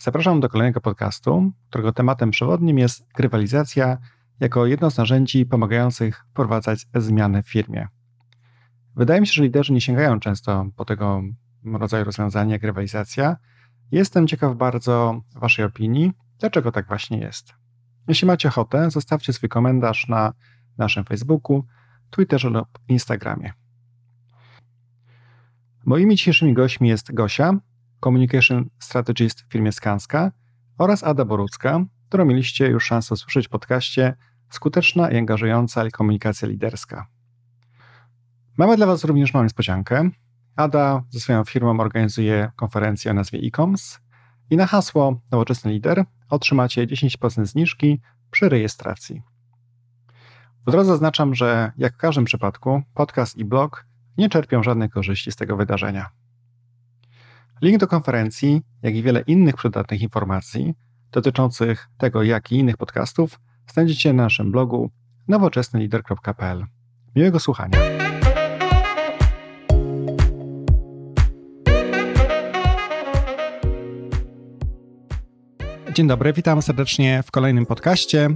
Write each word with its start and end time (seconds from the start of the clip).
Zapraszam 0.00 0.40
do 0.40 0.48
kolejnego 0.48 0.80
podcastu, 0.80 1.52
którego 1.70 1.92
tematem 1.92 2.30
przewodnim 2.30 2.78
jest 2.78 3.06
grywalizacja 3.12 3.98
jako 4.40 4.66
jedno 4.66 4.90
z 4.90 4.98
narzędzi 4.98 5.46
pomagających 5.46 6.24
wprowadzać 6.30 6.86
zmiany 6.94 7.42
w 7.42 7.48
firmie. 7.48 7.88
Wydaje 8.96 9.20
mi 9.20 9.26
się, 9.26 9.32
że 9.32 9.42
liderzy 9.42 9.72
nie 9.72 9.80
sięgają 9.80 10.20
często 10.20 10.66
po 10.76 10.84
tego 10.84 11.22
rodzaju 11.64 12.04
rozwiązania 12.04 12.52
jak 12.52 12.60
grywalizacja. 12.60 13.36
Jestem 13.90 14.26
ciekaw 14.26 14.56
bardzo 14.56 15.20
Waszej 15.34 15.64
opinii, 15.64 16.12
dlaczego 16.38 16.72
tak 16.72 16.88
właśnie 16.88 17.18
jest. 17.18 17.54
Jeśli 18.08 18.26
macie 18.26 18.48
ochotę, 18.48 18.90
zostawcie 18.90 19.32
swój 19.32 19.48
komentarz 19.48 20.08
na 20.08 20.32
naszym 20.78 21.04
Facebooku, 21.04 21.64
Twitterze 22.10 22.50
lub 22.50 22.68
Instagramie. 22.88 23.52
Moimi 25.84 26.16
dzisiejszymi 26.16 26.54
gośćmi 26.54 26.88
jest 26.88 27.14
Gosia, 27.14 27.52
Communication 28.00 28.68
Strategist 28.78 29.40
w 29.40 29.52
firmie 29.52 29.72
Skanska 29.72 30.32
oraz 30.78 31.04
Ada 31.04 31.24
Borucka, 31.24 31.84
którą 32.08 32.24
mieliście 32.24 32.66
już 32.66 32.84
szansę 32.84 33.14
usłyszeć 33.14 33.46
w 33.46 33.50
podcaście 33.50 34.16
Skuteczna 34.50 35.10
i 35.10 35.16
angażująca 35.16 35.90
komunikacja 35.90 36.48
liderska. 36.48 37.06
Mamy 38.56 38.76
dla 38.76 38.86
Was 38.86 39.04
również 39.04 39.34
małą 39.34 39.44
niespodziankę. 39.44 40.10
Ada 40.56 41.02
ze 41.10 41.20
swoją 41.20 41.44
firmą 41.44 41.80
organizuje 41.80 42.50
konferencję 42.56 43.10
o 43.10 43.14
nazwie 43.14 43.38
e-coms 43.38 44.00
i 44.50 44.56
na 44.56 44.66
hasło 44.66 45.20
Nowoczesny 45.30 45.72
Lider 45.72 46.04
otrzymacie 46.30 46.86
10% 46.86 47.46
zniżki 47.46 48.00
przy 48.30 48.48
rejestracji. 48.48 49.22
Od 50.66 50.74
razu 50.74 50.90
zaznaczam, 50.90 51.34
że 51.34 51.72
jak 51.78 51.94
w 51.94 51.96
każdym 51.96 52.24
przypadku 52.24 52.82
podcast 52.94 53.36
i 53.36 53.44
blog 53.44 53.86
nie 54.18 54.28
czerpią 54.28 54.62
żadnych 54.62 54.90
korzyści 54.90 55.32
z 55.32 55.36
tego 55.36 55.56
wydarzenia. 55.56 56.17
Link 57.62 57.78
do 57.78 57.86
konferencji, 57.86 58.62
jak 58.82 58.94
i 58.94 59.02
wiele 59.02 59.20
innych 59.20 59.56
przydatnych 59.56 60.02
informacji 60.02 60.74
dotyczących 61.12 61.88
tego, 61.98 62.22
jak 62.22 62.52
i 62.52 62.56
innych 62.56 62.76
podcastów 62.76 63.40
znajdziecie 63.72 64.12
na 64.12 64.22
naszym 64.22 64.52
blogu 64.52 64.90
nowoczesnylider.pl. 65.28 66.66
Miłego 67.16 67.40
słuchania. 67.40 67.78
Dzień 75.94 76.08
dobry, 76.08 76.32
witam 76.32 76.62
serdecznie 76.62 77.22
w 77.26 77.30
kolejnym 77.30 77.66
podcaście. 77.66 78.28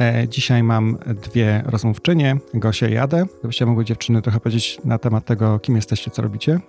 E, 0.00 0.28
dzisiaj 0.28 0.62
mam 0.62 0.98
dwie 1.22 1.62
rozmówczynie, 1.66 2.36
Gosię 2.54 2.90
i 2.90 2.96
Adę. 2.96 3.24
Gdybyście 3.38 3.66
mogły 3.66 3.84
dziewczyny 3.84 4.22
trochę 4.22 4.40
powiedzieć 4.40 4.78
na 4.84 4.98
temat 4.98 5.24
tego, 5.24 5.58
kim 5.58 5.76
jesteście, 5.76 6.10
co 6.10 6.22
robicie 6.22 6.60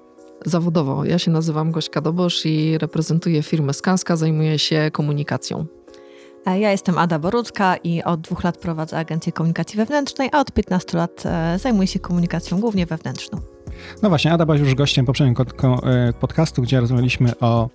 zawodowo. 0.45 1.05
Ja 1.05 1.19
się 1.19 1.31
nazywam 1.31 1.71
Gośka 1.71 2.01
Dobosz 2.01 2.45
i 2.45 2.77
reprezentuję 2.77 3.43
firmę 3.43 3.73
Skanska, 3.73 4.15
zajmuję 4.15 4.59
się 4.59 4.89
komunikacją. 4.93 5.65
Ja 6.45 6.71
jestem 6.71 6.97
Ada 6.97 7.19
Borucka 7.19 7.75
i 7.75 8.03
od 8.03 8.21
dwóch 8.21 8.43
lat 8.43 8.57
prowadzę 8.57 8.97
agencję 8.97 9.31
komunikacji 9.31 9.77
wewnętrznej, 9.77 10.29
a 10.31 10.39
od 10.39 10.51
15 10.51 10.97
lat 10.97 11.23
e, 11.25 11.59
zajmuję 11.59 11.87
się 11.87 11.99
komunikacją 11.99 12.59
głównie 12.59 12.85
wewnętrzną. 12.85 13.39
No 14.01 14.09
właśnie, 14.09 14.33
Ada 14.33 14.45
była 14.45 14.57
już 14.57 14.75
gościem 14.75 15.05
poprzedniego 15.05 15.43
e, 15.43 16.13
podcastu, 16.13 16.61
gdzie 16.61 16.79
rozmawialiśmy 16.79 17.39
o 17.39 17.69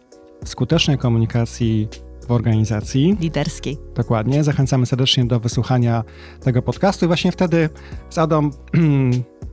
skutecznej 0.45 0.99
komunikacji 0.99 1.89
w 2.27 2.31
organizacji. 2.31 3.17
Liderskiej. 3.21 3.79
Dokładnie. 3.95 4.45
Zachęcamy 4.45 4.87
serdecznie 4.87 5.25
do 5.25 5.41
wysłuchania 5.41 6.05
tego 6.41 6.63
podcastu 6.63 7.05
i 7.05 7.09
właśnie 7.09 7.33
wtedy 7.33 7.69
z 8.11 8.19
Adą 8.19 8.51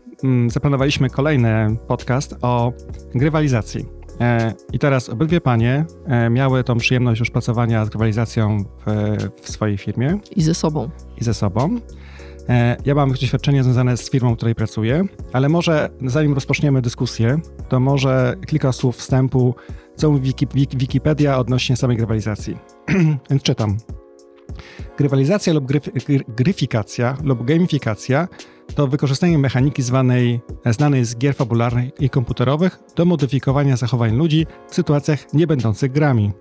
zaplanowaliśmy 0.48 1.10
kolejny 1.10 1.78
podcast 1.88 2.36
o 2.42 2.74
grywalizacji. 3.16 3.86
E, 4.22 4.54
I 4.74 4.80
teraz 4.80 5.10
obydwie 5.10 5.42
panie 5.42 5.86
e, 6.06 6.30
miały 6.30 6.64
tą 6.64 6.78
przyjemność 6.78 7.20
już 7.20 7.32
pracowania 7.32 7.86
z 7.86 7.90
grywalizacją 7.90 8.64
w, 8.86 9.16
w 9.42 9.50
swojej 9.50 9.78
firmie. 9.78 10.20
I 10.36 10.42
ze 10.42 10.54
sobą. 10.54 10.90
I 11.18 11.24
ze 11.24 11.34
sobą. 11.34 11.80
E, 12.50 12.78
ja 12.86 12.96
mam 12.96 13.12
doświadczenie 13.12 13.64
związane 13.64 13.98
z 13.98 14.10
firmą, 14.10 14.34
w 14.34 14.38
której 14.38 14.56
pracuję, 14.56 15.04
ale 15.34 15.50
może 15.50 15.90
zanim 16.06 16.34
rozpoczniemy 16.34 16.82
dyskusję, 16.82 17.40
to 17.70 17.80
może 17.80 18.36
kilka 18.48 18.72
słów 18.72 18.98
wstępu, 18.98 19.56
co 19.96 20.12
mówi 20.12 20.34
Wikipedia 20.76 21.38
odnośnie 21.38 21.76
samej 21.76 21.98
grywalizacji. 21.98 22.58
Więc 23.30 23.44
czytam. 23.44 23.78
Grywalizacja 24.98 25.54
lub 25.54 25.66
gryf, 25.66 25.90
gryfikacja 26.28 27.18
lub 27.24 27.46
gamifikacja 27.46 28.28
to 28.76 28.88
wykorzystanie 28.88 29.38
mechaniki 29.38 29.84
zwanej, 29.84 30.42
znanej 30.66 31.06
z 31.06 31.18
gier 31.18 31.36
fabularnych 31.36 31.90
i 32.00 32.10
komputerowych 32.10 32.80
do 32.96 33.06
modyfikowania 33.06 33.78
zachowań 33.78 34.16
ludzi 34.16 34.46
w 34.70 34.76
sytuacjach 34.76 35.34
niebędących 35.34 35.92
grami, 35.92 36.32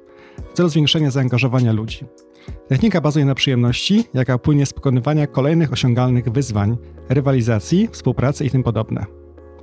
w 0.50 0.56
celu 0.56 0.69
zwiększenia 0.69 1.10
zaangażowania 1.10 1.72
ludzi. 1.72 2.04
Technika 2.69 3.00
bazuje 3.00 3.25
na 3.25 3.34
przyjemności, 3.34 4.04
jaka 4.15 4.38
płynie 4.38 4.66
z 4.66 4.72
pokonywania 4.72 5.26
kolejnych 5.26 5.72
osiągalnych 5.72 6.28
wyzwań, 6.28 6.76
rywalizacji, 7.09 7.88
współpracy 7.92 8.44
i 8.44 8.50
tym 8.50 8.62
podobne. 8.62 9.06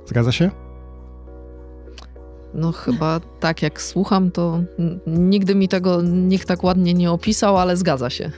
Zgadza 0.06 0.32
się? 0.32 0.50
No 2.54 2.72
chyba 2.72 3.20
tak 3.40 3.62
jak 3.62 3.82
słucham, 3.82 4.30
to 4.30 4.62
nigdy 5.06 5.54
mi 5.54 5.68
tego 5.68 6.02
nikt 6.02 6.48
tak 6.48 6.64
ładnie 6.64 6.94
nie 6.94 7.10
opisał, 7.10 7.58
ale 7.58 7.76
zgadza 7.76 8.10
się 8.10 8.30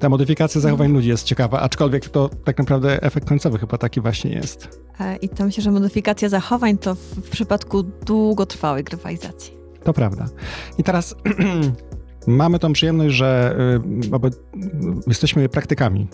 ta 0.00 0.08
modyfikacja 0.08 0.60
zachowań 0.60 0.92
ludzi 0.92 1.08
jest 1.08 1.24
ciekawa, 1.24 1.60
aczkolwiek 1.60 2.08
to 2.08 2.30
tak 2.44 2.58
naprawdę 2.58 3.02
efekt 3.02 3.28
końcowy 3.28 3.58
chyba 3.58 3.78
taki 3.78 4.00
właśnie 4.00 4.30
jest. 4.30 4.80
E, 5.00 5.16
I 5.16 5.28
to 5.28 5.44
myślę, 5.44 5.62
że 5.62 5.70
modyfikacja 5.70 6.28
zachowań 6.28 6.78
to 6.78 6.94
w 6.94 7.30
przypadku 7.30 7.82
długotrwałej 7.82 8.84
grywalizacji. 8.84 9.52
To 9.84 9.92
prawda. 9.92 10.26
I 10.78 10.82
teraz 10.82 11.14
mamy 12.26 12.58
tą 12.58 12.72
przyjemność, 12.72 13.14
że 13.14 13.56
y, 14.16 15.00
jesteśmy 15.06 15.48
praktykami. 15.48 16.08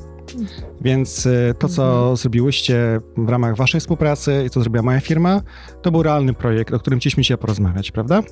Więc 0.81 1.27
y, 1.27 1.55
to, 1.59 1.69
co 1.69 1.99
mhm. 1.99 2.17
zrobiły,ście 2.17 3.01
w 3.17 3.29
ramach 3.29 3.57
waszej 3.57 3.81
współpracy 3.81 4.45
i 4.47 4.51
co 4.51 4.61
zrobiła 4.61 4.83
moja 4.83 5.01
firma, 5.01 5.43
to 5.83 5.91
był 5.91 6.03
realny 6.03 6.35
projekt, 6.35 6.75
o 6.75 6.79
którym 6.79 6.99
chcieliśmy 6.99 7.23
dzisiaj 7.23 7.39
porozmawiać, 7.39 7.91
prawda? 7.91 8.23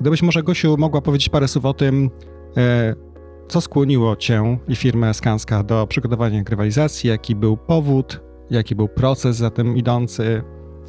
Gdybyś 0.00 0.22
może, 0.22 0.42
Gosiu, 0.42 0.76
mogła 0.78 1.00
powiedzieć 1.00 1.28
parę 1.28 1.48
słów 1.48 1.64
o 1.64 1.74
tym, 1.74 2.10
y, 2.58 3.13
co 3.48 3.60
skłoniło 3.60 4.16
Cię 4.16 4.58
i 4.68 4.76
firmę 4.76 5.14
Skanska 5.14 5.62
do 5.62 5.86
przygotowania 5.86 6.42
grywalizacji? 6.42 7.10
Jaki 7.10 7.36
był 7.36 7.56
powód? 7.56 8.20
Jaki 8.50 8.74
był 8.74 8.88
proces 8.88 9.36
za 9.36 9.50
tym 9.50 9.76
idący? 9.76 10.42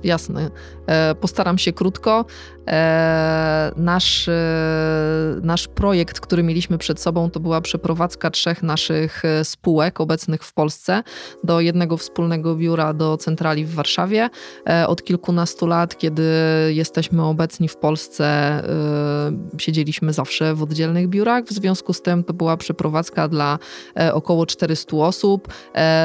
Jasne. 0.06 0.52
E, 0.88 1.16
postaram 1.16 1.58
się 1.58 1.74
krótko. 1.74 2.26
E, 2.68 3.72
nasz, 3.76 4.28
e, 4.28 5.40
nasz 5.42 5.68
projekt, 5.68 6.20
który 6.20 6.44
mieliśmy 6.44 6.78
przed 6.78 7.00
sobą, 7.00 7.30
to 7.30 7.40
była 7.40 7.62
przeprowadzka 7.62 8.32
trzech 8.32 8.64
naszych 8.64 9.24
spółek 9.44 10.02
obecnych 10.02 10.44
w 10.44 10.54
Polsce 10.54 11.04
do 11.44 11.60
jednego 11.60 11.98
wspólnego 11.98 12.56
biura 12.56 12.94
do 12.94 13.18
centrali 13.18 13.66
w 13.66 13.74
Warszawie. 13.74 14.30
Od 14.88 15.04
kilkunastu 15.04 15.68
lat, 15.68 15.98
kiedy 15.98 16.24
jesteśmy 16.70 17.24
obecni 17.24 17.68
w 17.68 17.78
Polsce, 17.78 18.62
siedzieliśmy 19.58 20.14
zawsze 20.14 20.56
w 20.56 20.64
oddzielnych 20.64 21.08
biurach. 21.08 21.44
W 21.44 21.54
związku 21.54 21.94
z 21.94 22.02
tym 22.02 22.24
to 22.24 22.34
była 22.34 22.58
przeprowadzka 22.58 23.28
dla 23.28 23.60
około 24.14 24.46
400 24.46 24.98
osób 24.98 25.48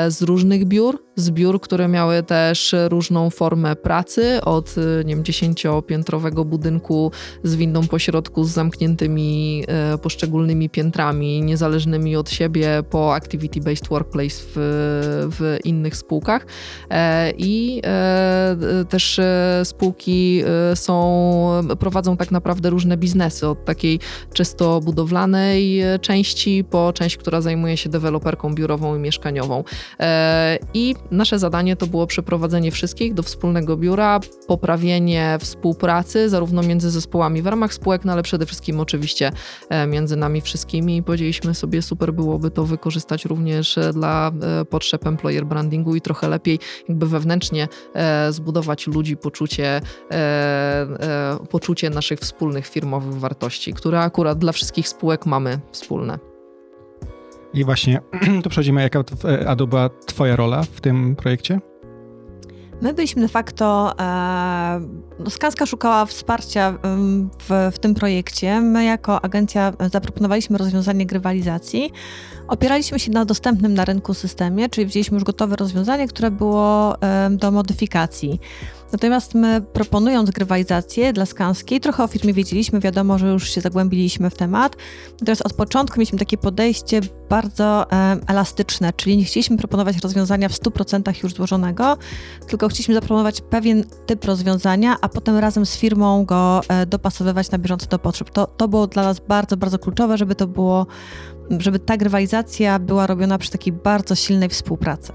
z 0.08 0.22
różnych 0.22 0.64
biur, 0.64 1.02
z 1.16 1.30
biur, 1.30 1.60
które 1.60 1.88
miały 1.88 2.22
też 2.22 2.74
różną 2.88 3.30
formę 3.30 3.76
pracy, 3.76 3.89
od 4.44 4.74
nie 5.04 5.14
wiem, 5.14 5.24
dziesięciopiętrowego 5.24 6.44
budynku 6.44 7.12
z 7.44 7.54
windą 7.54 7.88
pośrodku, 7.88 8.44
z 8.44 8.50
zamkniętymi 8.50 9.64
e, 9.68 9.98
poszczególnymi 9.98 10.70
piętrami, 10.70 11.42
niezależnymi 11.42 12.16
od 12.16 12.30
siebie, 12.30 12.82
po 12.90 12.98
activity-based 12.98 13.88
workplace 13.88 14.34
w, 14.54 15.28
w 15.38 15.58
innych 15.64 15.96
spółkach. 15.96 16.46
E, 16.90 17.30
I 17.38 17.82
e, 17.84 18.56
też 18.88 19.20
spółki 19.64 20.42
są, 20.74 21.50
prowadzą 21.78 22.16
tak 22.16 22.30
naprawdę 22.30 22.70
różne 22.70 22.96
biznesy, 22.96 23.48
od 23.48 23.64
takiej 23.64 24.00
czysto 24.32 24.80
budowlanej 24.80 25.82
części 26.00 26.64
po 26.70 26.92
część, 26.92 27.16
która 27.16 27.40
zajmuje 27.40 27.76
się 27.76 27.88
deweloperką 27.88 28.54
biurową 28.54 28.96
i 28.96 28.98
mieszkaniową. 28.98 29.64
I 30.74 30.94
nasze 31.10 31.38
zadanie 31.38 31.76
to 31.76 31.86
było 31.86 32.06
przeprowadzenie 32.06 32.70
wszystkich 32.70 33.14
do 33.14 33.22
wspólnego 33.22 33.76
biura, 33.80 34.20
poprawienie 34.46 35.38
współpracy, 35.40 36.28
zarówno 36.28 36.62
między 36.62 36.90
zespołami 36.90 37.42
w 37.42 37.46
ramach 37.46 37.74
spółek, 37.74 38.04
no 38.04 38.12
ale 38.12 38.22
przede 38.22 38.46
wszystkim 38.46 38.80
oczywiście 38.80 39.32
e, 39.68 39.86
między 39.86 40.16
nami 40.16 40.40
wszystkimi. 40.40 40.96
I 40.96 41.02
powiedzieliśmy 41.02 41.54
sobie, 41.54 41.82
super 41.82 42.12
byłoby 42.12 42.50
to 42.50 42.64
wykorzystać 42.64 43.24
również 43.24 43.78
e, 43.78 43.92
dla 43.92 44.32
e, 44.60 44.64
potrzeb 44.64 45.06
employer 45.06 45.46
brandingu 45.46 45.94
i 45.94 46.00
trochę 46.00 46.28
lepiej 46.28 46.58
jakby 46.88 47.06
wewnętrznie 47.06 47.68
zbudować 48.30 48.86
ludzi 48.86 49.16
poczucie, 49.16 49.80
poczucie 51.50 51.90
naszych 51.90 52.18
wspólnych 52.18 52.66
firmowych 52.66 53.14
wartości, 53.14 53.72
które 53.72 54.00
akurat 54.00 54.38
dla 54.38 54.52
wszystkich 54.52 54.88
spółek 54.88 55.26
mamy 55.26 55.60
wspólne. 55.72 56.18
I 57.54 57.64
właśnie 57.64 58.00
to 58.42 58.50
przechodzimy, 58.50 58.82
jaka 58.82 59.04
Adu 59.46 59.66
była 59.66 59.90
twoja 60.06 60.36
rola 60.36 60.62
w 60.62 60.80
tym 60.80 61.16
projekcie? 61.16 61.69
My 62.82 62.94
byliśmy 62.94 63.22
de 63.22 63.28
facto, 63.28 63.94
e, 64.00 64.80
no 65.18 65.30
Skanska 65.30 65.66
szukała 65.66 66.06
wsparcia 66.06 66.74
w, 67.48 67.70
w 67.72 67.78
tym 67.78 67.94
projekcie. 67.94 68.60
My 68.60 68.84
jako 68.84 69.24
agencja 69.24 69.72
zaproponowaliśmy 69.92 70.58
rozwiązanie 70.58 71.06
grywalizacji. 71.06 71.92
Opieraliśmy 72.48 72.98
się 72.98 73.10
na 73.10 73.24
dostępnym 73.24 73.74
na 73.74 73.84
rynku 73.84 74.14
systemie, 74.14 74.68
czyli 74.68 74.86
wzięliśmy 74.86 75.14
już 75.14 75.24
gotowe 75.24 75.56
rozwiązanie, 75.56 76.08
które 76.08 76.30
było 76.30 76.96
do 77.30 77.50
modyfikacji. 77.50 78.40
Natomiast 78.92 79.34
my 79.34 79.60
proponując 79.72 80.30
grywalizację 80.30 81.12
dla 81.12 81.26
Skanskiej, 81.26 81.80
trochę 81.80 82.04
o 82.04 82.06
firmie 82.06 82.32
wiedzieliśmy, 82.32 82.80
wiadomo, 82.80 83.18
że 83.18 83.26
już 83.26 83.50
się 83.50 83.60
zagłębiliśmy 83.60 84.30
w 84.30 84.34
temat. 84.34 84.76
Natomiast 85.20 85.46
od 85.46 85.52
początku 85.52 85.98
mieliśmy 86.00 86.18
takie 86.18 86.38
podejście 86.38 87.00
bardzo 87.28 87.92
e, 87.92 88.16
elastyczne, 88.26 88.92
czyli 88.92 89.16
nie 89.16 89.24
chcieliśmy 89.24 89.56
proponować 89.56 89.96
rozwiązania 90.02 90.48
w 90.48 90.52
100% 90.52 91.22
już 91.22 91.34
złożonego, 91.34 91.96
tylko 92.48 92.68
chcieliśmy 92.68 92.94
zaproponować 92.94 93.40
pewien 93.40 93.84
typ 94.06 94.24
rozwiązania, 94.24 94.96
a 95.00 95.08
potem 95.08 95.38
razem 95.38 95.66
z 95.66 95.76
firmą 95.76 96.24
go 96.24 96.60
e, 96.68 96.86
dopasowywać 96.86 97.50
na 97.50 97.58
bieżąco 97.58 97.86
do 97.86 97.98
potrzeb. 97.98 98.30
To, 98.30 98.46
to 98.46 98.68
było 98.68 98.86
dla 98.86 99.02
nas 99.02 99.20
bardzo, 99.28 99.56
bardzo 99.56 99.78
kluczowe, 99.78 100.18
żeby 100.18 100.34
to 100.34 100.46
było, 100.46 100.86
żeby 101.58 101.78
ta 101.78 101.96
grywalizacja 101.96 102.78
była 102.78 103.06
robiona 103.06 103.38
przy 103.38 103.50
takiej 103.50 103.72
bardzo 103.72 104.14
silnej 104.14 104.48
współpracy. 104.48 105.12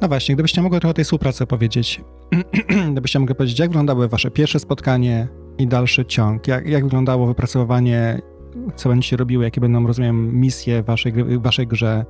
No 0.00 0.08
właśnie, 0.08 0.34
gdybyście 0.34 0.62
mogli 0.62 0.80
trochę 0.80 0.90
o 0.90 0.94
tej 0.94 1.04
współpracy 1.04 1.44
opowiedzieć, 1.44 2.00
gdybyście 2.92 3.18
mogli 3.18 3.34
powiedzieć, 3.34 3.58
jak 3.58 3.68
wyglądały 3.68 4.08
wasze 4.08 4.30
pierwsze 4.30 4.58
spotkanie 4.58 5.28
i 5.58 5.66
dalszy 5.66 6.04
ciąg, 6.04 6.48
jak, 6.48 6.68
jak 6.68 6.84
wyglądało 6.84 7.26
wypracowywanie, 7.26 8.22
co 8.76 8.88
będziecie 8.88 9.16
robiły, 9.16 9.44
jakie 9.44 9.60
będą, 9.60 9.86
rozumiem, 9.86 10.40
misje 10.40 10.82
waszej, 10.82 11.12
waszej 11.38 11.66
grze, 11.66 12.04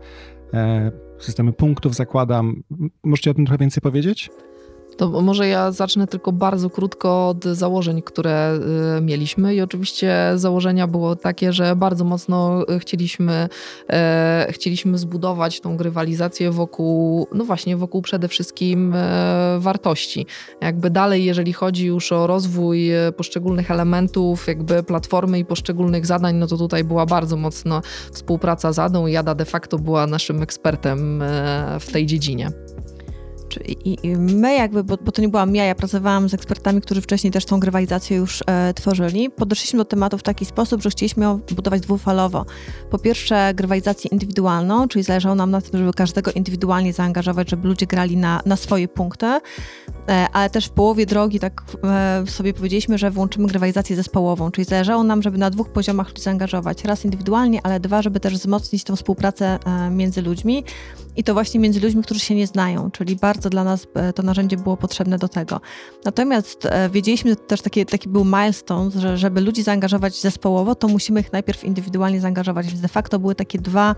e, 0.54 0.92
systemy 1.18 1.52
punktów 1.52 1.94
zakładam. 1.94 2.62
Możecie 3.04 3.30
o 3.30 3.34
tym 3.34 3.46
trochę 3.46 3.58
więcej 3.58 3.80
powiedzieć? 3.80 4.30
To 4.96 5.22
może 5.22 5.48
ja 5.48 5.72
zacznę 5.72 6.06
tylko 6.06 6.32
bardzo 6.32 6.70
krótko 6.70 7.28
od 7.28 7.44
założeń, 7.44 8.02
które 8.02 8.58
y, 8.98 9.00
mieliśmy. 9.00 9.54
I 9.54 9.60
oczywiście 9.60 10.32
założenia 10.34 10.86
było 10.86 11.16
takie, 11.16 11.52
że 11.52 11.76
bardzo 11.76 12.04
mocno 12.04 12.64
chcieliśmy, 12.78 13.48
e, 13.90 14.46
chcieliśmy 14.50 14.98
zbudować 14.98 15.60
tą 15.60 15.76
grywalizację 15.76 16.50
wokół, 16.50 17.26
no 17.32 17.44
właśnie, 17.44 17.76
wokół 17.76 18.02
przede 18.02 18.28
wszystkim 18.28 18.94
e, 18.94 19.56
wartości. 19.58 20.26
Jakby 20.60 20.90
dalej, 20.90 21.24
jeżeli 21.24 21.52
chodzi 21.52 21.86
już 21.86 22.12
o 22.12 22.26
rozwój 22.26 22.90
e, 22.90 23.12
poszczególnych 23.12 23.70
elementów, 23.70 24.48
jakby 24.48 24.82
platformy 24.82 25.38
i 25.38 25.44
poszczególnych 25.44 26.06
zadań, 26.06 26.36
no 26.36 26.46
to 26.46 26.56
tutaj 26.56 26.84
była 26.84 27.06
bardzo 27.06 27.36
mocno 27.36 27.82
współpraca 28.12 28.72
z 28.72 28.78
Adą 28.78 29.06
i 29.06 29.12
Jada 29.12 29.34
de 29.34 29.44
facto 29.44 29.78
była 29.78 30.06
naszym 30.06 30.42
ekspertem 30.42 31.22
w 31.80 31.92
tej 31.92 32.06
dziedzinie. 32.06 32.65
I, 33.64 33.98
i 34.02 34.16
my 34.16 34.54
jakby, 34.54 34.84
bo, 34.84 34.96
bo, 34.96 35.12
to 35.12 35.22
nie 35.22 35.28
byłam 35.28 35.54
ja, 35.54 35.64
ja 35.64 35.74
pracowałam 35.74 36.28
z 36.28 36.34
ekspertami, 36.34 36.80
którzy 36.80 37.00
wcześniej 37.00 37.30
też 37.30 37.44
tą 37.44 37.60
grywalizację 37.60 38.16
już 38.16 38.42
e, 38.46 38.74
tworzyli, 38.74 39.30
podeszliśmy 39.30 39.78
do 39.78 39.84
tematu 39.84 40.18
w 40.18 40.22
taki 40.22 40.44
sposób, 40.44 40.82
że 40.82 40.90
chcieliśmy 40.90 41.24
ją 41.24 41.40
budować 41.54 41.80
dwufalowo. 41.80 42.46
Po 42.90 42.98
pierwsze 42.98 43.54
grywalizację 43.54 44.10
indywidualną, 44.10 44.88
czyli 44.88 45.02
zależało 45.02 45.34
nam 45.34 45.50
na 45.50 45.60
tym, 45.60 45.80
żeby 45.80 45.92
każdego 45.92 46.32
indywidualnie 46.32 46.92
zaangażować, 46.92 47.50
żeby 47.50 47.68
ludzie 47.68 47.86
grali 47.86 48.16
na, 48.16 48.42
na 48.46 48.56
swoje 48.56 48.88
punkty, 48.88 49.26
e, 49.26 49.40
ale 50.32 50.50
też 50.50 50.66
w 50.66 50.70
połowie 50.70 51.06
drogi 51.06 51.40
tak 51.40 51.62
e, 51.84 52.24
sobie 52.26 52.54
powiedzieliśmy, 52.54 52.98
że 52.98 53.10
włączymy 53.10 53.46
grywalizację 53.46 53.96
zespołową, 53.96 54.50
czyli 54.50 54.64
zależało 54.64 55.04
nam, 55.04 55.22
żeby 55.22 55.38
na 55.38 55.50
dwóch 55.50 55.68
poziomach 55.68 56.08
ludzi 56.08 56.22
zaangażować. 56.22 56.84
Raz 56.84 57.04
indywidualnie, 57.04 57.60
ale 57.62 57.80
dwa, 57.80 58.02
żeby 58.02 58.20
też 58.20 58.34
wzmocnić 58.34 58.84
tą 58.84 58.96
współpracę 58.96 59.58
e, 59.64 59.90
między 59.90 60.22
ludźmi 60.22 60.64
i 61.16 61.24
to 61.24 61.34
właśnie 61.34 61.60
między 61.60 61.80
ludźmi, 61.80 62.02
którzy 62.02 62.20
się 62.20 62.34
nie 62.34 62.46
znają, 62.46 62.90
czyli 62.90 63.16
bardzo 63.16 63.45
dla 63.50 63.64
nas 63.64 63.86
e, 63.94 64.12
to 64.12 64.22
narzędzie 64.22 64.56
było 64.56 64.76
potrzebne 64.76 65.18
do 65.18 65.28
tego. 65.28 65.60
Natomiast 66.04 66.66
e, 66.66 66.90
wiedzieliśmy, 66.90 67.36
też 67.36 67.62
taki, 67.62 67.86
taki 67.86 68.08
był 68.08 68.24
milestone, 68.24 68.90
że 68.90 69.18
żeby 69.18 69.40
ludzi 69.40 69.62
zaangażować 69.62 70.20
zespołowo, 70.20 70.74
to 70.74 70.88
musimy 70.88 71.20
ich 71.20 71.32
najpierw 71.32 71.64
indywidualnie 71.64 72.20
zaangażować, 72.20 72.66
więc 72.66 72.80
de 72.80 72.88
facto 72.88 73.18
były 73.18 73.34
takie 73.34 73.58
dwa 73.58 73.94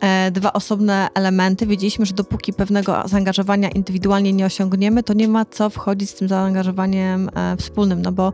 e, 0.00 0.30
dwa 0.30 0.52
osobne 0.52 1.08
elementy. 1.14 1.66
Wiedzieliśmy, 1.66 2.06
że 2.06 2.14
dopóki 2.14 2.52
pewnego 2.52 3.02
zaangażowania 3.04 3.68
indywidualnie 3.68 4.32
nie 4.32 4.46
osiągniemy, 4.46 5.02
to 5.02 5.12
nie 5.12 5.28
ma 5.28 5.44
co 5.44 5.70
wchodzić 5.70 6.10
z 6.10 6.14
tym 6.14 6.28
zaangażowaniem 6.28 7.30
wspólnym, 7.58 8.02
no 8.02 8.12
bo 8.12 8.32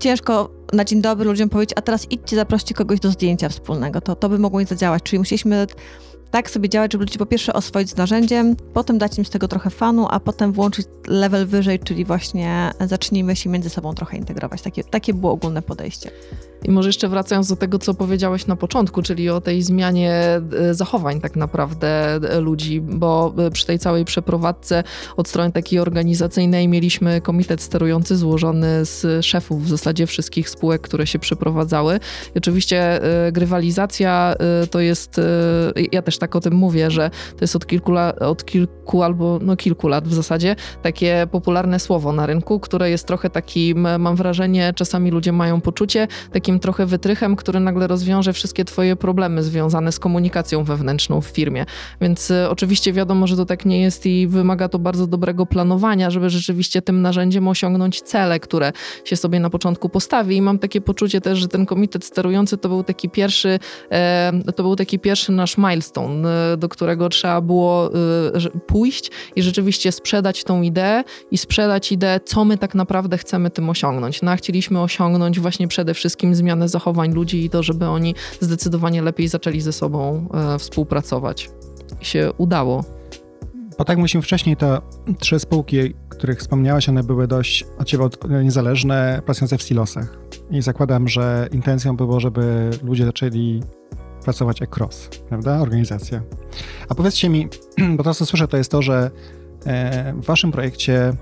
ciężko 0.00 0.50
na 0.72 0.84
dzień 0.84 1.02
dobry 1.02 1.24
ludziom 1.24 1.48
powiedzieć, 1.48 1.78
a 1.78 1.82
teraz 1.82 2.06
idźcie, 2.10 2.36
zaproście 2.36 2.74
kogoś 2.74 3.00
do 3.00 3.10
zdjęcia 3.10 3.48
wspólnego. 3.48 4.00
To, 4.00 4.16
to 4.16 4.28
by 4.28 4.38
mogło 4.38 4.60
nie 4.60 4.66
zadziałać. 4.66 5.02
Czyli 5.02 5.18
musieliśmy 5.18 5.66
tak 6.30 6.50
sobie 6.50 6.68
działać, 6.68 6.92
żeby 6.92 7.04
ludzi 7.04 7.18
po 7.18 7.26
pierwsze 7.26 7.52
oswoić 7.52 7.90
z 7.90 7.96
narzędziem, 7.96 8.56
potem 8.74 8.98
dać 8.98 9.18
im 9.18 9.24
z 9.24 9.30
tego 9.30 9.48
trochę 9.48 9.70
fanu, 9.70 10.06
a 10.10 10.20
potem 10.20 10.52
włączyć 10.52 10.86
level 11.06 11.46
wyżej, 11.46 11.78
czyli 11.78 12.04
właśnie 12.04 12.70
zacznijmy 12.80 13.36
się 13.36 13.50
między 13.50 13.70
sobą 13.70 13.94
trochę 13.94 14.16
integrować. 14.16 14.62
Takie, 14.62 14.84
takie 14.84 15.14
było 15.14 15.32
ogólne 15.32 15.62
podejście. 15.62 16.10
I 16.64 16.70
może 16.70 16.88
jeszcze 16.88 17.08
wracając 17.08 17.48
do 17.48 17.56
tego, 17.56 17.78
co 17.78 17.94
powiedziałeś 17.94 18.46
na 18.46 18.56
początku, 18.56 19.02
czyli 19.02 19.30
o 19.30 19.40
tej 19.40 19.62
zmianie 19.62 20.12
e, 20.12 20.74
zachowań 20.74 21.20
tak 21.20 21.36
naprawdę 21.36 22.14
e, 22.14 22.40
ludzi, 22.40 22.80
bo 22.80 23.34
e, 23.38 23.50
przy 23.50 23.66
tej 23.66 23.78
całej 23.78 24.04
przeprowadzce 24.04 24.84
od 25.16 25.28
strony 25.28 25.52
takiej 25.52 25.78
organizacyjnej 25.78 26.68
mieliśmy 26.68 27.20
komitet 27.20 27.62
sterujący 27.62 28.16
złożony 28.16 28.84
z 28.84 29.24
szefów 29.26 29.64
w 29.64 29.68
zasadzie 29.68 30.06
wszystkich 30.06 30.50
spółek, 30.50 30.82
które 30.82 31.06
się 31.06 31.18
przeprowadzały. 31.18 32.00
I 32.34 32.38
oczywiście 32.38 33.00
grywalizacja 33.32 34.34
to 34.70 34.80
jest, 34.80 35.20
ja 35.92 36.02
też 36.02 36.18
tak 36.18 36.36
o 36.36 36.40
tym 36.40 36.54
mówię, 36.54 36.90
że 36.90 37.10
to 37.10 37.38
jest 37.40 37.56
od 37.56 37.66
kilku, 37.66 37.92
od 38.20 38.44
kilku 38.44 39.02
albo 39.02 39.38
no 39.42 39.56
kilku 39.56 39.88
lat 39.88 40.08
w 40.08 40.14
zasadzie 40.14 40.56
takie 40.82 41.26
popularne 41.30 41.80
słowo 41.80 42.12
na 42.12 42.26
rynku, 42.26 42.60
które 42.60 42.90
jest 42.90 43.06
trochę 43.06 43.30
takim, 43.30 43.88
mam 43.98 44.16
wrażenie, 44.16 44.72
czasami 44.76 45.10
ludzie 45.10 45.32
mają 45.32 45.60
poczucie, 45.60 46.08
takim 46.32 46.49
trochę 46.58 46.86
wytrychem, 46.86 47.36
który 47.36 47.60
nagle 47.60 47.86
rozwiąże 47.86 48.32
wszystkie 48.32 48.64
twoje 48.64 48.96
problemy 48.96 49.42
związane 49.42 49.92
z 49.92 49.98
komunikacją 49.98 50.64
wewnętrzną 50.64 51.20
w 51.20 51.26
firmie. 51.26 51.66
Więc 52.00 52.30
y, 52.30 52.48
oczywiście 52.50 52.92
wiadomo, 52.92 53.26
że 53.26 53.36
to 53.36 53.46
tak 53.46 53.66
nie 53.66 53.80
jest 53.80 54.06
i 54.06 54.26
wymaga 54.26 54.68
to 54.68 54.78
bardzo 54.78 55.06
dobrego 55.06 55.46
planowania, 55.46 56.10
żeby 56.10 56.30
rzeczywiście 56.30 56.82
tym 56.82 57.02
narzędziem 57.02 57.48
osiągnąć 57.48 58.02
cele, 58.02 58.40
które 58.40 58.72
się 59.04 59.16
sobie 59.16 59.40
na 59.40 59.50
początku 59.50 59.88
postawi. 59.88 60.36
I 60.36 60.42
mam 60.42 60.58
takie 60.58 60.80
poczucie 60.80 61.20
też, 61.20 61.38
że 61.38 61.48
ten 61.48 61.66
komitet 61.66 62.04
sterujący 62.04 62.58
to 62.58 62.68
był 62.68 62.84
taki 62.84 63.10
pierwszy, 63.10 63.58
e, 63.90 64.32
to 64.56 64.62
był 64.62 64.76
taki 64.76 64.98
pierwszy 64.98 65.32
nasz 65.32 65.58
milestone, 65.58 66.52
y, 66.54 66.56
do 66.56 66.68
którego 66.68 67.08
trzeba 67.08 67.40
było 67.40 67.90
y, 68.36 68.60
pójść 68.66 69.10
i 69.36 69.42
rzeczywiście 69.42 69.92
sprzedać 69.92 70.44
tą 70.44 70.62
ideę 70.62 71.04
i 71.30 71.38
sprzedać 71.38 71.92
ideę, 71.92 72.20
co 72.24 72.44
my 72.44 72.58
tak 72.58 72.74
naprawdę 72.74 73.18
chcemy 73.18 73.50
tym 73.50 73.70
osiągnąć. 73.70 74.22
No 74.22 74.30
a 74.30 74.36
chcieliśmy 74.36 74.80
osiągnąć 74.80 75.40
właśnie 75.40 75.68
przede 75.68 75.94
wszystkim 75.94 76.34
zmianę 76.40 76.68
zachowań 76.68 77.12
ludzi 77.12 77.44
i 77.44 77.50
to, 77.50 77.62
żeby 77.62 77.86
oni 77.86 78.14
zdecydowanie 78.40 79.02
lepiej 79.02 79.28
zaczęli 79.28 79.60
ze 79.60 79.72
sobą 79.72 80.28
e, 80.34 80.58
współpracować. 80.58 81.50
I 82.00 82.04
się 82.04 82.32
udało. 82.38 82.84
Bo 83.78 83.84
tak 83.84 83.98
mówiliśmy 83.98 84.22
wcześniej, 84.22 84.56
to 84.56 84.82
trzy 85.18 85.38
spółki, 85.38 85.94
których 86.08 86.38
wspomniałaś, 86.38 86.88
one 86.88 87.02
były 87.02 87.26
dość 87.26 87.64
od 87.78 87.86
ciebie 87.86 88.04
niezależne, 88.42 89.22
pracujące 89.24 89.58
w 89.58 89.62
silosach. 89.62 90.18
I 90.50 90.62
zakładam, 90.62 91.08
że 91.08 91.48
intencją 91.52 91.96
było, 91.96 92.20
żeby 92.20 92.70
ludzie 92.82 93.04
zaczęli 93.04 93.62
pracować 94.24 94.62
across, 94.62 95.08
prawda? 95.28 95.60
Organizacja. 95.60 96.22
A 96.88 96.94
powiedzcie 96.94 97.28
mi, 97.28 97.48
bo 97.96 98.04
to 98.04 98.14
co 98.14 98.26
słyszę, 98.26 98.48
to 98.48 98.56
jest 98.56 98.70
to, 98.70 98.82
że 98.82 99.10
e, 99.66 100.12
w 100.12 100.24
waszym 100.24 100.52
projekcie 100.52 101.12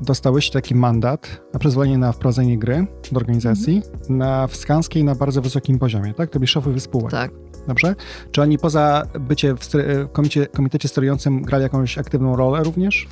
dostałyście 0.00 0.52
taki 0.52 0.74
mandat 0.74 1.40
na 1.52 1.60
przyzwolenie 1.60 1.98
na 1.98 2.12
wprowadzenie 2.12 2.58
gry 2.58 2.86
do 3.12 3.16
organizacji 3.16 3.82
mhm. 3.92 4.18
na 4.18 4.46
wskanskiej 4.46 5.04
na 5.04 5.14
bardzo 5.14 5.42
wysokim 5.42 5.78
poziomie, 5.78 6.14
tak? 6.14 6.30
To 6.30 6.38
byli 6.38 6.48
szefowie 6.48 6.80
spółek. 6.80 7.10
Tak. 7.10 7.30
Dobrze? 7.68 7.94
Czy 8.30 8.42
oni 8.42 8.58
poza 8.58 9.06
bycie 9.20 9.54
w 9.54 9.68
komicie, 10.12 10.46
komitecie 10.46 10.88
sterującym 10.88 11.42
grali 11.42 11.62
jakąś 11.62 11.98
aktywną 11.98 12.36
rolę 12.36 12.64
również? 12.64 13.08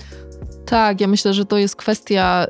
Tak, 0.67 1.01
ja 1.01 1.07
myślę, 1.07 1.35
że 1.35 1.45
to 1.45 1.59
jest 1.59 1.77
kwestia 1.77 2.47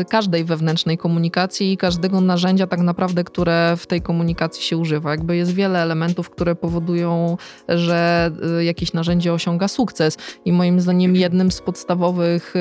y, 0.00 0.04
każdej 0.04 0.44
wewnętrznej 0.44 0.98
komunikacji 0.98 1.72
i 1.72 1.76
każdego 1.76 2.20
narzędzia 2.20 2.66
tak 2.66 2.80
naprawdę, 2.80 3.24
które 3.24 3.74
w 3.76 3.86
tej 3.86 4.02
komunikacji 4.02 4.62
się 4.62 4.76
używa. 4.76 5.10
Jakby 5.10 5.36
jest 5.36 5.52
wiele 5.52 5.82
elementów, 5.82 6.30
które 6.30 6.54
powodują, 6.54 7.36
że 7.68 8.30
y, 8.60 8.64
jakieś 8.64 8.92
narzędzie 8.92 9.32
osiąga 9.32 9.68
sukces 9.68 10.16
i 10.44 10.52
moim 10.52 10.80
zdaniem 10.80 11.16
jednym 11.16 11.52
z 11.52 11.60
podstawowych, 11.60 12.54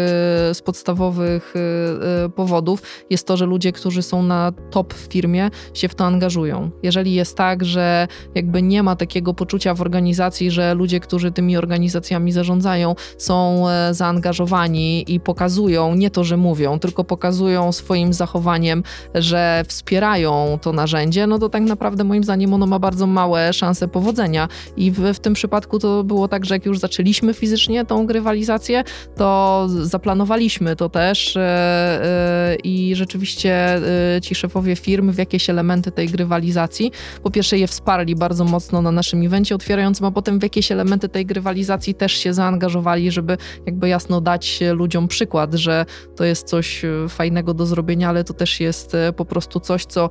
y, 0.49 0.53
z 0.53 0.61
podstawowych 0.61 1.53
y, 1.55 2.25
y, 2.25 2.29
powodów 2.29 2.81
jest 3.09 3.27
to, 3.27 3.37
że 3.37 3.45
ludzie, 3.45 3.71
którzy 3.71 4.01
są 4.01 4.23
na 4.23 4.51
top 4.71 4.93
w 4.93 5.13
firmie 5.13 5.49
się 5.73 5.87
w 5.87 5.95
to 5.95 6.05
angażują. 6.05 6.69
Jeżeli 6.83 7.13
jest 7.13 7.37
tak, 7.37 7.65
że 7.65 8.07
jakby 8.35 8.61
nie 8.61 8.83
ma 8.83 8.95
takiego 8.95 9.33
poczucia 9.33 9.73
w 9.73 9.81
organizacji, 9.81 10.51
że 10.51 10.73
ludzie, 10.73 10.99
którzy 10.99 11.31
tymi 11.31 11.57
organizacjami 11.57 12.31
zarządzają 12.31 12.95
są 13.17 13.69
e, 13.69 13.93
zaangażowani 13.93 14.24
zaangażowani 14.25 15.13
i 15.13 15.19
pokazują, 15.19 15.95
nie 15.95 16.09
to, 16.09 16.23
że 16.23 16.37
mówią, 16.37 16.79
tylko 16.79 17.03
pokazują 17.03 17.71
swoim 17.71 18.13
zachowaniem, 18.13 18.83
że 19.15 19.63
wspierają 19.67 20.59
to 20.61 20.73
narzędzie, 20.73 21.27
no 21.27 21.39
to 21.39 21.49
tak 21.49 21.63
naprawdę 21.63 22.03
moim 22.03 22.23
zdaniem 22.23 22.53
ono 22.53 22.65
ma 22.65 22.79
bardzo 22.79 23.07
małe 23.07 23.53
szanse 23.53 23.87
powodzenia. 23.87 24.47
I 24.77 24.91
w, 24.91 24.99
w 25.13 25.19
tym 25.19 25.33
przypadku 25.33 25.79
to 25.79 26.03
było 26.03 26.27
tak, 26.27 26.45
że 26.45 26.55
jak 26.55 26.65
już 26.65 26.79
zaczęliśmy 26.79 27.33
fizycznie 27.33 27.85
tą 27.85 28.05
grywalizację, 28.05 28.83
to 29.15 29.67
zaplanowaliśmy 29.69 30.75
to 30.75 30.89
też 30.89 31.35
yy, 31.35 32.55
i 32.63 32.95
rzeczywiście 32.95 33.81
yy, 34.13 34.21
ci 34.21 34.35
szefowie 34.35 34.75
firm 34.75 35.11
w 35.11 35.17
jakieś 35.17 35.49
elementy 35.49 35.91
tej 35.91 36.07
grywalizacji, 36.07 36.91
po 37.23 37.31
pierwsze 37.31 37.57
je 37.57 37.67
wsparli 37.67 38.15
bardzo 38.15 38.45
mocno 38.45 38.81
na 38.81 38.91
naszym 38.91 39.25
evencie 39.25 39.55
otwierającym, 39.55 40.05
a 40.05 40.11
potem 40.11 40.39
w 40.39 40.43
jakieś 40.43 40.71
elementy 40.71 41.09
tej 41.09 41.25
grywalizacji 41.25 41.93
też 41.93 42.11
się 42.11 42.33
zaangażowali, 42.33 43.11
żeby 43.11 43.37
jakby 43.65 43.89
jasno 43.89 44.14
dać 44.21 44.59
ludziom 44.73 45.07
przykład, 45.07 45.53
że 45.53 45.85
to 46.15 46.23
jest 46.23 46.47
coś 46.47 46.81
fajnego 47.09 47.53
do 47.53 47.65
zrobienia, 47.65 48.09
ale 48.09 48.23
to 48.23 48.33
też 48.33 48.59
jest 48.59 48.97
po 49.15 49.25
prostu 49.25 49.59
coś, 49.59 49.85
co 49.85 50.09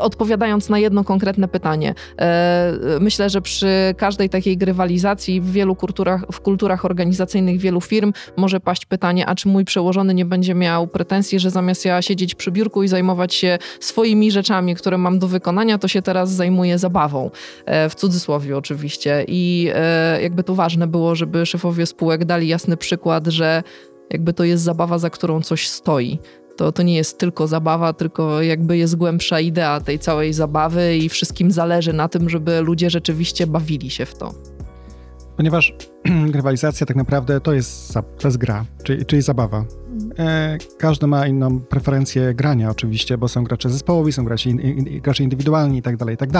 odpowiadając 0.00 0.68
na 0.68 0.78
jedno 0.78 1.04
konkretne 1.04 1.48
pytanie, 1.48 1.94
e, 2.18 2.72
myślę, 3.00 3.30
że 3.30 3.42
przy 3.42 3.94
każdej 3.96 4.28
takiej 4.30 4.56
grywalizacji 4.56 5.40
w 5.40 5.52
wielu 5.52 5.74
kulturach, 5.74 6.24
w 6.32 6.40
kulturach 6.40 6.84
organizacyjnych 6.84 7.58
wielu 7.58 7.80
firm 7.80 8.12
może 8.36 8.60
paść 8.60 8.86
pytanie, 8.86 9.26
a 9.26 9.34
czy 9.34 9.48
mój 9.48 9.64
przełożony 9.64 10.14
nie 10.14 10.24
będzie 10.24 10.54
miał 10.54 10.86
pretensji, 10.86 11.38
że 11.38 11.50
zamiast 11.50 11.84
ja 11.84 12.02
siedzieć 12.02 12.34
przy 12.34 12.50
biurku 12.50 12.82
i 12.82 12.88
zajmować 12.88 13.34
się 13.34 13.58
swoimi 13.80 14.30
rzeczami, 14.30 14.74
które 14.74 14.98
mam 14.98 15.18
do 15.18 15.28
wykonania, 15.28 15.78
to 15.78 15.88
się 15.88 16.02
teraz 16.02 16.30
zajmuje 16.30 16.78
zabawą. 16.78 17.30
E, 17.66 17.88
w 17.88 17.94
cudzysłowie 17.94 18.56
oczywiście. 18.56 19.24
I 19.28 19.70
e, 19.74 20.22
jakby 20.22 20.42
to 20.42 20.54
ważne 20.54 20.86
było, 20.86 21.14
żeby 21.14 21.46
szefowie 21.46 21.86
spółek 21.86 22.24
dali 22.24 22.48
jasny 22.48 22.76
przykład, 22.76 23.26
że 23.26 23.62
jakby 24.10 24.32
to 24.32 24.44
jest 24.44 24.62
zabawa, 24.62 24.98
za 24.98 25.10
którą 25.10 25.40
coś 25.40 25.68
stoi 25.68 26.18
to, 26.58 26.72
to 26.72 26.82
nie 26.82 26.96
jest 26.96 27.18
tylko 27.18 27.46
zabawa, 27.46 27.92
tylko 27.92 28.42
jakby 28.42 28.76
jest 28.76 28.96
głębsza 28.96 29.40
idea 29.40 29.80
tej 29.80 29.98
całej 29.98 30.32
zabawy 30.32 30.96
i 30.96 31.08
wszystkim 31.08 31.50
zależy 31.50 31.92
na 31.92 32.08
tym, 32.08 32.28
żeby 32.28 32.60
ludzie 32.60 32.90
rzeczywiście 32.90 33.46
bawili 33.46 33.90
się 33.90 34.06
w 34.06 34.14
to. 34.14 34.34
Ponieważ 35.36 35.74
rywalizacja 36.32 36.86
tak 36.86 36.96
naprawdę 36.96 37.40
to 37.40 37.52
jest, 37.52 37.94
to 37.94 38.28
jest 38.28 38.36
gra, 38.36 38.64
czyli, 38.82 39.06
czyli 39.06 39.22
zabawa. 39.22 39.64
E, 40.18 40.58
każdy 40.78 41.06
ma 41.06 41.26
inną 41.26 41.60
preferencję 41.60 42.34
grania 42.34 42.70
oczywiście, 42.70 43.18
bo 43.18 43.28
są 43.28 43.44
gracze 43.44 43.70
zespołowi, 43.70 44.12
są 44.12 44.24
gracze, 44.24 44.50
in, 44.50 44.60
in, 44.60 45.00
gracze 45.00 45.24
indywidualni 45.24 45.78
i 45.78 45.82
tak 45.82 45.96
dalej, 45.96 46.14
i 46.14 46.18
tak. 46.18 46.30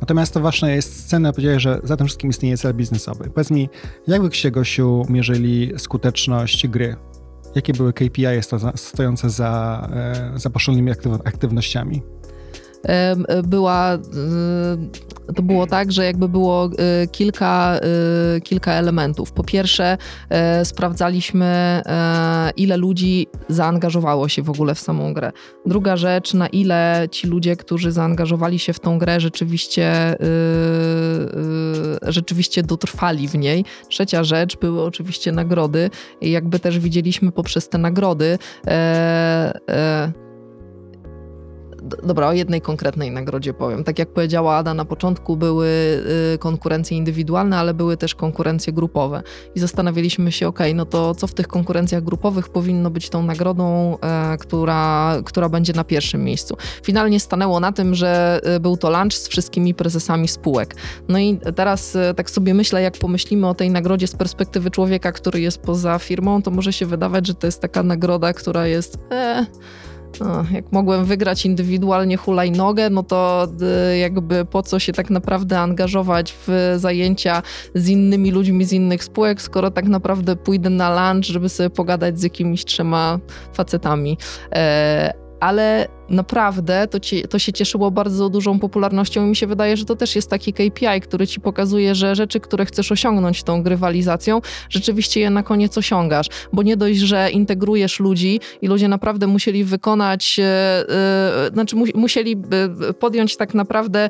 Natomiast 0.00 0.34
to 0.34 0.40
ważne 0.40 0.74
jest 0.74 1.04
scena, 1.04 1.32
powiedziałeś, 1.32 1.62
że 1.62 1.80
za 1.84 1.96
tym 1.96 2.06
wszystkim 2.06 2.30
istnieje 2.30 2.56
cel 2.56 2.74
biznesowy. 2.74 3.30
Powiedz 3.34 3.50
mi, 3.50 3.68
jak 4.06 4.22
byście, 4.22 4.50
Gosiu, 4.50 5.06
mierzyli 5.08 5.72
skuteczność 5.76 6.68
gry? 6.68 6.96
Jakie 7.54 7.72
były 7.72 7.92
KPI 7.92 8.26
stojące 8.76 9.30
za, 9.30 9.82
e, 9.92 10.32
za 10.38 10.50
poszczególnymi 10.50 10.92
aktywnościami? 11.24 12.02
Była, 13.44 13.94
y, 13.94 15.32
to 15.34 15.42
było 15.42 15.66
tak, 15.66 15.92
że 15.92 16.04
jakby 16.04 16.28
było 16.28 16.66
y, 16.66 17.08
kilka, 17.08 17.80
kilka 18.44 18.72
elementów. 18.72 19.32
Po 19.32 19.44
pierwsze, 19.44 19.98
e, 20.30 20.64
sprawdzaliśmy, 20.64 21.46
e, 21.46 22.50
ile 22.56 22.76
ludzi 22.76 23.26
zaangażowało 23.48 24.28
się 24.28 24.42
w 24.42 24.50
ogóle 24.50 24.74
w 24.74 24.78
samą 24.78 25.14
grę. 25.14 25.32
Druga 25.66 25.96
rzecz, 25.96 26.34
na 26.34 26.46
ile 26.46 27.08
ci 27.10 27.26
ludzie, 27.26 27.56
którzy 27.56 27.92
zaangażowali 27.92 28.58
się 28.58 28.72
w 28.72 28.80
tą 28.80 28.98
grę, 28.98 29.20
rzeczywiście, 29.20 30.16
rzeczywiście 32.02 32.62
dotrwali 32.62 33.28
w 33.28 33.34
niej. 33.34 33.64
Trzecia 33.88 34.24
rzecz, 34.24 34.56
były 34.56 34.82
oczywiście 34.82 35.32
nagrody 35.32 35.90
i 36.20 36.30
jakby 36.30 36.58
też 36.58 36.78
widzieliśmy 36.78 37.32
poprzez 37.32 37.68
te 37.68 37.78
nagrody, 37.78 38.38
e, 38.66 40.12
dobra, 42.02 42.28
o 42.28 42.32
jednej 42.32 42.60
konkretnej 42.60 43.10
nagrodzie 43.10 43.54
powiem. 43.54 43.84
Tak 43.84 43.98
jak 43.98 44.08
powiedziała 44.08 44.56
Ada 44.56 44.74
na 44.74 44.84
początku, 44.84 45.36
były 45.36 45.66
y, 46.34 46.38
konkurencje 46.38 46.96
indywidualne, 46.96 47.58
ale 47.58 47.74
były 47.74 47.96
też 47.96 48.14
konkurencje 48.14 48.72
grupowe. 48.72 49.22
I 49.54 49.60
zastanawialiśmy 49.60 50.32
się, 50.32 50.48
ok, 50.48 50.58
no 50.74 50.86
to 50.86 51.14
co 51.14 51.26
w 51.26 51.34
tych 51.34 51.48
konkurencjach 51.48 52.04
grupowych 52.04 52.48
powinno 52.48 52.90
być 52.90 53.10
tą 53.10 53.22
nagrodą, 53.22 53.98
e, 54.00 54.36
która, 54.38 55.16
która 55.24 55.48
będzie 55.48 55.72
na 55.72 55.84
pierwszym 55.84 56.24
miejscu. 56.24 56.56
Finalnie 56.82 57.20
stanęło 57.20 57.60
na 57.60 57.72
tym, 57.72 57.94
że 57.94 58.40
y, 58.56 58.60
był 58.60 58.76
to 58.76 58.90
lunch 58.90 59.14
z 59.14 59.28
wszystkimi 59.28 59.74
prezesami 59.74 60.28
spółek. 60.28 60.74
No 61.08 61.18
i 61.18 61.38
teraz 61.56 61.96
e, 61.96 62.14
tak 62.14 62.30
sobie 62.30 62.54
myślę, 62.54 62.82
jak 62.82 62.98
pomyślimy 62.98 63.48
o 63.48 63.54
tej 63.54 63.70
nagrodzie 63.70 64.06
z 64.06 64.16
perspektywy 64.16 64.70
człowieka, 64.70 65.12
który 65.12 65.40
jest 65.40 65.58
poza 65.58 65.98
firmą, 65.98 66.42
to 66.42 66.50
może 66.50 66.72
się 66.72 66.86
wydawać, 66.86 67.26
że 67.26 67.34
to 67.34 67.46
jest 67.46 67.60
taka 67.60 67.82
nagroda, 67.82 68.32
która 68.32 68.66
jest... 68.66 68.98
E, 69.10 69.46
jak 70.52 70.72
mogłem 70.72 71.04
wygrać 71.04 71.46
indywidualnie 71.46 72.16
hulajnogę, 72.16 72.90
no 72.90 73.02
to 73.02 73.48
y, 73.92 73.98
jakby 73.98 74.44
po 74.44 74.62
co 74.62 74.78
się 74.78 74.92
tak 74.92 75.10
naprawdę 75.10 75.60
angażować 75.60 76.34
w 76.46 76.74
zajęcia 76.76 77.42
z 77.74 77.88
innymi 77.88 78.30
ludźmi 78.30 78.64
z 78.64 78.72
innych 78.72 79.04
spółek, 79.04 79.42
skoro 79.42 79.70
tak 79.70 79.84
naprawdę 79.84 80.36
pójdę 80.36 80.70
na 80.70 81.12
lunch, 81.12 81.24
żeby 81.24 81.48
sobie 81.48 81.70
pogadać 81.70 82.20
z 82.20 82.22
jakimiś 82.22 82.64
trzema 82.64 83.18
facetami. 83.52 84.18
E, 84.54 85.12
ale 85.40 85.88
naprawdę 86.12 86.88
to, 86.88 87.00
ci, 87.00 87.22
to 87.22 87.38
się 87.38 87.52
cieszyło 87.52 87.90
bardzo 87.90 88.28
dużą 88.28 88.58
popularnością 88.58 89.26
i 89.26 89.28
mi 89.28 89.36
się 89.36 89.46
wydaje, 89.46 89.76
że 89.76 89.84
to 89.84 89.96
też 89.96 90.16
jest 90.16 90.30
taki 90.30 90.52
KPI, 90.52 91.00
który 91.02 91.26
ci 91.26 91.40
pokazuje, 91.40 91.94
że 91.94 92.14
rzeczy, 92.14 92.40
które 92.40 92.66
chcesz 92.66 92.92
osiągnąć 92.92 93.42
tą 93.42 93.62
grywalizacją, 93.62 94.40
rzeczywiście 94.70 95.20
je 95.20 95.30
na 95.30 95.42
koniec 95.42 95.78
osiągasz, 95.78 96.26
bo 96.52 96.62
nie 96.62 96.76
dość, 96.76 96.98
że 96.98 97.30
integrujesz 97.30 98.00
ludzi 98.00 98.40
i 98.62 98.68
ludzie 98.68 98.88
naprawdę 98.88 99.26
musieli 99.26 99.64
wykonać, 99.64 100.38
yy, 100.38 100.44
yy, 101.44 101.54
znaczy 101.54 101.76
mu, 101.76 101.84
musieli 101.94 102.36
podjąć 102.98 103.36
tak 103.36 103.54
naprawdę 103.54 104.08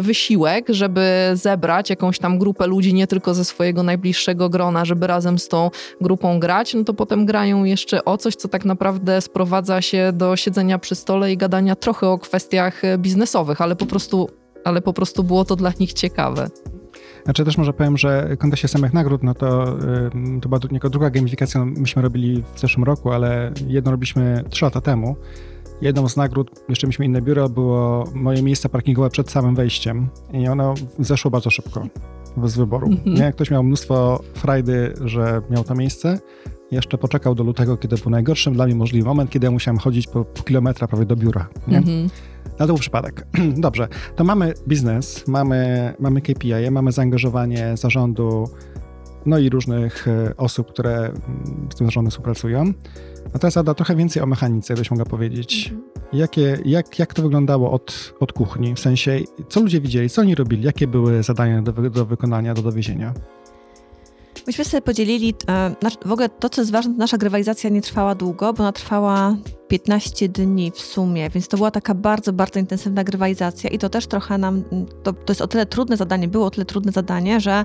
wysiłek, 0.00 0.66
żeby 0.68 1.30
zebrać 1.34 1.90
jakąś 1.90 2.18
tam 2.18 2.38
grupę 2.38 2.66
ludzi, 2.66 2.94
nie 2.94 3.06
tylko 3.06 3.34
ze 3.34 3.44
swojego 3.44 3.82
najbliższego 3.82 4.48
grona, 4.48 4.84
żeby 4.84 5.06
razem 5.06 5.38
z 5.38 5.48
tą 5.48 5.70
grupą 6.00 6.40
grać, 6.40 6.74
no 6.74 6.84
to 6.84 6.94
potem 6.94 7.26
grają 7.26 7.64
jeszcze 7.64 8.04
o 8.04 8.18
coś, 8.18 8.34
co 8.34 8.48
tak 8.48 8.64
naprawdę 8.64 9.20
sprowadza 9.20 9.82
się 9.82 10.12
do 10.12 10.36
siedzenia 10.36 10.78
przy 10.78 10.94
stole 10.94 11.32
i 11.34 11.36
gadania 11.36 11.76
trochę 11.76 12.08
o 12.08 12.18
kwestiach 12.18 12.84
e, 12.84 12.98
biznesowych, 12.98 13.60
ale 13.60 13.76
po 13.76 13.86
prostu, 13.86 14.30
ale 14.64 14.80
po 14.82 14.92
prostu 14.92 15.24
było 15.24 15.44
to 15.44 15.56
dla 15.56 15.72
nich 15.80 15.92
ciekawe. 15.92 16.50
Znaczy 17.24 17.44
też 17.44 17.58
może 17.58 17.72
powiem, 17.72 17.98
że 17.98 18.28
w 18.36 18.38
kontekście 18.38 18.68
samych 18.68 18.92
nagród, 18.92 19.22
no 19.22 19.34
to, 19.34 19.76
to 20.42 20.48
była 20.48 20.60
tylko 20.60 20.90
druga 20.90 21.10
gamifikacja, 21.10 21.64
myśmy 21.64 22.02
robili 22.02 22.44
w 22.54 22.60
zeszłym 22.60 22.84
roku, 22.84 23.10
ale 23.10 23.52
jedną 23.66 23.90
robiliśmy 23.90 24.44
trzy 24.50 24.64
lata 24.64 24.80
temu. 24.80 25.16
Jedną 25.80 26.08
z 26.08 26.16
nagród, 26.16 26.50
jeszcze 26.68 26.86
mieliśmy 26.86 27.04
inne 27.04 27.22
biuro, 27.22 27.48
było 27.48 28.04
moje 28.14 28.42
miejsce 28.42 28.68
parkingowe 28.68 29.10
przed 29.10 29.30
samym 29.30 29.54
wejściem 29.54 30.08
i 30.32 30.48
ono 30.48 30.74
zeszło 30.98 31.30
bardzo 31.30 31.50
szybko 31.50 31.86
bez 32.36 32.56
wyboru. 32.56 32.86
Mm 32.86 32.98
-hmm. 32.98 33.20
Nie? 33.20 33.32
Ktoś 33.32 33.50
miał 33.50 33.62
mnóstwo 33.62 34.20
frajdy, 34.34 34.94
że 35.04 35.42
miał 35.50 35.64
to 35.64 35.74
miejsce, 35.74 36.18
jeszcze 36.74 36.98
poczekał 36.98 37.34
do 37.34 37.44
lutego, 37.44 37.76
kiedy 37.76 37.96
był 37.96 38.10
najgorszym 38.10 38.54
dla 38.54 38.66
mnie 38.66 38.74
możliwy 38.74 39.08
moment, 39.08 39.30
kiedy 39.30 39.46
ja 39.46 39.50
musiałem 39.50 39.78
chodzić 39.78 40.06
po, 40.06 40.24
po 40.24 40.42
kilometra 40.42 40.88
prawie 40.88 41.06
do 41.06 41.16
biura. 41.16 41.48
Nie? 41.68 41.80
Mm-hmm. 41.80 42.08
No 42.44 42.58
to 42.58 42.66
był 42.66 42.76
przypadek. 42.76 43.26
Dobrze, 43.56 43.88
to 44.16 44.24
mamy 44.24 44.54
biznes, 44.68 45.28
mamy, 45.28 45.94
mamy 45.98 46.20
KPI, 46.20 46.70
mamy 46.70 46.92
zaangażowanie 46.92 47.76
zarządu, 47.76 48.48
no 49.26 49.38
i 49.38 49.48
różnych 49.48 50.08
e, 50.08 50.36
osób, 50.36 50.72
które 50.72 50.96
mm, 50.96 51.68
z 51.72 51.76
tym 51.76 51.86
zarządem 51.86 52.10
współpracują. 52.10 52.72
A 53.34 53.38
teraz 53.38 53.56
Ada, 53.56 53.74
trochę 53.74 53.96
więcej 53.96 54.22
o 54.22 54.26
mechanice, 54.26 54.72
jakbyś 54.72 54.90
mogła 54.90 55.06
powiedzieć. 55.06 55.74
Mm-hmm. 55.74 55.94
Jakie, 56.12 56.58
jak, 56.64 56.98
jak 56.98 57.14
to 57.14 57.22
wyglądało 57.22 57.70
od, 57.70 58.14
od 58.20 58.32
kuchni? 58.32 58.74
W 58.74 58.80
sensie, 58.80 59.20
co 59.48 59.60
ludzie 59.60 59.80
widzieli, 59.80 60.10
co 60.10 60.22
oni 60.22 60.34
robili, 60.34 60.62
jakie 60.62 60.86
były 60.86 61.22
zadania 61.22 61.62
do, 61.62 61.72
do 61.72 62.06
wykonania, 62.06 62.54
do 62.54 62.62
dowiezienia? 62.62 63.14
Myśmy 64.46 64.64
sobie 64.64 64.82
podzielili, 64.82 65.34
e, 65.48 65.74
w 66.04 66.12
ogóle 66.12 66.28
to, 66.28 66.48
co 66.48 66.60
jest 66.60 66.72
ważne, 66.72 66.94
nasza 66.96 67.18
grywalizacja 67.18 67.70
nie 67.70 67.82
trwała 67.82 68.14
długo, 68.14 68.52
bo 68.52 68.62
ona 68.62 68.72
trwała 68.72 69.36
15 69.68 70.28
dni 70.28 70.70
w 70.70 70.80
sumie, 70.80 71.30
więc 71.30 71.48
to 71.48 71.56
była 71.56 71.70
taka 71.70 71.94
bardzo, 71.94 72.32
bardzo 72.32 72.60
intensywna 72.60 73.04
grywalizacja 73.04 73.70
i 73.70 73.78
to 73.78 73.88
też 73.88 74.06
trochę 74.06 74.38
nam, 74.38 74.62
to, 75.02 75.12
to 75.12 75.30
jest 75.32 75.40
o 75.40 75.46
tyle 75.46 75.66
trudne 75.66 75.96
zadanie, 75.96 76.28
było 76.28 76.46
o 76.46 76.50
tyle 76.50 76.64
trudne 76.64 76.92
zadanie, 76.92 77.40
że 77.40 77.64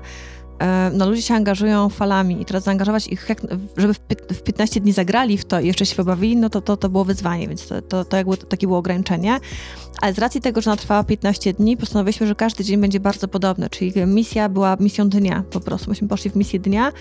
no, 0.92 1.08
ludzie 1.10 1.22
się 1.22 1.34
angażują 1.34 1.88
falami 1.88 2.42
i 2.42 2.44
teraz 2.44 2.64
zaangażować 2.64 3.06
ich, 3.06 3.28
jak, 3.28 3.40
żeby 3.76 3.94
w 4.32 4.42
15 4.42 4.80
dni 4.80 4.92
zagrali 4.92 5.38
w 5.38 5.44
to 5.44 5.60
i 5.60 5.66
jeszcze 5.66 5.86
się 5.86 5.96
pobawili, 5.96 6.36
no 6.36 6.50
to, 6.50 6.60
to, 6.60 6.76
to 6.76 6.88
było 6.88 7.04
wyzwanie, 7.04 7.48
więc 7.48 7.68
to, 7.68 7.82
to, 7.82 8.04
to 8.04 8.16
jakby 8.16 8.36
takie 8.36 8.66
było 8.66 8.78
ograniczenie. 8.78 9.38
Ale 10.02 10.14
z 10.14 10.18
racji 10.18 10.40
tego, 10.40 10.60
że 10.60 10.70
ona 10.70 10.76
trwała 10.76 11.04
15 11.04 11.52
dni, 11.52 11.76
postanowiliśmy, 11.76 12.26
że 12.26 12.34
każdy 12.34 12.64
dzień 12.64 12.80
będzie 12.80 13.00
bardzo 13.00 13.28
podobny, 13.28 13.70
czyli 13.70 13.92
misja 14.06 14.48
była 14.48 14.76
misją 14.80 15.08
dnia 15.08 15.44
po 15.50 15.60
prostu. 15.60 15.90
Myśmy 15.90 16.08
poszli 16.08 16.30
w 16.30 16.36
misję 16.36 16.60
dnia 16.60 16.88
e, 16.88 16.92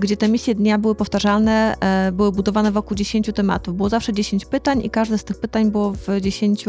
gdzie 0.00 0.16
te 0.16 0.28
misje 0.28 0.54
dnia 0.54 0.78
były 0.78 0.94
powtarzalne, 0.94 1.76
e, 1.80 2.12
były 2.12 2.32
budowane 2.32 2.72
wokół 2.72 2.96
10 2.96 3.32
tematów. 3.32 3.76
Było 3.76 3.88
zawsze 3.88 4.12
10 4.12 4.44
pytań 4.44 4.84
i 4.84 4.90
każde 4.90 5.18
z 5.18 5.24
tych 5.24 5.40
pytań 5.40 5.70
było 5.70 5.92
w 5.92 6.20
10 6.20 6.64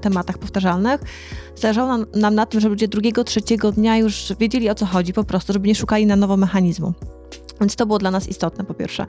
tematach 0.00 0.38
powtarzalnych. 0.38 1.00
Zależało 1.56 1.98
nam 2.14 2.34
na 2.34 2.46
tym, 2.46 2.60
żeby 2.60 2.70
ludzie 2.70 2.88
drugiego, 2.88 3.24
trzeciego 3.24 3.72
dnia 3.72 3.96
już 3.96 4.32
wiedzieli 4.40 4.70
o 4.70 4.74
co 4.74 4.86
chodzi, 4.86 5.12
po 5.12 5.24
prostu, 5.24 5.52
żeby 5.52 5.68
nie 5.68 5.74
szukali 5.74 6.06
na 6.06 6.16
nowo 6.16 6.36
mechanizmu. 6.36 6.94
Więc 7.60 7.76
to 7.76 7.86
było 7.86 7.98
dla 7.98 8.10
nas 8.10 8.28
istotne, 8.28 8.64
po 8.64 8.74
pierwsze. 8.74 9.06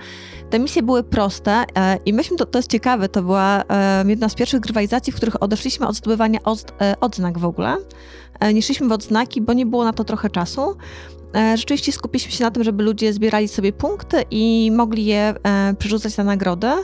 Te 0.50 0.60
misje 0.60 0.84
były 0.84 1.04
proste 1.04 1.66
e, 1.76 1.98
i 2.06 2.14
myśmy, 2.14 2.38
to, 2.38 2.46
to 2.46 2.60
jest 2.60 2.72
ciekawe, 2.72 3.10
to 3.10 3.22
była 3.22 3.64
e, 3.70 4.04
jedna 4.08 4.30
z 4.30 4.36
pierwszych 4.36 4.60
grywalizacji, 4.60 5.14
w 5.14 5.16
których 5.16 5.44
odeszliśmy 5.44 5.88
od 5.88 5.96
zdobywania 5.96 6.40
od, 6.44 6.74
e, 6.82 6.96
odznak 7.00 7.40
w 7.40 7.46
ogóle. 7.46 7.78
E, 8.40 8.54
nie 8.54 8.62
szliśmy 8.62 8.88
w 8.88 8.92
odznaki, 8.92 9.42
bo 9.42 9.54
nie 9.54 9.66
było 9.66 9.84
na 9.84 9.94
to 9.94 10.04
trochę 10.04 10.30
czasu. 10.30 10.76
E, 11.36 11.58
rzeczywiście 11.58 11.92
skupiliśmy 11.92 12.32
się 12.32 12.44
na 12.44 12.52
tym, 12.52 12.64
żeby 12.64 12.84
ludzie 12.84 13.14
zbierali 13.14 13.48
sobie 13.48 13.74
punkty 13.74 14.24
i 14.32 14.72
mogli 14.76 15.06
je 15.06 15.34
e, 15.44 15.74
przerzucać 15.80 16.18
na 16.18 16.24
nagrodę. 16.24 16.78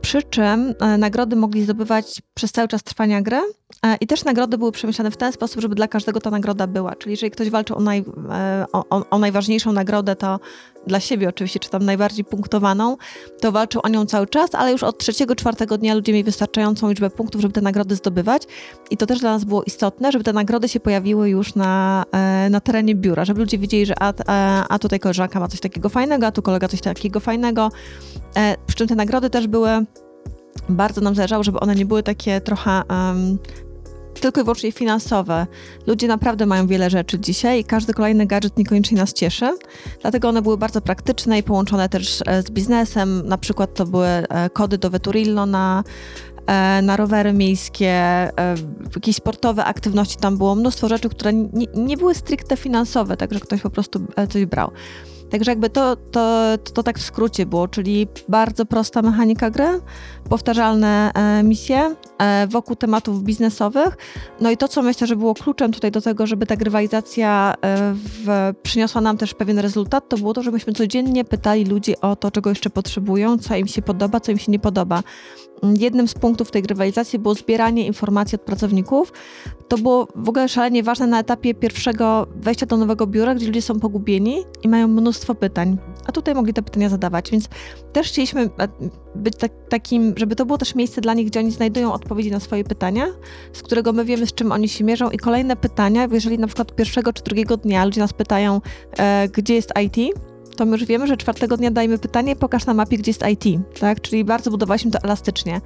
Przy 0.00 0.22
czym 0.22 0.74
e, 0.80 0.98
nagrody 0.98 1.36
mogli 1.36 1.62
zdobywać 1.62 2.22
przez 2.34 2.52
cały 2.52 2.68
czas 2.68 2.82
trwania 2.82 3.22
gry 3.22 3.40
i 4.00 4.06
też 4.06 4.24
nagrody 4.24 4.58
były 4.58 4.72
przemyślane 4.72 5.10
w 5.10 5.16
ten 5.16 5.32
sposób, 5.32 5.62
żeby 5.62 5.74
dla 5.74 5.88
każdego 5.88 6.20
ta 6.20 6.30
nagroda 6.30 6.66
była. 6.66 6.96
Czyli 6.96 7.10
jeżeli 7.10 7.30
ktoś 7.30 7.50
walczył 7.50 7.76
o, 7.76 7.80
naj, 7.80 8.04
e, 8.30 8.66
o, 8.72 9.10
o 9.10 9.18
najważniejszą 9.18 9.72
nagrodę, 9.72 10.16
to 10.16 10.40
dla 10.86 11.00
siebie 11.00 11.28
oczywiście, 11.28 11.60
czy 11.60 11.70
tam 11.70 11.84
najbardziej 11.84 12.24
punktowaną, 12.24 12.96
to 13.40 13.52
walczył 13.52 13.80
o 13.84 13.88
nią 13.88 14.06
cały 14.06 14.26
czas, 14.26 14.54
ale 14.54 14.72
już 14.72 14.82
od 14.82 14.98
trzeciego, 14.98 15.36
czwartego 15.36 15.78
dnia 15.78 15.94
ludzie 15.94 16.12
mieli 16.12 16.24
wystarczającą 16.24 16.88
liczbę 16.88 17.10
punktów, 17.10 17.40
żeby 17.40 17.54
te 17.54 17.60
nagrody 17.60 17.96
zdobywać 17.96 18.42
i 18.90 18.96
to 18.96 19.06
też 19.06 19.20
dla 19.20 19.32
nas 19.32 19.44
było 19.44 19.62
istotne, 19.62 20.12
żeby 20.12 20.24
te 20.24 20.32
nagrody 20.32 20.68
się 20.68 20.80
pojawiły 20.80 21.30
już 21.30 21.54
na, 21.54 22.04
na 22.50 22.60
terenie 22.60 22.94
biura, 22.94 23.24
żeby 23.24 23.40
ludzie 23.40 23.58
wiedzieli, 23.58 23.86
że 23.86 23.94
a, 24.00 24.12
a, 24.26 24.68
a 24.68 24.78
tutaj 24.78 25.00
koleżanka 25.00 25.40
ma 25.40 25.48
coś 25.48 25.60
takiego 25.60 25.88
fajnego, 25.88 26.26
a 26.26 26.32
tu 26.32 26.42
kolega 26.42 26.68
coś 26.68 26.80
takiego 26.80 27.20
fajnego, 27.20 27.70
przy 28.66 28.76
czym 28.76 28.88
te 28.88 28.94
nagrody 28.94 29.30
też 29.30 29.46
były 29.46 29.84
bardzo 30.68 31.00
nam 31.00 31.14
zależało, 31.14 31.44
żeby 31.44 31.60
one 31.60 31.74
nie 31.74 31.86
były 31.86 32.02
takie 32.02 32.40
trochę 32.40 32.82
um, 32.90 33.38
tylko 34.24 34.40
i 34.40 34.44
wyłącznie 34.44 34.72
finansowe. 34.72 35.46
Ludzie 35.86 36.08
naprawdę 36.08 36.46
mają 36.46 36.66
wiele 36.66 36.90
rzeczy 36.90 37.20
dzisiaj 37.20 37.60
i 37.60 37.64
każdy 37.64 37.94
kolejny 37.94 38.26
gadżet 38.26 38.58
niekoniecznie 38.58 38.98
nas 38.98 39.12
cieszy. 39.12 39.56
Dlatego 40.02 40.28
one 40.28 40.42
były 40.42 40.58
bardzo 40.58 40.80
praktyczne 40.80 41.38
i 41.38 41.42
połączone 41.42 41.88
też 41.88 42.22
e, 42.26 42.42
z 42.42 42.50
biznesem. 42.50 43.28
Na 43.28 43.38
przykład 43.38 43.74
to 43.74 43.86
były 43.86 44.06
e, 44.06 44.50
kody 44.50 44.78
do 44.78 44.90
Veturillo 44.90 45.46
na 45.46 45.84
e, 46.46 46.82
na 46.82 46.96
rowery 46.96 47.32
miejskie, 47.32 47.94
jakieś 48.94 49.16
sportowe 49.16 49.64
aktywności, 49.64 50.16
tam 50.16 50.36
było 50.36 50.54
mnóstwo 50.54 50.88
rzeczy, 50.88 51.08
które 51.08 51.32
nie, 51.32 51.66
nie 51.74 51.96
były 51.96 52.14
stricte 52.14 52.56
finansowe, 52.56 53.16
także 53.16 53.40
ktoś 53.40 53.60
po 53.60 53.70
prostu 53.70 54.00
coś 54.30 54.44
brał. 54.44 54.70
Także 55.30 55.50
jakby 55.50 55.70
to, 55.70 55.96
to, 55.96 56.58
to, 56.64 56.72
to, 56.72 56.82
tak 56.82 56.98
w 56.98 57.02
skrócie 57.02 57.46
było, 57.46 57.68
czyli 57.68 58.06
bardzo 58.28 58.66
prosta 58.66 59.02
mechanika 59.02 59.50
gry, 59.50 59.80
powtarzalne 60.28 61.12
e, 61.14 61.42
misje 61.42 61.94
e, 62.18 62.46
wokół 62.46 62.76
tematów 62.76 63.22
biznesowych. 63.22 63.96
No 64.40 64.50
i 64.50 64.56
to, 64.56 64.68
co 64.68 64.82
myślę, 64.82 65.06
że 65.06 65.16
było 65.16 65.34
kluczem 65.34 65.72
tutaj 65.72 65.90
do 65.90 66.00
tego, 66.00 66.26
żeby 66.26 66.46
ta 66.46 66.56
grywalizacja 66.56 67.54
e, 67.62 67.94
w, 67.94 68.52
przyniosła 68.62 69.00
nam 69.00 69.16
też 69.16 69.34
pewien 69.34 69.58
rezultat, 69.58 70.08
to 70.08 70.18
było 70.18 70.34
to, 70.34 70.42
żebyśmy 70.42 70.72
codziennie 70.72 71.24
pytali 71.24 71.64
ludzi 71.64 72.00
o 72.00 72.16
to, 72.16 72.30
czego 72.30 72.50
jeszcze 72.50 72.70
potrzebują, 72.70 73.38
co 73.38 73.56
im 73.56 73.66
się 73.66 73.82
podoba, 73.82 74.20
co 74.20 74.32
im 74.32 74.38
się 74.38 74.52
nie 74.52 74.58
podoba. 74.58 75.02
Jednym 75.78 76.08
z 76.08 76.14
punktów 76.14 76.50
tej 76.50 76.62
grywalizacji 76.62 77.18
było 77.18 77.34
zbieranie 77.34 77.86
informacji 77.86 78.36
od 78.36 78.42
pracowników. 78.42 79.12
To 79.68 79.78
było 79.78 80.08
w 80.16 80.28
ogóle 80.28 80.48
szalenie 80.48 80.82
ważne 80.82 81.06
na 81.06 81.20
etapie 81.20 81.54
pierwszego 81.54 82.26
wejścia 82.36 82.66
do 82.66 82.76
nowego 82.76 83.06
biura, 83.06 83.34
gdzie 83.34 83.46
ludzie 83.46 83.62
są 83.62 83.80
pogubieni 83.80 84.44
i 84.62 84.68
mają 84.68 84.88
mnóstwo 84.88 85.34
pytań. 85.34 85.78
A 86.06 86.12
tutaj 86.12 86.34
mogli 86.34 86.54
te 86.54 86.62
pytania 86.62 86.88
zadawać, 86.88 87.30
więc 87.30 87.48
też 87.92 88.08
chcieliśmy 88.08 88.42
e, 88.42 88.68
być 89.14 89.36
tak, 89.36 89.52
takim, 89.68 90.14
żeby 90.16 90.36
to 90.36 90.46
było 90.46 90.58
też 90.58 90.74
miejsce 90.74 91.00
dla 91.00 91.14
nich, 91.14 91.26
gdzie 91.26 91.40
oni 91.40 91.50
znajdują 91.50 91.92
odpowiedzi 91.92 92.30
na 92.30 92.40
swoje 92.40 92.64
pytania, 92.64 93.06
z 93.52 93.62
którego 93.62 93.92
my 93.92 94.04
wiemy, 94.04 94.26
z 94.26 94.34
czym 94.34 94.52
oni 94.52 94.68
się 94.68 94.84
mierzą 94.84 95.10
i 95.10 95.18
kolejne 95.18 95.56
pytania, 95.56 96.08
jeżeli 96.12 96.38
na 96.38 96.46
przykład 96.46 96.74
pierwszego 96.74 97.12
czy 97.12 97.22
drugiego 97.22 97.56
dnia 97.56 97.84
ludzie 97.84 98.00
nas 98.00 98.12
pytają, 98.12 98.60
e, 98.98 99.28
gdzie 99.28 99.54
jest 99.54 99.72
IT, 99.84 100.18
to 100.56 100.66
my 100.66 100.72
już 100.72 100.84
wiemy, 100.84 101.06
że 101.06 101.16
czwartego 101.16 101.56
dnia 101.56 101.70
dajmy 101.70 101.98
pytanie, 101.98 102.36
pokaż 102.36 102.66
na 102.66 102.74
mapie, 102.74 102.98
gdzie 102.98 103.10
jest 103.10 103.24
IT, 103.32 103.60
tak? 103.80 104.00
Czyli 104.00 104.24
bardzo 104.24 104.50
budowaliśmy 104.50 104.90
to 104.90 104.98
elastycznie. 105.02 105.60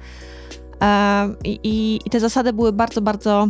E, 0.81 1.29
i, 1.43 1.99
I 2.05 2.09
te 2.09 2.19
zasady 2.19 2.53
były 2.53 2.73
bardzo, 2.73 3.01
bardzo 3.01 3.47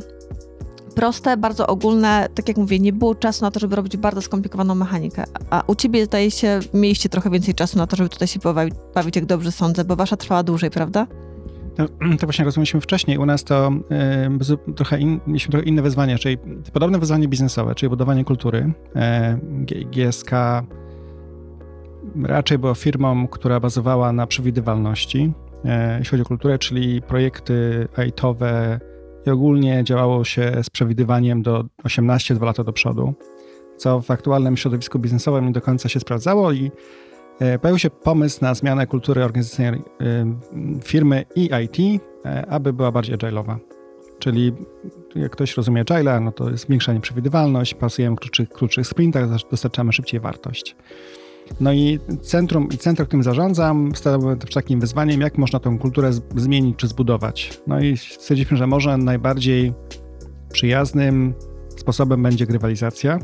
proste, 0.96 1.38
bardzo 1.38 1.68
ogólne. 1.68 2.28
Tak 2.36 2.48
jak 2.48 2.58
mówię, 2.58 2.80
nie 2.80 2.94
było 2.94 3.16
czasu 3.16 3.46
na 3.46 3.52
to, 3.52 3.60
żeby 3.60 3.76
robić 3.76 3.98
bardzo 3.98 4.22
skomplikowaną 4.22 4.76
mechanikę. 4.76 5.24
A 5.50 5.64
u 5.68 5.76
ciebie, 5.76 6.06
zdaje 6.06 6.32
się, 6.32 6.60
mieliście 6.74 7.10
trochę 7.10 7.30
więcej 7.30 7.56
czasu 7.56 7.78
na 7.78 7.88
to, 7.88 7.96
żeby 7.96 8.10
tutaj 8.10 8.28
się 8.28 8.40
bawić, 8.40 8.76
bawić 8.96 9.16
jak 9.16 9.26
dobrze 9.26 9.52
sądzę, 9.52 9.86
bo 9.86 9.96
wasza 9.96 10.18
trwała 10.18 10.44
dłużej, 10.44 10.70
prawda? 10.70 11.08
To, 11.76 11.88
to 12.20 12.28
właśnie 12.28 12.46
rozumieliśmy 12.46 12.82
wcześniej. 12.82 13.18
U 13.18 13.26
nas 13.26 13.44
to 13.44 13.72
y, 14.68 14.74
trochę 14.74 15.00
in, 15.00 15.20
mieliśmy 15.28 15.52
trochę 15.52 15.66
inne 15.66 15.82
wyzwanie, 15.82 16.18
czyli 16.18 16.38
podobne 16.74 17.00
wyzwanie 17.00 17.28
biznesowe, 17.28 17.76
czyli 17.76 17.90
budowanie 17.90 18.26
kultury. 18.26 18.74
Y, 19.72 19.86
GSK 19.86 20.32
raczej 22.24 22.58
była 22.58 22.76
firmą, 22.76 23.28
która 23.28 23.60
bazowała 23.60 24.12
na 24.12 24.28
przewidywalności, 24.28 25.34
e, 25.66 25.98
jeśli 26.00 26.12
chodzi 26.12 26.24
o 26.24 26.26
kulturę, 26.26 26.60
czyli 26.60 27.02
projekty 27.02 27.88
IT-owe 28.08 28.80
i 29.28 29.30
ogólnie 29.30 29.84
działało 29.84 30.24
się 30.24 30.52
z 30.64 30.70
przewidywaniem 30.70 31.42
do 31.42 31.66
18-2 31.84 32.46
lata 32.46 32.64
do 32.64 32.74
przodu, 32.74 33.14
co 33.78 34.02
w 34.02 34.12
aktualnym 34.12 34.58
środowisku 34.58 35.00
biznesowym 35.00 35.46
nie 35.46 35.52
do 35.52 35.62
końca 35.62 35.90
się 35.90 36.00
sprawdzało 36.00 36.52
i 36.52 36.72
e, 37.40 37.60
pojawił 37.60 37.80
się 37.80 37.90
pomysł 37.90 38.40
na 38.42 38.54
zmianę 38.54 38.88
kultury 38.88 39.24
organizacyjnej 39.24 39.82
e, 40.02 40.36
firmy 40.84 41.26
i 41.36 41.50
IT, 41.64 42.02
aby 42.50 42.74
była 42.74 42.92
bardziej 42.92 43.18
agile'owa. 43.18 43.56
Czyli 44.20 44.54
jak 45.16 45.32
ktoś 45.32 45.58
rozumie 45.58 45.84
agile'a, 45.84 46.22
no 46.22 46.32
to 46.32 46.50
jest 46.50 46.66
zwiększa 46.66 46.94
nieprzewidywalność, 46.94 47.74
pasujemy 47.74 48.16
w 48.16 48.20
krótszych, 48.20 48.50
krótszych 48.50 48.88
sprintach, 48.88 49.30
dostarczamy 49.52 49.94
szybciej 49.94 50.20
wartość. 50.20 50.76
No 51.60 51.74
i 51.74 52.00
centrum, 52.22 52.68
i 52.74 52.78
centrum, 52.78 53.08
którym 53.08 53.24
zarządzam, 53.24 53.96
stało 53.96 54.36
takim 54.36 54.80
wyzwaniem, 54.80 55.22
jak 55.22 55.38
można 55.38 55.60
tę 55.60 55.78
kulturę 55.82 56.12
zmienić 56.36 56.78
czy 56.78 56.88
zbudować. 56.88 57.60
No 57.68 57.80
i 57.80 57.98
stwierdziliśmy, 57.98 58.58
że 58.58 58.68
może 58.68 58.98
najbardziej 58.98 59.74
przyjaznym 60.52 61.34
sposobem 61.78 62.24
będzie 62.24 62.46
grywalizacja. 62.46 63.20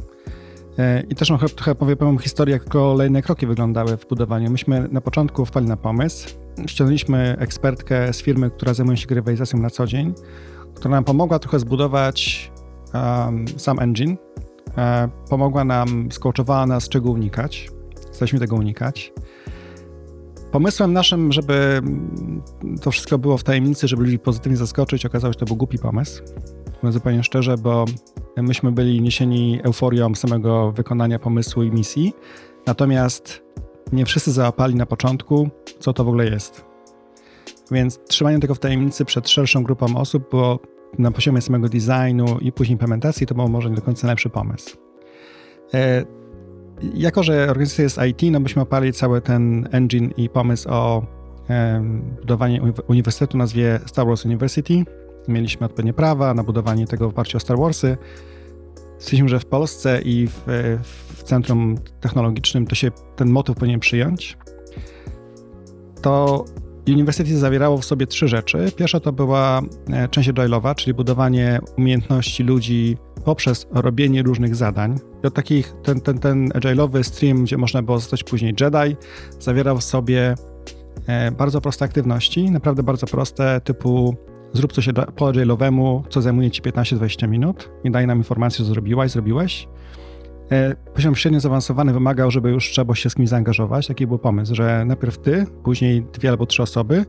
E, 0.79 1.01
I 1.09 1.15
też 1.15 1.27
trochę, 1.27 1.49
trochę 1.49 1.75
powiem 1.75 2.17
historię, 2.17 2.53
jak 2.53 2.65
kolejne 2.65 3.21
kroki 3.21 3.47
wyglądały 3.47 3.97
w 3.97 4.07
budowaniu. 4.07 4.51
Myśmy 4.51 4.87
na 4.91 5.01
początku 5.01 5.45
wpadli 5.45 5.69
na 5.69 5.77
pomysł, 5.77 6.29
ściągnęliśmy 6.67 7.35
ekspertkę 7.39 8.13
z 8.13 8.21
firmy, 8.21 8.49
która 8.49 8.73
zajmuje 8.73 8.97
się 8.97 9.07
grywalizacją 9.07 9.59
na 9.59 9.69
co 9.69 9.87
dzień, 9.87 10.13
która 10.75 10.91
nam 10.91 11.03
pomogła 11.03 11.39
trochę 11.39 11.59
zbudować 11.59 12.51
um, 12.93 13.45
sam 13.57 13.79
engine, 13.79 14.17
e, 14.77 15.09
pomogła 15.29 15.63
nam, 15.63 16.11
skołczowała 16.11 16.65
nas, 16.65 16.89
czego 16.89 17.11
unikać. 17.11 17.74
Staraliśmy 18.15 18.39
tego 18.39 18.55
unikać. 18.55 19.13
Pomysłem 20.51 20.93
naszym, 20.93 21.31
żeby 21.31 21.81
to 22.81 22.91
wszystko 22.91 23.17
było 23.17 23.37
w 23.37 23.43
tajemnicy, 23.43 23.87
żeby 23.87 24.03
ludzi 24.03 24.19
pozytywnie 24.19 24.57
zaskoczyć, 24.57 25.05
okazało 25.05 25.33
się, 25.33 25.35
że 25.35 25.39
to 25.39 25.45
był 25.45 25.55
głupi 25.55 25.77
pomysł. 25.77 26.23
Mówię 26.83 26.93
zupełnie 26.93 27.23
szczerze, 27.23 27.57
bo 27.57 27.85
myśmy 28.37 28.71
byli 28.71 29.01
niesieni 29.01 29.59
euforią 29.63 30.15
samego 30.15 30.71
wykonania 30.71 31.19
pomysłu 31.19 31.63
i 31.63 31.71
misji. 31.71 32.13
Natomiast 32.67 33.43
nie 33.91 34.05
wszyscy 34.05 34.31
załapali 34.31 34.75
na 34.75 34.85
początku, 34.85 35.49
co 35.79 35.93
to 35.93 36.03
w 36.03 36.07
ogóle 36.07 36.25
jest. 36.25 36.65
Więc 37.71 37.99
trzymanie 38.07 38.39
tego 38.39 38.55
w 38.55 38.59
tajemnicy 38.59 39.05
przed 39.05 39.29
szerszą 39.29 39.63
grupą 39.63 39.95
osób 39.95 40.29
było 40.29 40.59
na 40.99 41.11
poziomie 41.11 41.41
samego 41.41 41.69
designu 41.69 42.37
i 42.41 42.51
później 42.51 42.73
implementacji, 42.73 43.27
to 43.27 43.35
był 43.35 43.49
może 43.49 43.69
nie 43.69 43.75
do 43.75 43.81
końca 43.81 44.07
najlepszy 44.07 44.29
pomysł. 44.29 44.77
Jako, 46.81 47.23
że 47.23 47.49
organizacja 47.49 47.83
jest 47.83 47.99
IT, 48.09 48.31
no 48.31 48.39
byśmy 48.39 48.61
oparli 48.61 48.93
cały 48.93 49.21
ten 49.21 49.67
engine 49.71 50.09
i 50.17 50.29
pomysł 50.29 50.69
o 50.69 51.05
budowanie 52.19 52.61
uniwersytetu 52.87 53.37
nazwie 53.37 53.79
Star 53.85 54.07
Wars 54.07 54.25
University. 54.25 54.83
Mieliśmy 55.27 55.65
odpowiednie 55.65 55.93
prawa 55.93 56.33
na 56.33 56.43
budowanie 56.43 56.87
tego 56.87 57.09
w 57.09 57.11
oparciu 57.11 57.37
o 57.37 57.39
Star 57.39 57.57
Warsy. 57.57 57.97
Stwierdziliśmy, 58.97 59.29
że 59.29 59.39
w 59.39 59.45
Polsce 59.45 60.01
i 60.01 60.27
w, 60.27 60.43
w 61.15 61.23
centrum 61.23 61.75
technologicznym 62.01 62.67
to 62.67 62.75
się 62.75 62.91
ten 63.15 63.29
motyw 63.29 63.55
powinien 63.55 63.79
przyjąć. 63.79 64.37
To 66.01 66.45
University 66.87 67.37
zawierało 67.37 67.77
w 67.77 67.85
sobie 67.85 68.07
trzy 68.07 68.27
rzeczy. 68.27 68.71
Pierwsza 68.75 68.99
to 68.99 69.11
była 69.11 69.61
e, 69.89 70.07
część 70.07 70.29
agile'owa, 70.29 70.75
czyli 70.75 70.93
budowanie 70.93 71.59
umiejętności 71.77 72.43
ludzi 72.43 72.97
poprzez 73.25 73.67
robienie 73.71 74.23
różnych 74.23 74.55
zadań. 74.55 74.99
Takich, 75.33 75.73
ten, 75.83 76.01
ten, 76.01 76.19
ten 76.19 76.49
agile'owy 76.49 77.03
stream, 77.03 77.43
gdzie 77.43 77.57
można 77.57 77.81
było 77.81 77.99
zostać 77.99 78.23
później 78.23 78.53
Jedi, 78.61 78.95
zawierał 79.39 79.77
w 79.77 79.83
sobie 79.83 80.35
e, 81.07 81.31
bardzo 81.31 81.61
proste 81.61 81.85
aktywności, 81.85 82.51
naprawdę 82.51 82.83
bardzo 82.83 83.07
proste, 83.07 83.61
typu 83.61 84.15
zrób 84.53 84.73
coś 84.73 84.89
po 85.15 85.25
agile'owemu, 85.31 86.03
co 86.09 86.21
zajmuje 86.21 86.51
ci 86.51 86.61
15-20 86.61 87.27
minut 87.27 87.69
i 87.83 87.91
daj 87.91 88.07
nam 88.07 88.17
informację, 88.17 88.65
co 88.65 88.71
zrobiłaś, 88.71 89.11
zrobiłeś. 89.11 89.67
E, 90.51 90.75
poziom 90.93 91.15
średnio 91.15 91.39
zaawansowany 91.39 91.93
wymagał, 91.93 92.31
żeby 92.31 92.49
już 92.49 92.71
trzeba 92.71 92.85
było 92.85 92.95
się 92.95 93.09
z 93.09 93.15
kimś 93.15 93.29
zaangażować. 93.29 93.87
Taki 93.87 94.07
był 94.07 94.19
pomysł, 94.19 94.55
że 94.55 94.85
najpierw 94.85 95.17
ty, 95.17 95.45
później 95.63 96.05
dwie 96.13 96.29
albo 96.29 96.45
trzy 96.45 96.63
osoby, 96.63 97.05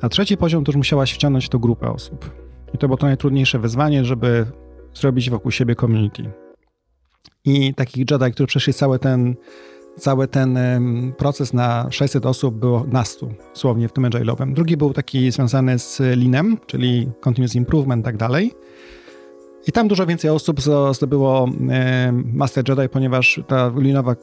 a 0.00 0.08
trzeci 0.08 0.36
poziom 0.36 0.64
to 0.64 0.70
już 0.70 0.76
musiałaś 0.76 1.14
wciągnąć 1.14 1.48
tą 1.48 1.58
grupę 1.58 1.90
osób. 1.90 2.30
I 2.74 2.78
to 2.78 2.88
było 2.88 2.96
to 2.96 3.06
najtrudniejsze 3.06 3.58
wyzwanie, 3.58 4.04
żeby 4.04 4.46
zrobić 4.96 5.30
wokół 5.30 5.50
siebie 5.50 5.74
community. 5.74 6.30
I 7.44 7.74
takich 7.74 8.10
Jedi, 8.10 8.32
którzy 8.32 8.46
przeszli 8.46 8.72
cały 8.72 8.98
ten, 8.98 9.34
cały 9.98 10.28
ten 10.28 10.58
proces 11.18 11.52
na 11.52 11.86
600 11.90 12.26
osób 12.26 12.54
było 12.54 12.86
nastu, 12.88 13.34
słownie 13.54 13.88
w 13.88 13.92
tym 13.92 14.04
agile'owym. 14.04 14.54
Drugi 14.54 14.76
był 14.76 14.92
taki 14.92 15.30
związany 15.30 15.78
z 15.78 16.00
Leanem, 16.00 16.58
czyli 16.66 17.10
continuous 17.20 17.54
improvement 17.54 18.02
i 18.02 18.04
tak 18.04 18.16
dalej. 18.16 18.52
I 19.66 19.72
tam 19.72 19.88
dużo 19.88 20.06
więcej 20.06 20.30
osób 20.30 20.60
zdobyło 20.92 21.48
Master 22.12 22.68
Jedi, 22.68 22.88
ponieważ 22.88 23.40
ta 23.46 23.72
linowa 23.76 24.16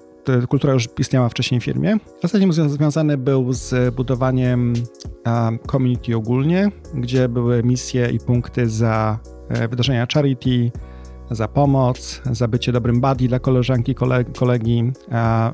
kultura 0.49 0.73
już 0.73 0.87
istniała 0.99 1.29
wcześniej 1.29 1.61
w 1.61 1.63
firmie. 1.63 1.97
Ostatnim 2.23 2.53
związany 2.53 3.17
był 3.17 3.53
z 3.53 3.95
budowaniem 3.95 4.73
community 5.71 6.15
ogólnie, 6.15 6.71
gdzie 6.95 7.29
były 7.29 7.63
misje 7.63 8.09
i 8.09 8.19
punkty 8.19 8.69
za 8.69 9.19
wydarzenia 9.49 10.07
charity, 10.13 10.71
za 11.31 11.47
pomoc, 11.47 12.21
za 12.31 12.47
bycie 12.47 12.71
dobrym 12.71 13.01
buddy 13.01 13.27
dla 13.27 13.39
koleżanki, 13.39 13.95
kolegi, 14.39 14.91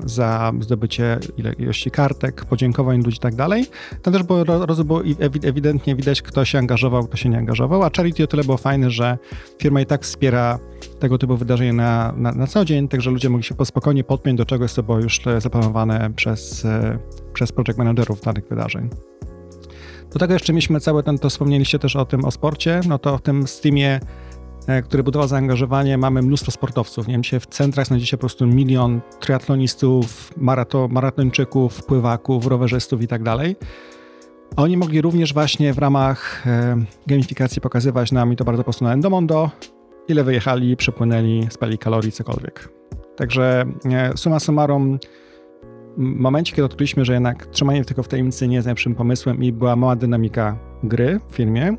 za 0.04 0.52
zdobycie 0.60 1.18
ilości 1.58 1.90
kartek, 1.90 2.44
podziękowań 2.44 3.02
ludzi 3.02 3.16
i 3.16 3.20
tak 3.20 3.34
dalej. 3.34 3.66
Tam 4.02 4.12
też 4.12 4.22
było, 4.22 4.44
było 4.84 5.02
ewidentnie 5.42 5.96
widać, 5.96 6.22
kto 6.22 6.44
się 6.44 6.58
angażował, 6.58 7.04
kto 7.04 7.16
się 7.16 7.28
nie 7.28 7.38
angażował, 7.38 7.82
a 7.82 7.90
Charity 7.96 8.24
o 8.24 8.26
tyle 8.26 8.44
było 8.44 8.56
fajne, 8.56 8.90
że 8.90 9.18
firma 9.58 9.80
i 9.80 9.86
tak 9.86 10.02
wspiera 10.02 10.58
tego 10.98 11.18
typu 11.18 11.36
wydarzenia 11.36 11.72
na, 11.72 12.12
na, 12.16 12.32
na 12.32 12.46
co 12.46 12.64
dzień, 12.64 12.88
także 12.88 13.10
ludzie 13.10 13.28
mogli 13.28 13.44
się 13.44 13.54
spokojnie 13.64 14.04
podpiąć 14.04 14.38
do 14.38 14.44
czegoś, 14.44 14.72
co 14.72 14.82
było 14.82 14.98
już 14.98 15.20
zaplanowane 15.38 16.10
przez, 16.16 16.64
e, 16.64 16.98
przez 17.32 17.52
project 17.52 17.78
managerów 17.78 18.20
danych 18.20 18.48
wydarzeń. 18.48 18.90
Do 20.12 20.18
tego 20.18 20.32
jeszcze 20.32 20.52
mieliśmy 20.52 20.80
cały 20.80 21.02
ten, 21.02 21.18
to 21.18 21.30
wspomnieliście 21.30 21.78
też 21.78 21.96
o 21.96 22.04
tym, 22.04 22.24
o 22.24 22.30
sporcie, 22.30 22.80
no 22.88 22.98
to 22.98 23.18
w 23.18 23.22
tym 23.22 23.46
Steamie 23.46 24.00
E, 24.66 24.82
który 24.82 25.02
budował 25.02 25.28
zaangażowanie. 25.28 25.98
Mamy 25.98 26.22
mnóstwo 26.22 26.50
sportowców. 26.50 27.08
Nie 27.08 27.14
wiem, 27.14 27.22
dzisiaj 27.22 27.40
w 27.40 27.46
centrach 27.46 27.86
znajdziecie 27.86 28.16
po 28.16 28.20
prostu 28.20 28.46
milion 28.46 29.00
triatlonistów, 29.20 30.32
marato, 30.36 30.88
maratończyków, 30.88 31.84
pływaków, 31.84 32.46
rowerzystów 32.46 33.02
i 33.02 33.08
tak 33.08 33.22
dalej. 33.22 33.56
Oni 34.56 34.76
mogli 34.76 35.00
również 35.00 35.34
właśnie 35.34 35.72
w 35.72 35.78
ramach 35.78 36.46
e, 36.46 36.76
gamifikacji 37.06 37.62
pokazywać 37.62 38.12
nam, 38.12 38.32
i 38.32 38.36
to 38.36 38.44
bardzo 38.44 38.64
prosto 38.64 38.84
na 38.84 38.92
Endomondo, 38.92 39.50
ile 40.08 40.24
wyjechali, 40.24 40.76
przepłynęli, 40.76 41.46
spali 41.50 41.78
kalorii, 41.78 42.12
cokolwiek. 42.12 42.68
Także 43.16 43.64
e, 43.84 44.16
suma 44.16 44.40
summarum, 44.40 44.98
momencie, 45.96 46.52
kiedy 46.52 46.64
odkryliśmy, 46.64 47.04
że 47.04 47.12
jednak 47.12 47.46
trzymanie 47.46 47.84
tylko 47.84 48.02
w 48.02 48.08
tajemnicy 48.08 48.48
nie 48.48 48.54
jest 48.54 48.66
najlepszym 48.66 48.94
pomysłem 48.94 49.42
i 49.42 49.52
była 49.52 49.76
mała 49.76 49.96
dynamika 49.96 50.58
gry 50.82 51.20
w 51.28 51.34
firmie, 51.34 51.76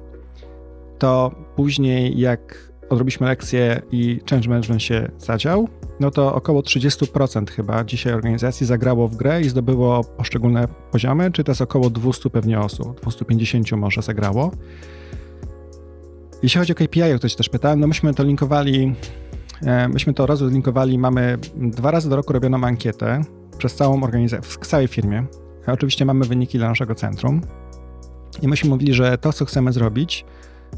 to 0.99 1.31
później 1.55 2.19
jak 2.19 2.71
odrobiliśmy 2.89 3.27
lekcję 3.27 3.81
i 3.91 4.19
change 4.29 4.49
management 4.49 4.83
się 4.83 5.11
zadział, 5.17 5.67
no 5.99 6.11
to 6.11 6.35
około 6.35 6.61
30% 6.61 7.49
chyba 7.49 7.83
dzisiaj 7.83 8.13
organizacji 8.13 8.65
zagrało 8.65 9.07
w 9.07 9.15
grę 9.15 9.41
i 9.41 9.49
zdobyło 9.49 10.03
poszczególne 10.03 10.67
poziomy, 10.91 11.31
czy 11.31 11.43
to 11.43 11.51
jest 11.51 11.61
około 11.61 11.89
200 11.89 12.29
pewnie 12.29 12.59
osób, 12.59 13.01
250 13.01 13.71
może 13.71 14.01
zagrało. 14.01 14.51
Jeśli 16.43 16.59
chodzi 16.59 16.71
o 16.71 16.75
KPI, 16.75 17.13
o 17.13 17.17
ktoś 17.17 17.35
też 17.35 17.49
pytałem, 17.49 17.79
no 17.79 17.87
myśmy 17.87 18.13
to 18.13 18.23
linkowali, 18.23 18.95
e, 19.61 19.87
myśmy 19.87 20.13
to 20.13 20.25
razu 20.25 20.47
linkowali, 20.47 20.97
mamy 20.97 21.37
dwa 21.55 21.91
razy 21.91 22.09
do 22.09 22.15
roku 22.15 22.33
robioną 22.33 22.63
ankietę 22.63 23.21
przez 23.57 23.75
całą 23.75 24.03
organizację, 24.03 24.51
w 24.51 24.67
całej 24.67 24.87
firmie. 24.87 25.25
Oczywiście 25.67 26.05
mamy 26.05 26.25
wyniki 26.25 26.57
dla 26.57 26.67
naszego 26.67 26.95
centrum 26.95 27.41
i 28.41 28.47
myśmy 28.47 28.69
mówili, 28.69 28.93
że 28.93 29.17
to, 29.17 29.33
co 29.33 29.45
chcemy 29.45 29.73
zrobić, 29.73 30.25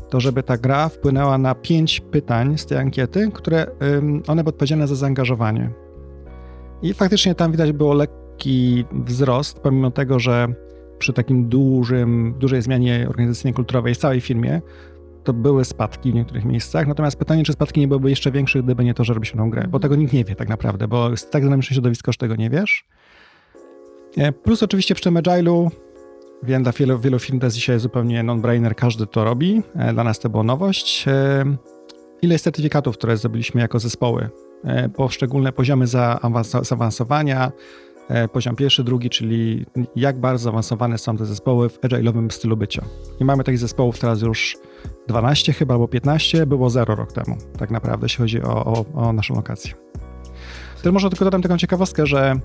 to 0.10 0.20
żeby 0.20 0.44
ta 0.44 0.58
gra 0.58 0.90
wpłynęła 0.90 1.38
na 1.38 1.56
pięć 1.56 2.00
pytań 2.00 2.58
z 2.58 2.66
tej 2.66 2.78
ankiety, 2.78 3.32
które 3.34 3.68
one 4.28 4.44
były 4.44 4.54
odpowiedzialne 4.54 4.88
za 4.88 4.96
zaangażowanie. 4.96 5.70
I 6.82 6.94
faktycznie 6.94 7.36
tam 7.36 7.52
widać 7.52 7.72
było 7.72 7.94
lekki 7.94 8.86
wzrost, 8.92 9.60
pomimo 9.60 9.92
tego, 9.92 10.20
że 10.20 10.48
przy 11.00 11.14
takim 11.14 11.50
dużym, 11.50 12.36
dużej 12.40 12.62
zmianie 12.62 13.06
organizacyjnej, 13.10 13.54
kulturowej 13.54 13.96
w 13.96 13.98
całej 13.98 14.22
firmie, 14.22 14.62
to 15.24 15.34
były 15.34 15.66
spadki 15.66 16.12
w 16.12 16.16
niektórych 16.16 16.46
miejscach. 16.46 16.88
Natomiast 16.88 17.18
pytanie, 17.18 17.44
czy 17.44 17.54
spadki 17.54 17.80
nie 17.80 17.88
byłyby 17.88 18.10
jeszcze 18.10 18.32
większe, 18.32 18.64
gdyby 18.64 18.84
nie 18.84 18.94
to, 18.94 19.04
że 19.04 19.14
robiliśmy 19.14 19.38
tą 19.38 19.50
grę, 19.50 19.68
bo 19.70 19.80
tego 19.80 19.96
nikt 19.96 20.14
nie 20.14 20.24
wie 20.24 20.36
tak 20.36 20.50
naprawdę, 20.50 20.88
bo 20.88 21.10
jest 21.10 21.32
tak 21.32 21.44
dynamiczne 21.44 21.74
środowisko, 21.74 22.12
że 22.12 22.18
tego 22.18 22.36
nie 22.36 22.50
wiesz. 22.50 22.86
E, 24.18 24.32
plus 24.32 24.64
oczywiście 24.64 24.96
przy 24.96 25.04
tym 25.04 25.16
Agile'u 25.16 25.70
Wiem, 26.44 26.64
dla 26.64 26.72
wielu, 26.72 27.00
wielu 27.00 27.20
firm 27.20 27.40
to 27.40 27.46
jest 27.46 27.56
dzisiaj 27.56 27.80
zupełnie 27.80 28.24
non-brainer, 28.24 28.76
każdy 28.76 29.08
to 29.08 29.24
robi. 29.24 29.62
E, 29.76 29.94
dla 29.94 30.04
nas 30.04 30.20
to 30.20 30.30
była 30.30 30.44
nowość. 30.44 31.08
E, 31.08 31.46
ile 32.22 32.34
jest 32.34 32.44
certyfikatów, 32.44 32.98
które 32.98 33.18
zdobyliśmy 33.18 33.62
jako 33.62 33.80
zespoły? 33.80 34.30
Poszczególne 34.96 35.52
poziomy 35.52 35.88
zaawansowania, 35.88 37.52
poziom 38.34 38.56
pierwszy, 38.56 38.84
drugi, 38.84 39.10
czyli 39.10 39.66
jak 39.96 40.20
bardzo 40.20 40.44
zaawansowane 40.44 40.98
są 40.98 41.18
te 41.18 41.26
zespoły 41.26 41.70
w 41.70 41.80
agile'owym 41.80 42.32
stylu 42.32 42.58
bycia. 42.58 42.86
I 43.20 43.26
mamy 43.26 43.44
takich 43.44 43.60
zespołów 43.60 44.00
teraz 44.00 44.22
już 44.22 44.58
12 45.08 45.54
chyba, 45.54 45.74
albo 45.74 45.88
15, 45.88 46.46
było 46.46 46.70
zero 46.70 46.96
rok 46.96 47.14
temu, 47.14 47.38
tak 47.58 47.72
naprawdę, 47.72 48.06
jeśli 48.06 48.18
chodzi 48.18 48.42
o, 48.42 48.66
o, 48.66 48.86
o 48.94 49.14
naszą 49.14 49.36
lokację. 49.36 49.74
Też 50.84 50.94
może 50.94 51.10
tylko 51.10 51.26
dodam 51.26 51.42
taką 51.42 51.58
ciekawostkę, 51.58 52.06
że 52.06 52.36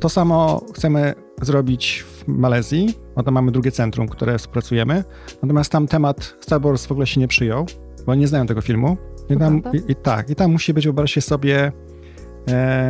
to 0.00 0.08
samo 0.08 0.60
chcemy 0.74 1.14
zrobić 1.42 2.04
w 2.08 2.28
Malezji, 2.28 2.94
bo 3.16 3.22
tam 3.22 3.34
mamy 3.34 3.52
drugie 3.52 3.72
centrum, 3.72 4.08
które 4.08 4.38
współpracujemy. 4.38 5.04
Natomiast 5.42 5.72
tam 5.72 5.86
temat 5.86 6.34
Star 6.40 6.60
Wars 6.60 6.86
w 6.86 6.92
ogóle 6.92 7.06
się 7.06 7.20
nie 7.20 7.28
przyjął, 7.28 7.66
bo 8.06 8.14
nie 8.14 8.28
znają 8.28 8.46
tego 8.46 8.60
filmu. 8.60 8.96
I 9.28 9.36
tam, 9.36 9.62
i, 9.72 9.92
i, 9.92 9.94
tak, 9.94 10.30
i 10.30 10.34
tam 10.34 10.52
musi 10.52 10.74
być, 10.74 10.84
wyobraźcie 10.84 11.20
sobie, 11.20 11.72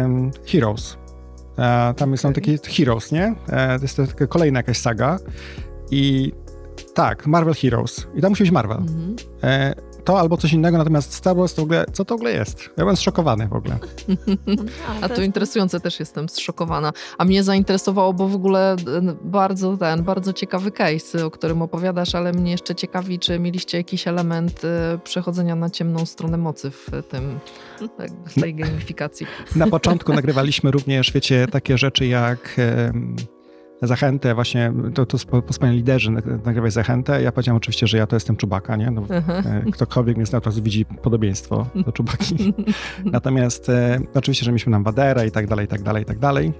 um, 0.03 0.31
Heroes. 0.47 0.99
E, 1.59 1.95
tam 1.95 2.17
są 2.17 2.33
takie 2.33 2.59
Heroes, 2.59 3.13
nie? 3.13 3.35
E, 3.49 3.79
to 3.79 3.83
jest 3.85 3.97
to 3.97 4.29
kolejna 4.29 4.59
jakaś 4.59 4.79
saga. 4.79 5.19
I 5.91 6.33
tak, 6.83 7.27
Marvel 7.27 7.55
Heroes. 7.55 8.07
I 8.15 8.21
tam 8.21 8.31
musi 8.31 8.43
być 8.43 8.53
Marvel. 8.53 8.79
Mhm. 8.79 9.17
E, 9.43 9.75
to 10.07 10.21
albo 10.21 10.37
coś 10.37 10.53
innego, 10.53 10.79
natomiast 10.79 11.13
Star 11.13 11.37
Wars 11.37 11.55
to 11.55 11.63
w 11.63 11.65
ogóle, 11.65 11.85
co 11.93 12.05
to 12.05 12.15
w 12.15 12.17
ogóle 12.17 12.33
jest? 12.33 12.63
Ja 12.63 12.73
byłem 12.77 12.97
zszokowany 12.97 13.49
w 13.49 13.53
ogóle. 13.53 13.79
A 15.03 15.09
to 15.09 15.23
interesujące, 15.23 15.81
też 15.81 16.01
jestem 16.01 16.29
zszokowana. 16.29 16.93
A 17.19 17.25
mnie 17.25 17.43
zainteresowało, 17.43 18.13
bo 18.13 18.29
w 18.29 18.35
ogóle 18.35 18.73
e, 18.73 18.77
bardzo 19.23 19.77
ten, 19.77 20.03
bardzo 20.03 20.33
ciekawy 20.33 20.71
case, 20.71 21.27
o 21.27 21.31
którym 21.31 21.63
opowiadasz, 21.63 22.15
ale 22.15 22.33
mnie 22.33 22.51
jeszcze 22.51 22.75
ciekawi, 22.75 23.19
czy 23.19 23.39
mieliście 23.39 23.79
jakiś 23.79 24.09
element 24.09 24.65
e, 24.65 24.99
przechodzenia 25.05 25.57
na 25.57 25.71
ciemną 25.71 26.07
stronę 26.07 26.37
mocy 26.37 26.71
w 26.71 26.91
tym, 27.09 27.39
tak, 27.99 28.11
w 28.27 28.41
tej 28.41 28.55
gamifikacji. 28.55 29.27
Na 29.57 29.67
początku 29.67 30.13
nagrywaliśmy 30.13 30.71
również, 30.71 31.13
wiecie, 31.13 31.47
takie 31.51 31.79
rzeczy 31.79 32.07
jak 32.07 32.57
zachętę, 33.83 34.35
właśnie 34.35 34.73
to, 34.95 35.07
to 35.07 35.19
wspaniali 35.51 35.79
liderzy 35.79 36.11
nagrywaj 36.45 36.71
zachętę. 36.71 37.23
Ja 37.23 37.33
powiedziałem 37.33 37.57
oczywiście, 37.57 37.87
że 37.87 37.99
ja 37.99 38.07
to 38.07 38.17
jestem 38.17 38.37
Czubaka, 38.37 38.77
nie? 38.77 38.91
No, 38.91 39.03
e, 39.11 39.63
ktokolwiek 39.73 40.17
mnie 40.17 40.27
zna, 40.27 40.41
to 40.41 40.51
widzi 40.51 40.85
podobieństwo 40.85 41.67
do 41.87 41.93
Czubaki. 41.93 42.55
Natomiast 43.05 43.69
e, 43.69 44.01
oczywiście, 44.15 44.45
że 44.45 44.51
mieliśmy 44.51 44.71
nam 44.71 44.85
Wadera 44.85 45.25
i 45.25 45.31
tak 45.31 45.47
dalej, 45.47 45.65
i 45.65 45.69
tak 45.69 45.83
dalej, 45.83 46.03
i 46.03 46.07
tak 46.07 46.19
dalej. 46.19 46.53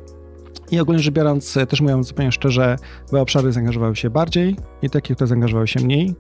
I 0.71 0.81
ogólnie 0.81 1.03
rzecz 1.03 1.15
biorąc, 1.15 1.57
e, 1.57 1.67
też 1.67 1.81
mówiąc 1.81 2.07
zupełnie 2.07 2.33
szczerze, 2.33 2.77
były 3.11 3.21
obszary 3.21 3.53
zaangażowały 3.53 3.97
się 3.97 4.11
bardziej 4.11 4.57
i 4.83 4.91
takie, 4.91 5.15
które 5.15 5.29
zaangażowały 5.29 5.69
się 5.69 5.81
mniej 5.81 6.15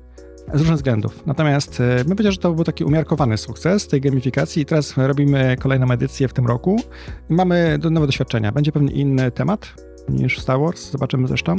z 0.55 0.59
różnych 0.59 0.77
względów. 0.77 1.27
Natomiast 1.27 1.83
my 1.99 2.05
powiedziałem, 2.05 2.33
że 2.33 2.39
to 2.39 2.53
był 2.53 2.65
taki 2.65 2.85
umiarkowany 2.85 3.39
sukces 3.39 3.89
tej 3.89 4.01
gamifikacji 4.01 4.63
i 4.63 4.65
teraz 4.65 4.97
robimy 4.97 5.57
kolejną 5.61 5.91
edycję 5.91 6.29
w 6.29 6.33
tym 6.33 6.47
roku 6.47 6.77
i 7.31 7.35
mamy 7.35 7.79
nowe 7.91 8.07
doświadczenia. 8.07 8.53
Będzie 8.53 8.73
pewnie 8.73 8.93
inny 8.93 9.31
temat, 9.31 9.86
niż 10.09 10.39
Star 10.39 10.61
Wars, 10.61 10.91
zobaczymy 10.91 11.29
zresztą. 11.29 11.57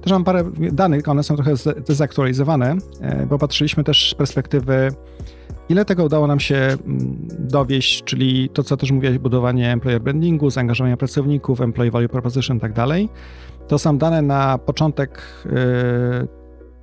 Też 0.00 0.12
mam 0.12 0.24
parę 0.24 0.44
danych, 0.72 1.08
one 1.08 1.22
są 1.22 1.36
trochę 1.36 1.56
zdezaktualizowane, 1.56 2.76
e, 3.00 3.26
bo 3.26 3.38
patrzyliśmy 3.38 3.84
też 3.84 4.10
z 4.10 4.14
perspektywy 4.14 4.92
ile 5.68 5.84
tego 5.84 6.04
udało 6.04 6.26
nam 6.26 6.40
się 6.40 6.56
mm, 6.56 7.28
dowieść, 7.38 8.04
czyli 8.04 8.48
to, 8.48 8.62
co 8.62 8.76
też 8.76 8.90
mówiłeś, 8.90 9.18
budowanie 9.18 9.72
employer 9.72 10.00
brandingu, 10.02 10.50
zaangażowania 10.50 10.96
pracowników, 10.96 11.60
employee 11.60 11.90
value 11.90 12.08
proposition 12.08 12.56
i 12.56 12.60
tak 12.60 12.72
dalej. 12.72 13.08
To 13.68 13.78
są 13.78 13.98
dane 13.98 14.22
na 14.22 14.58
początek, 14.58 15.22
e, 15.46 16.26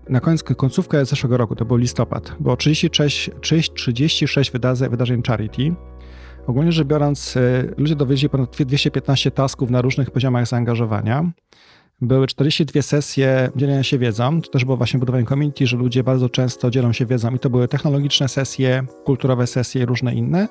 na 0.10 0.19
koniec, 0.19 0.43
końcówkę 0.43 1.06
zeszłego 1.06 1.38
roku, 1.38 1.56
to 1.56 1.65
był 1.65 1.78
listopad. 1.78 2.36
Było 2.39 2.58
36, 2.58 3.73
36 3.73 4.51
wydarzeń, 4.51 4.89
wydarzeń 4.89 5.21
charity, 5.23 5.75
Ogólnie 6.47 6.71
rzecz 6.71 6.88
biorąc, 6.88 7.36
y, 7.38 7.73
ludzie 7.77 7.95
dowieźli 7.95 8.29
ponad 8.29 8.55
215 8.60 9.31
tasków 9.31 9.69
na 9.69 9.81
różnych 9.81 10.12
poziomach 10.12 10.47
zaangażowania. 10.47 11.31
Były 12.01 12.27
42 12.27 12.81
sesje 12.81 13.49
dzielenia 13.55 13.84
się 13.84 13.97
wiedzą. 13.97 14.41
To 14.41 14.49
też 14.49 14.65
było 14.65 14.77
właśnie 14.77 14.99
budowanie 14.99 15.25
community, 15.25 15.67
że 15.67 15.77
ludzie 15.77 16.03
bardzo 16.03 16.29
często 16.29 16.71
dzielą 16.71 16.93
się 16.93 17.05
wiedzą 17.05 17.36
i 17.36 17.39
to 17.39 17.49
były 17.49 17.67
technologiczne 17.67 18.27
sesje, 18.27 18.86
kulturowe 19.05 19.47
sesje 19.47 19.81
i 19.81 19.86
różne 19.86 20.15
inne. 20.15 20.47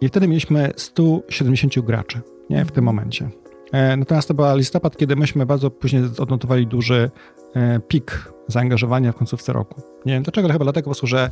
I 0.00 0.08
wtedy 0.08 0.28
mieliśmy 0.28 0.72
170 0.76 1.86
graczy 1.86 2.20
nie, 2.50 2.64
w 2.64 2.72
tym 2.72 2.84
momencie. 2.84 3.30
E, 3.72 3.96
natomiast 3.96 4.28
to 4.28 4.34
był 4.34 4.56
listopad, 4.56 4.96
kiedy 4.96 5.16
myśmy 5.16 5.46
bardzo 5.46 5.70
później 5.70 6.02
odnotowali 6.18 6.66
duży 6.66 7.10
e, 7.54 7.80
pik 7.88 8.32
zaangażowania 8.48 9.12
w 9.12 9.16
końcówce 9.16 9.52
roku. 9.52 9.82
Nie 10.06 10.12
wiem 10.12 10.22
dlaczego, 10.22 10.46
ale 10.46 10.52
chyba 10.52 10.64
dlatego 10.64 10.84
po 10.84 10.88
prostu, 10.90 11.06
że 11.06 11.30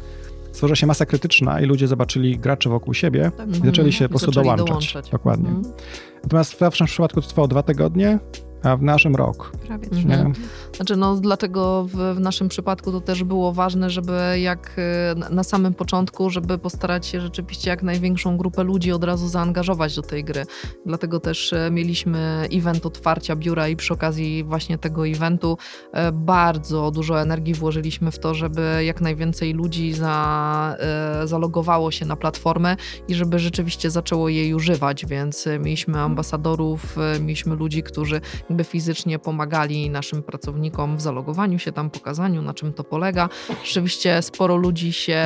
stworzyła 0.52 0.76
się 0.76 0.86
masa 0.86 1.06
krytyczna 1.06 1.60
i 1.60 1.64
ludzie 1.66 1.88
zobaczyli 1.88 2.38
graczy 2.38 2.68
wokół 2.68 2.94
siebie 2.94 3.32
tak. 3.36 3.48
i 3.50 3.66
zaczęli 3.66 3.92
się 3.92 4.04
po 4.04 4.08
prostu 4.08 4.30
dołączać. 4.30 4.66
dołączać. 4.66 5.10
Dokładnie. 5.10 5.48
Mhm. 5.48 5.74
Natomiast 6.22 6.52
w 6.52 6.70
przypadku 6.86 7.20
to 7.20 7.28
trwało 7.28 7.48
dwa 7.48 7.62
tygodnie, 7.62 8.18
a 8.62 8.77
w 8.77 8.83
naszym 8.83 9.16
rok. 9.16 9.53
Prawie 9.66 9.90
trzy. 9.90 10.03
Mhm. 10.03 10.33
Znaczy, 10.77 10.96
no, 10.96 11.16
dlatego 11.16 11.85
w, 11.85 12.16
w, 12.16 12.20
naszym 12.20 12.48
przypadku 12.48 12.92
to 12.92 13.01
też 13.01 13.25
było 13.25 13.53
ważne, 13.53 13.90
żeby 13.90 14.40
jak 14.40 14.77
y, 14.79 15.35
na 15.35 15.42
samym 15.42 15.75
początku, 15.75 16.31
żeby 16.31 16.59
postarać 16.59 17.07
się 17.07 17.20
rzeczywiście 17.20 17.70
jak 17.70 17.83
największą 17.83 18.37
grupę 18.37 18.62
ludzi 18.62 18.92
od 18.92 19.05
razu 19.05 19.29
zaangażować 19.29 19.96
do 19.96 20.03
tej 20.03 20.25
gry. 20.25 20.46
Dlatego 20.87 21.20
też 21.20 21.53
e, 21.53 21.70
mieliśmy 21.70 22.48
event 22.53 22.87
otwarcia 22.87 23.37
biura 23.37 23.68
i 23.68 23.77
przy 23.77 23.94
okazji 23.94 24.44
właśnie 24.44 24.79
tego 24.79 25.09
eventu 25.09 25.59
e, 25.92 26.12
bardzo 26.12 26.90
dużo 26.90 27.20
energii 27.20 27.55
włożyliśmy 27.55 28.11
w 28.11 28.18
to, 28.18 28.35
żeby 28.35 28.85
jak 28.85 29.01
najwięcej 29.01 29.55
ludzi 29.55 29.92
za, 29.92 30.77
zalogowało 31.25 31.90
się 31.90 32.07
na 32.07 32.16
platformę 32.16 32.77
i 33.09 33.14
żeby 33.14 33.38
rzeczywiście 33.38 33.90
zaczęło 33.90 34.29
jej 34.29 34.55
używać, 34.55 35.07
więc 35.07 35.48
mieliśmy 35.61 36.01
ambasadorów, 36.01 36.96
mieliśmy 37.20 37.55
ludzi, 37.55 37.83
którzy 37.83 38.20
jakby 38.52 38.64
fizycznie 38.64 39.18
pomagali 39.18 39.90
naszym 39.90 40.22
pracownikom 40.22 40.96
w 40.96 41.00
zalogowaniu 41.00 41.58
się 41.58 41.72
tam, 41.72 41.90
pokazaniu 41.90 42.42
na 42.42 42.54
czym 42.54 42.72
to 42.72 42.84
polega. 42.84 43.28
Rzeczywiście 43.64 44.22
sporo 44.22 44.56
ludzi 44.56 44.92
się, 44.92 45.22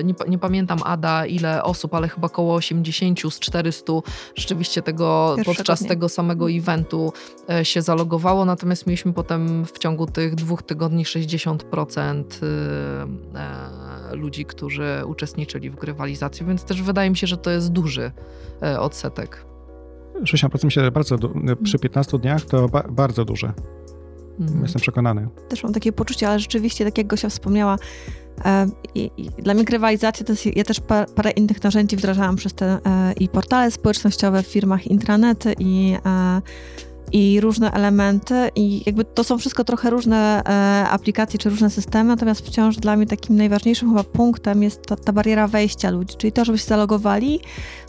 y, 0.00 0.04
nie, 0.04 0.14
nie 0.28 0.38
pamiętam 0.38 0.78
Ada 0.84 1.26
ile 1.26 1.62
osób, 1.62 1.94
ale 1.94 2.08
chyba 2.08 2.26
około 2.26 2.54
80 2.54 3.20
z 3.30 3.38
400 3.38 3.92
rzeczywiście 4.34 4.82
tego 4.82 5.32
Pierwszego 5.36 5.56
podczas 5.56 5.80
dnia. 5.80 5.88
tego 5.88 6.08
samego 6.08 6.50
eventu 6.50 7.12
e, 7.50 7.64
się 7.64 7.82
zalogowało, 7.82 8.44
natomiast 8.44 8.86
mieliśmy 8.86 9.12
potem 9.12 9.64
w 9.64 9.78
ciągu 9.78 10.06
tych 10.06 10.34
dwóch 10.34 10.62
tygodni 10.62 11.04
60% 11.04 12.24
y, 12.42 12.46
e, 13.38 14.16
ludzi, 14.16 14.44
którzy 14.44 15.02
uczestniczyli 15.06 15.70
w 15.70 15.76
grywalizacji, 15.76 16.46
więc 16.46 16.64
też 16.64 16.82
wydaje 16.82 17.10
mi 17.10 17.16
się, 17.16 17.26
że 17.26 17.36
to 17.36 17.50
jest 17.50 17.72
duży 17.72 18.12
e, 18.62 18.80
odsetek. 18.80 19.55
60% 20.22 20.64
myślę, 20.64 20.84
że 20.84 20.90
bardzo, 20.92 21.16
przy 21.62 21.78
15 21.78 22.18
dniach 22.18 22.44
to 22.44 22.68
ba 22.68 22.82
bardzo 22.90 23.24
duże. 23.24 23.52
Mhm. 24.40 24.62
Jestem 24.62 24.82
przekonany. 24.82 25.28
Też 25.48 25.62
mam 25.62 25.72
takie 25.72 25.92
poczucie, 25.92 26.28
ale 26.28 26.38
rzeczywiście, 26.38 26.84
tak 26.84 26.98
jak 26.98 27.06
Gosia 27.06 27.28
wspomniała, 27.28 27.78
e, 28.44 28.66
i, 28.94 29.10
i 29.16 29.42
dla 29.42 29.54
mnie 29.54 29.64
grywalizacja 29.64 30.26
to 30.26 30.32
jest, 30.32 30.56
ja 30.56 30.64
też 30.64 30.80
par, 30.80 31.08
parę 31.08 31.30
innych 31.30 31.64
narzędzi 31.64 31.96
wdrażałam 31.96 32.36
przez 32.36 32.54
te 32.54 32.66
e, 32.66 33.12
i 33.20 33.28
portale 33.28 33.70
społecznościowe 33.70 34.42
w 34.42 34.46
firmach 34.46 34.86
intranety 34.86 35.54
i 35.58 35.96
e, 36.06 36.42
i 37.12 37.40
różne 37.40 37.72
elementy 37.72 38.50
i 38.54 38.82
jakby 38.86 39.04
to 39.04 39.24
są 39.24 39.38
wszystko 39.38 39.64
trochę 39.64 39.90
różne 39.90 40.42
e, 40.44 40.88
aplikacje 40.88 41.38
czy 41.38 41.50
różne 41.50 41.70
systemy, 41.70 42.08
natomiast 42.08 42.46
wciąż 42.46 42.76
dla 42.76 42.96
mnie 42.96 43.06
takim 43.06 43.36
najważniejszym 43.36 43.88
chyba 43.88 44.04
punktem 44.04 44.62
jest 44.62 44.86
ta, 44.86 44.96
ta, 44.96 45.12
bariera 45.12 45.48
wejścia 45.48 45.90
ludzi, 45.90 46.16
czyli 46.16 46.32
to, 46.32 46.44
żeby 46.44 46.58
się 46.58 46.64
zalogowali, 46.64 47.40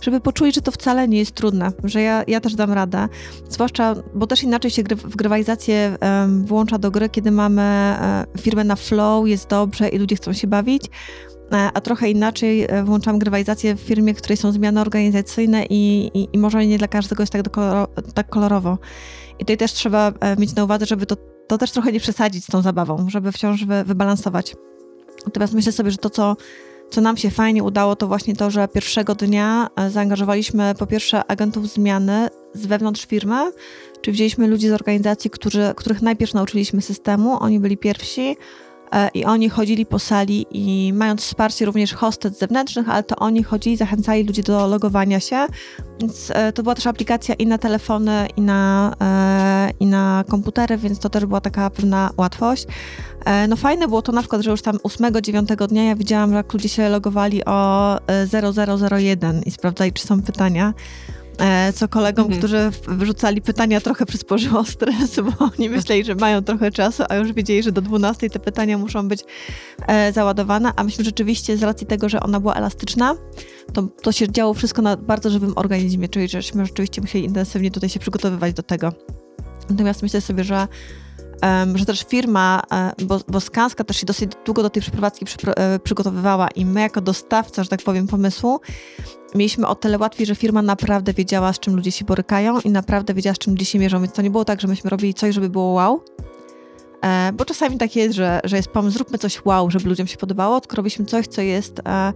żeby 0.02 0.20
poczuli, 0.20 0.52
że 0.52 0.62
to 0.62 0.72
wcale 0.72 1.08
nie 1.08 1.18
jest 1.18 1.32
trudne, 1.32 1.72
że 1.84 2.02
ja, 2.02 2.24
ja 2.28 2.42
też 2.42 2.56
dam 2.56 2.74
radę, 2.74 3.08
zwłaszcza, 3.50 3.96
bo 4.14 4.28
też 4.28 4.44
inaczej 4.44 4.72
się 4.72 4.84
gry, 4.84 4.96
w 4.96 5.16
grywalizację 5.16 5.98
e, 6.02 6.28
włącza 6.46 6.78
do 6.78 6.92
gry, 6.92 7.10
kiedy 7.10 7.32
mamy 7.32 7.62
e, 7.62 8.26
firmę 8.40 8.64
na 8.64 8.76
flow, 8.76 9.28
jest 9.28 9.50
dobrze 9.50 9.90
i 9.90 9.98
ludzie 9.98 10.16
chcą 10.16 10.34
się 10.34 10.48
bawić, 10.48 10.84
a 11.52 11.82
trochę 11.82 12.10
inaczej 12.10 12.66
e, 12.70 12.84
włączam 12.84 13.20
grywalizację 13.20 13.76
w 13.76 13.80
firmie, 13.80 14.14
w 14.14 14.18
której 14.18 14.38
są 14.38 14.52
zmiany 14.52 14.82
organizacyjne 14.82 15.66
i, 15.66 16.12
i, 16.14 16.28
i 16.34 16.38
może 16.38 16.68
nie 16.68 16.78
dla 16.78 16.88
każdego 16.88 17.24
jest 17.24 17.34
tak, 17.34 17.42
tak 18.14 18.30
kolorowo. 18.30 18.78
I 19.36 19.40
tutaj 19.40 19.58
też 19.58 19.74
trzeba 19.74 20.12
e, 20.20 20.36
mieć 20.36 20.56
na 20.56 20.64
uwadze, 20.64 20.86
żeby 20.86 21.06
to, 21.06 21.16
to 21.48 21.58
też 21.58 21.72
trochę 21.72 21.92
nie 21.92 22.00
przesadzić 22.00 22.44
z 22.44 22.48
tą 22.48 22.62
zabawą, 22.62 23.10
żeby 23.10 23.32
wciąż 23.32 23.66
wy, 23.66 23.84
wybalansować. 23.84 24.56
Natomiast 25.26 25.54
myślę 25.54 25.72
sobie, 25.72 25.92
że 25.92 25.98
to, 25.98 26.10
co, 26.10 26.36
co 26.90 27.02
nam 27.02 27.18
się 27.18 27.30
fajnie 27.30 27.64
udało, 27.64 27.96
to 27.96 28.08
właśnie 28.08 28.36
to, 28.36 28.52
że 28.52 28.68
pierwszego 28.68 29.16
dnia 29.16 29.70
e, 29.76 29.90
zaangażowaliśmy 29.90 30.74
po 30.80 30.88
pierwsze 30.88 31.26
agentów 31.32 31.70
zmiany 31.70 32.28
z 32.54 32.66
wewnątrz 32.66 33.06
firmy, 33.06 33.52
czy 34.02 34.12
wzięliśmy 34.12 34.48
ludzi 34.48 34.70
z 34.70 34.72
organizacji, 34.72 35.30
którzy, 35.30 35.74
których 35.76 36.02
najpierw 36.02 36.34
nauczyliśmy 36.34 36.82
systemu, 36.82 37.38
oni 37.40 37.60
byli 37.60 37.78
pierwsi, 37.78 38.38
E, 38.67 38.67
i 39.14 39.26
oni 39.26 39.50
chodzili 39.50 39.86
po 39.86 40.00
sali 40.00 40.46
i 40.52 40.94
mając 40.94 41.22
wsparcie 41.22 41.66
również 41.66 41.94
hostet 41.94 42.38
zewnętrznych, 42.38 42.90
ale 42.90 43.04
to 43.04 43.16
oni 43.16 43.44
chodzili, 43.44 43.78
zachęcali 43.78 44.24
ludzi 44.24 44.44
do 44.44 44.68
logowania 44.68 45.20
się, 45.20 45.46
więc 46.00 46.32
e, 46.34 46.54
to 46.54 46.64
była 46.64 46.76
też 46.76 46.88
aplikacja 46.88 47.36
i 47.36 47.48
na 47.48 47.58
telefony, 47.58 48.28
i 48.38 48.42
na, 48.42 48.94
e, 49.02 49.72
i 49.80 49.86
na 49.86 50.24
komputery, 50.30 50.78
więc 50.78 51.00
to 51.00 51.10
też 51.10 51.26
była 51.26 51.42
taka 51.42 51.70
pewna 51.70 52.10
łatwość. 52.18 52.68
No 53.48 53.56
fajne 53.56 53.88
było 53.88 54.02
to 54.02 54.12
na 54.12 54.22
przykład, 54.22 54.42
że 54.42 54.52
już 54.52 54.62
tam 54.62 54.78
8-9 54.78 55.68
dnia 55.68 55.84
ja 55.84 55.96
widziałam, 55.96 56.34
jak 56.34 56.54
ludzie 56.54 56.70
się 56.70 56.90
logowali 56.90 57.46
o 57.46 57.98
0001 58.90 59.44
i 59.46 59.52
sprawdzali, 59.52 59.94
czy 59.94 60.08
są 60.08 60.22
pytania. 60.22 60.74
E, 61.40 61.74
co 61.74 61.88
kolegom, 61.88 62.26
mhm. 62.26 62.40
którzy 62.40 62.72
wrzucali 62.88 63.42
pytania, 63.42 63.82
trochę 63.82 64.06
przysporzyło 64.06 64.66
stres, 64.66 65.20
bo 65.20 65.46
oni 65.58 65.70
myśleli, 65.70 66.06
że 66.06 66.16
mają 66.16 66.44
trochę 66.44 66.72
czasu, 66.72 67.04
a 67.10 67.16
już 67.16 67.34
wiedzieli, 67.34 67.64
że 67.64 67.72
do 67.72 67.82
12 67.82 68.30
te 68.30 68.40
pytania 68.40 68.78
muszą 68.78 69.08
być 69.08 69.24
e, 69.88 70.14
załadowane, 70.14 70.72
a 70.76 70.84
myśmy 70.84 71.04
rzeczywiście 71.06 71.58
z 71.58 71.64
racji 71.64 71.88
tego, 71.88 72.10
że 72.10 72.20
ona 72.20 72.40
była 72.40 72.54
elastyczna, 72.54 73.16
to, 73.74 73.84
to 74.02 74.12
się 74.12 74.32
działo 74.32 74.54
wszystko 74.54 74.82
na 74.82 74.98
bardzo 74.98 75.30
żywym 75.30 75.54
organizmie, 75.56 76.10
czyli 76.10 76.28
żeśmy 76.28 76.66
rzeczywiście 76.66 77.02
musieli 77.02 77.26
intensywnie 77.26 77.72
tutaj 77.72 77.90
się 77.90 78.00
przygotowywać 78.00 78.54
do 78.54 78.64
tego. 78.64 78.94
Natomiast 79.70 80.04
myślę 80.04 80.22
sobie, 80.22 80.44
że 80.44 80.68
że 81.76 81.86
też 81.86 82.06
firma, 82.10 82.62
e, 82.72 82.92
bo, 83.06 83.20
bo 83.28 83.40
Skanska 83.42 83.84
też 83.84 83.98
się 83.98 84.06
dosyć 84.06 84.32
długo 84.46 84.64
do 84.64 84.70
tej 84.70 84.82
przeprowadzki 84.82 85.26
przygotowywała 85.84 86.48
i 86.48 86.66
my 86.66 86.82
jako 86.82 87.02
dostawca, 87.02 87.64
że 87.64 87.70
tak 87.70 87.82
powiem, 87.82 88.08
pomysłu, 88.08 88.60
mieliśmy 89.38 89.68
o 89.68 89.76
tyle 89.76 89.98
łatwiej, 89.98 90.26
że 90.26 90.36
firma 90.36 90.62
naprawdę 90.62 91.14
wiedziała, 91.14 91.54
z 91.54 91.60
czym 91.60 91.76
ludzie 91.76 91.92
się 91.92 92.06
borykają 92.06 92.60
i 92.60 92.70
naprawdę 92.70 93.14
wiedziała, 93.14 93.34
z 93.34 93.38
czym 93.38 93.54
ludzie 93.54 93.66
się 93.66 93.80
mierzą. 93.80 94.02
Więc 94.02 94.14
to 94.14 94.22
nie 94.22 94.30
było 94.30 94.46
tak, 94.46 94.62
że 94.62 94.68
myśmy 94.68 94.90
robili 94.90 95.14
coś, 95.14 95.36
żeby 95.36 95.50
było 95.50 95.66
wow. 95.66 96.02
E, 97.02 97.32
bo 97.34 97.46
czasami 97.46 97.78
tak 97.78 97.96
jest, 97.96 98.16
że, 98.16 98.40
że 98.44 98.58
jest 98.58 98.70
pomysł, 98.70 98.94
zróbmy 98.94 99.18
coś 99.18 99.46
wow, 99.46 99.72
żeby 99.72 99.90
ludziom 99.90 100.08
się 100.08 100.18
podobało, 100.18 100.62
tylko 100.62 100.76
robiliśmy 100.76 101.06
coś, 101.06 101.28
co 101.28 101.42
jest 101.42 101.80
e, 101.80 102.14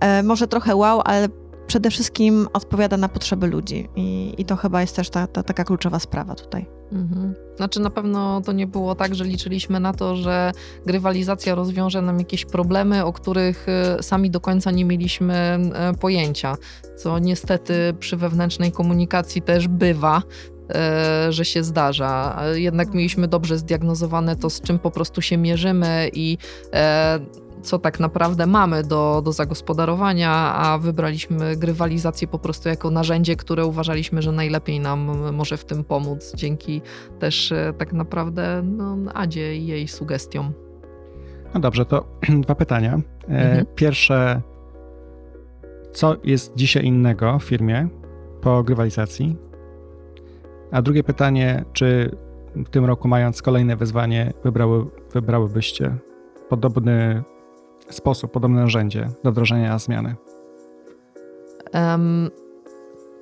e, 0.00 0.22
może 0.22 0.48
trochę 0.48 0.76
wow, 0.76 1.02
ale 1.04 1.28
przede 1.66 1.90
wszystkim 1.90 2.48
odpowiada 2.52 2.96
na 2.96 3.08
potrzeby 3.08 3.46
ludzi. 3.46 3.88
I, 3.96 4.34
i 4.38 4.44
to 4.44 4.56
chyba 4.56 4.80
jest 4.80 4.96
też 4.96 5.10
ta, 5.10 5.26
ta 5.26 5.42
taka 5.42 5.64
kluczowa 5.64 5.98
sprawa 5.98 6.34
tutaj. 6.34 6.81
Mhm. 6.92 7.34
Znaczy 7.56 7.80
na 7.80 7.90
pewno 7.90 8.40
to 8.40 8.52
nie 8.52 8.66
było 8.66 8.94
tak, 8.94 9.14
że 9.14 9.24
liczyliśmy 9.24 9.80
na 9.80 9.92
to, 9.92 10.16
że 10.16 10.52
grywalizacja 10.86 11.54
rozwiąże 11.54 12.02
nam 12.02 12.18
jakieś 12.18 12.44
problemy, 12.44 13.04
o 13.04 13.12
których 13.12 13.66
y, 13.98 14.02
sami 14.02 14.30
do 14.30 14.40
końca 14.40 14.70
nie 14.70 14.84
mieliśmy 14.84 15.58
y, 15.94 15.98
pojęcia, 15.98 16.56
co 16.96 17.18
niestety 17.18 17.94
przy 17.98 18.16
wewnętrznej 18.16 18.72
komunikacji 18.72 19.42
też 19.42 19.68
bywa, 19.68 20.22
y, 21.28 21.32
że 21.32 21.44
się 21.44 21.64
zdarza. 21.64 22.42
Jednak 22.54 22.94
mieliśmy 22.94 23.28
dobrze 23.28 23.58
zdiagnozowane 23.58 24.36
to, 24.36 24.50
z 24.50 24.60
czym 24.60 24.78
po 24.78 24.90
prostu 24.90 25.22
się 25.22 25.36
mierzymy 25.36 26.10
i 26.14 26.38
co 27.62 27.78
tak 27.78 28.00
naprawdę 28.00 28.46
mamy 28.46 28.82
do, 28.82 29.22
do 29.24 29.32
zagospodarowania, 29.32 30.30
a 30.54 30.78
wybraliśmy 30.78 31.56
grywalizację 31.56 32.28
po 32.28 32.38
prostu 32.38 32.68
jako 32.68 32.90
narzędzie, 32.90 33.36
które 33.36 33.66
uważaliśmy, 33.66 34.22
że 34.22 34.32
najlepiej 34.32 34.80
nam 34.80 35.32
może 35.32 35.56
w 35.56 35.64
tym 35.64 35.84
pomóc, 35.84 36.32
dzięki 36.34 36.82
też 37.18 37.52
e, 37.52 37.72
tak 37.78 37.92
naprawdę 37.92 38.62
no, 38.62 38.96
Adzie 39.14 39.56
i 39.56 39.66
jej 39.66 39.88
sugestiom. 39.88 40.52
No 41.54 41.60
dobrze, 41.60 41.84
to 41.84 42.04
dwa 42.44 42.54
pytania. 42.54 43.00
E, 43.24 43.26
mhm. 43.28 43.66
Pierwsze, 43.74 44.42
co 45.92 46.16
jest 46.24 46.54
dzisiaj 46.56 46.84
innego 46.84 47.38
w 47.38 47.44
firmie 47.44 47.88
po 48.40 48.62
grywalizacji? 48.62 49.36
A 50.70 50.82
drugie 50.82 51.04
pytanie, 51.04 51.64
czy 51.72 52.16
w 52.56 52.68
tym 52.68 52.84
roku, 52.84 53.08
mając 53.08 53.42
kolejne 53.42 53.76
wyzwanie, 53.76 54.32
wybrały, 54.44 54.86
wybrałybyście 55.12 55.96
podobny 56.48 57.22
sposób, 57.90 58.32
podobne 58.32 58.60
narzędzie 58.60 59.10
do 59.24 59.32
wdrożenia 59.32 59.78
zmiany? 59.78 60.14
Um, 61.74 62.30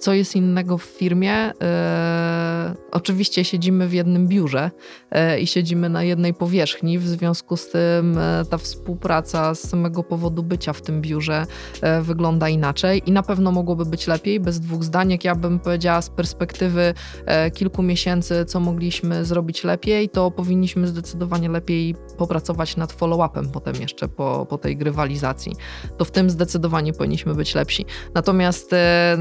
co 0.01 0.15
jest 0.15 0.37
innego 0.37 0.79
w 0.79 0.83
firmie? 0.83 1.33
E, 1.63 2.75
oczywiście 2.91 3.45
siedzimy 3.45 3.89
w 3.89 3.93
jednym 3.93 4.29
biurze 4.29 4.71
e, 5.11 5.41
i 5.41 5.47
siedzimy 5.47 5.89
na 5.89 6.03
jednej 6.03 6.35
powierzchni, 6.35 6.99
w 6.99 7.09
związku 7.09 7.57
z 7.57 7.71
tym 7.71 8.19
e, 8.19 8.45
ta 8.51 8.59
współpraca 8.59 9.55
z 9.55 9.69
samego 9.69 10.03
powodu 10.03 10.43
bycia 10.43 10.73
w 10.73 10.83
tym 10.83 11.01
biurze 11.01 11.47
e, 11.83 12.03
wygląda 12.03 12.49
inaczej 12.49 13.03
i 13.07 13.13
na 13.13 13.23
pewno 13.23 13.53
mogłoby 13.53 13.87
być 13.87 14.07
lepiej, 14.07 14.41
bez 14.41 14.61
dwóch 14.61 14.85
zdań. 14.85 15.11
Jak 15.11 15.25
ja 15.25 15.35
bym 15.35 15.59
powiedziała 15.59 16.03
z 16.03 16.11
perspektywy 16.11 16.95
e, 17.27 17.51
kilku 17.51 17.83
miesięcy, 17.83 18.45
co 18.45 18.61
mogliśmy 18.61 19.25
zrobić 19.25 19.65
lepiej, 19.65 20.09
to 20.09 20.31
powinniśmy 20.31 20.87
zdecydowanie 20.87 21.49
lepiej 21.49 21.95
popracować 22.19 22.77
nad 22.77 22.93
follow-upem 22.93 23.49
potem 23.53 23.75
jeszcze 23.81 24.09
po, 24.09 24.47
po 24.49 24.59
tej 24.59 24.77
grywalizacji. 24.77 25.53
To 25.99 26.05
w 26.05 26.11
tym 26.11 26.31
zdecydowanie 26.31 26.93
powinniśmy 26.93 27.35
być 27.35 27.55
lepsi. 27.55 27.87
Natomiast 28.15 28.73
e, 28.73 29.17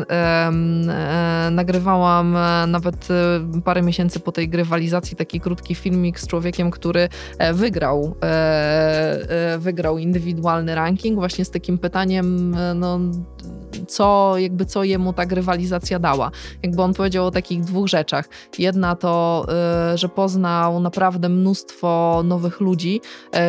nagrywałam 1.52 2.36
e, 2.36 2.68
nawet 2.68 3.08
e, 3.12 3.62
parę 3.62 3.82
miesięcy 3.82 4.20
po 4.20 4.32
tej 4.32 4.50
grywalizacji 4.50 5.18
taki 5.18 5.40
krótki 5.40 5.76
filmik 5.76 6.20
z 6.20 6.28
człowiekiem, 6.28 6.72
który 6.72 7.10
e, 7.38 7.54
wygrał, 7.54 8.16
wygrał 9.58 9.98
indywidualny 9.98 10.76
ranking 10.76 11.20
właśnie 11.20 11.46
z 11.46 11.52
takim 11.52 11.78
pytaniem, 11.78 12.56
no 12.76 13.00
co, 13.90 14.38
jakby 14.38 14.66
co 14.66 14.84
jemu 14.84 15.14
ta 15.14 15.26
grywalizacja 15.26 16.00
dała. 16.00 16.32
Jakby 16.64 16.82
on 16.82 16.94
powiedział 16.94 17.26
o 17.26 17.32
takich 17.32 17.62
dwóch 17.62 17.88
rzeczach. 17.88 18.30
Jedna 18.58 18.96
to, 18.96 19.46
y, 19.94 19.98
że 19.98 20.10
poznał 20.10 20.80
naprawdę 20.80 21.30
mnóstwo 21.30 22.22
nowych 22.26 22.60
ludzi, 22.60 23.02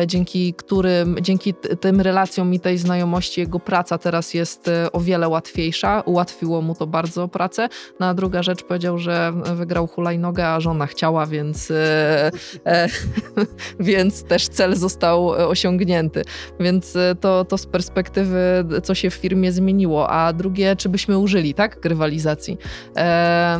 y, 0.03 0.07
dzięki 0.07 0.53
którym, 0.53 1.15
dzięki 1.21 1.53
tym 1.53 2.01
relacjom 2.01 2.53
i 2.53 2.59
tej 2.59 2.77
znajomości 2.77 3.41
jego 3.41 3.59
praca 3.59 3.97
teraz 3.97 4.33
jest 4.33 4.67
y, 4.67 4.91
o 4.91 4.99
wiele 4.99 5.29
łatwiejsza. 5.29 6.01
Ułatwiło 6.05 6.61
mu 6.61 6.75
to 6.75 6.87
bardzo 6.87 7.27
pracę. 7.27 7.69
No 7.99 8.05
a 8.05 8.13
druga 8.13 8.43
rzecz 8.43 8.63
powiedział, 8.63 8.97
że 8.97 9.33
wygrał 9.55 9.87
hulajnogę, 9.87 10.47
a 10.47 10.59
żona 10.59 10.87
chciała, 10.87 11.25
więc, 11.25 11.73
więc 13.79 14.23
też 14.23 14.47
cel 14.47 14.75
został 14.75 15.29
osiągnięty. 15.29 16.21
Więc 16.59 16.97
to, 17.19 17.45
to 17.45 17.57
z 17.57 17.65
perspektywy, 17.65 18.65
co 18.83 18.95
się 18.95 19.09
w 19.09 19.13
firmie 19.13 19.51
zmieniło 19.51 20.09
a 20.09 20.30
drugie, 20.33 20.75
czy 20.75 20.89
byśmy 20.89 21.17
użyli, 21.17 21.53
tak, 21.53 21.79
grywalizacji. 21.79 22.57
E, 22.97 23.59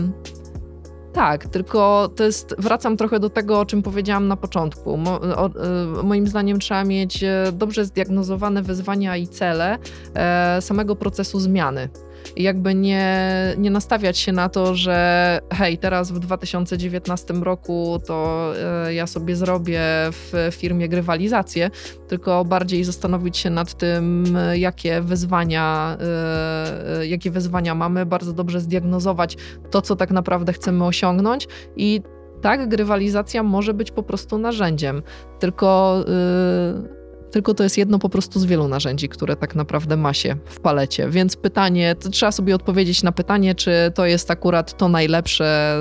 tak, 1.13 1.47
tylko 1.47 2.09
to 2.15 2.23
jest, 2.23 2.55
wracam 2.57 2.97
trochę 2.97 3.19
do 3.19 3.29
tego, 3.29 3.59
o 3.59 3.65
czym 3.65 3.81
powiedziałam 3.81 4.27
na 4.27 4.35
początku. 4.35 4.97
Mo, 4.97 5.21
o, 5.21 5.45
e, 5.45 6.03
moim 6.03 6.27
zdaniem 6.27 6.59
trzeba 6.59 6.83
mieć 6.83 7.23
e, 7.23 7.51
dobrze 7.53 7.85
zdiagnozowane 7.85 8.61
wyzwania 8.61 9.17
i 9.17 9.27
cele 9.27 9.77
e, 10.15 10.61
samego 10.61 10.95
procesu 10.95 11.39
zmiany 11.39 11.89
jakby 12.37 12.75
nie, 12.75 13.15
nie 13.57 13.71
nastawiać 13.71 14.17
się 14.17 14.31
na 14.31 14.49
to, 14.49 14.75
że 14.75 15.39
hej, 15.53 15.77
teraz 15.77 16.11
w 16.11 16.19
2019 16.19 17.33
roku 17.33 18.01
to 18.07 18.51
e, 18.85 18.93
ja 18.93 19.07
sobie 19.07 19.35
zrobię 19.35 19.81
w 20.11 20.49
firmie 20.51 20.89
grywalizację, 20.89 21.69
tylko 22.07 22.45
bardziej 22.45 22.83
zastanowić 22.83 23.37
się 23.37 23.49
nad 23.49 23.73
tym, 23.73 24.37
jakie 24.53 25.01
wyzwania, 25.01 25.97
e, 26.01 26.99
e, 26.99 27.07
jakie 27.07 27.31
wyzwania 27.31 27.75
mamy, 27.75 28.05
bardzo 28.05 28.33
dobrze 28.33 28.61
zdiagnozować 28.61 29.37
to, 29.71 29.81
co 29.81 29.95
tak 29.95 30.11
naprawdę 30.11 30.53
chcemy 30.53 30.85
osiągnąć 30.85 31.47
i 31.75 32.01
tak, 32.41 32.69
grywalizacja 32.69 33.43
może 33.43 33.73
być 33.73 33.91
po 33.91 34.03
prostu 34.03 34.37
narzędziem, 34.37 35.01
tylko 35.39 35.97
yy, 36.07 37.00
tylko 37.31 37.53
to 37.53 37.63
jest 37.63 37.77
jedno 37.77 37.99
po 37.99 38.09
prostu 38.09 38.39
z 38.39 38.45
wielu 38.45 38.67
narzędzi, 38.67 39.09
które 39.09 39.35
tak 39.35 39.55
naprawdę 39.55 39.97
ma 39.97 40.13
się 40.13 40.35
w 40.45 40.59
palecie. 40.59 41.09
Więc 41.09 41.35
pytanie, 41.35 41.95
trzeba 42.11 42.31
sobie 42.31 42.55
odpowiedzieć 42.55 43.03
na 43.03 43.11
pytanie, 43.11 43.55
czy 43.55 43.71
to 43.95 44.05
jest 44.05 44.31
akurat 44.31 44.77
to 44.77 44.89
najlepsze, 44.89 45.77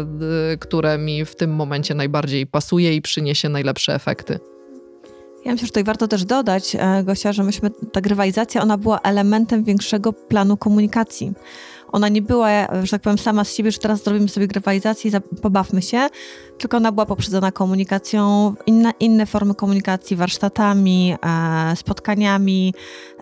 y, 0.55 0.59
które 0.59 0.99
mi 0.99 1.25
w 1.25 1.37
tym 1.37 1.55
momencie 1.55 1.95
najbardziej 1.95 2.47
pasuje 2.47 2.95
i 2.95 3.03
przyniesie 3.03 3.49
najlepsze 3.49 3.95
efekty. 3.95 4.39
Ja 5.45 5.53
myślę, 5.53 5.67
że 5.67 5.71
tutaj 5.71 5.85
warto 5.85 6.09
też 6.09 6.25
dodać, 6.25 6.77
e, 6.79 7.05
Gosia, 7.05 7.33
że 7.33 7.43
myśmy, 7.43 7.71
ta 7.93 8.01
grywalizacja, 8.01 8.63
ona 8.63 8.79
była 8.79 9.01
elementem 9.01 9.65
większego 9.65 10.13
planu 10.13 10.57
komunikacji. 10.57 11.33
Ona 11.93 12.09
nie 12.09 12.23
była, 12.23 12.49
że 12.83 12.91
tak 12.91 13.03
powiem, 13.03 13.19
sama 13.19 13.45
z 13.45 13.55
siebie, 13.55 13.73
że 13.73 13.79
teraz 13.79 14.05
zrobimy 14.05 14.29
sobie 14.29 14.47
grywalizację 14.47 15.11
i 15.11 15.41
pobawmy 15.41 15.83
się, 15.83 16.09
tylko 16.59 16.77
ona 16.77 16.93
była 16.93 17.07
poprzedzona 17.07 17.53
komunikacją, 17.53 18.55
inne, 18.67 18.93
inne 19.01 19.27
formy 19.27 19.55
komunikacji, 19.55 20.17
warsztatami, 20.17 21.15
e, 21.73 21.77
spotkaniami, 21.77 22.75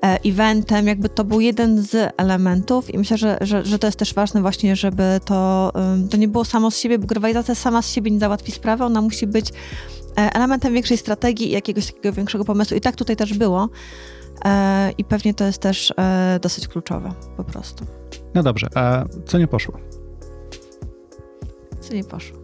e, 0.04 0.18
eventem. 0.24 0.86
Jakby 0.86 1.08
to 1.08 1.24
był 1.24 1.40
jeden 1.40 1.82
z 1.82 2.12
elementów 2.16 2.94
i 2.94 2.98
myślę, 2.98 3.18
że, 3.18 3.38
że, 3.40 3.64
że 3.64 3.78
to 3.78 3.86
jest 3.86 3.98
też 3.98 4.14
ważne 4.14 4.40
właśnie, 4.40 4.76
żeby 4.76 5.20
to, 5.24 5.72
to 6.10 6.16
nie 6.16 6.28
było 6.28 6.44
samo 6.44 6.70
z 6.70 6.78
siebie, 6.78 6.98
bo 6.98 7.06
grywalizacja 7.06 7.54
sama 7.54 7.82
z 7.82 7.92
siebie 7.92 8.10
nie 8.10 8.18
załatwi 8.18 8.52
sprawy, 8.52 8.84
ona 8.84 9.02
musi 9.02 9.26
być 9.26 9.50
e, 10.18 10.34
elementem 10.34 10.74
większej 10.74 10.96
strategii 10.96 11.48
i 11.48 11.52
jakiegoś 11.52 11.86
takiego 11.86 12.12
większego 12.12 12.44
pomysłu. 12.44 12.76
I 12.76 12.80
tak 12.80 12.96
tutaj 12.96 13.16
też 13.16 13.34
było. 13.34 13.68
E, 14.44 14.92
I 14.98 15.04
pewnie 15.04 15.34
to 15.34 15.44
jest 15.44 15.58
też 15.58 15.94
e, 15.96 16.38
dosyć 16.42 16.68
kluczowe 16.68 17.12
po 17.36 17.44
prostu. 17.44 17.86
No 18.34 18.42
dobrze, 18.42 18.66
a 18.74 19.04
co 19.26 19.38
nie 19.38 19.46
poszło? 19.46 19.78
Co 21.80 21.94
nie 21.94 22.04
poszło? 22.04 22.38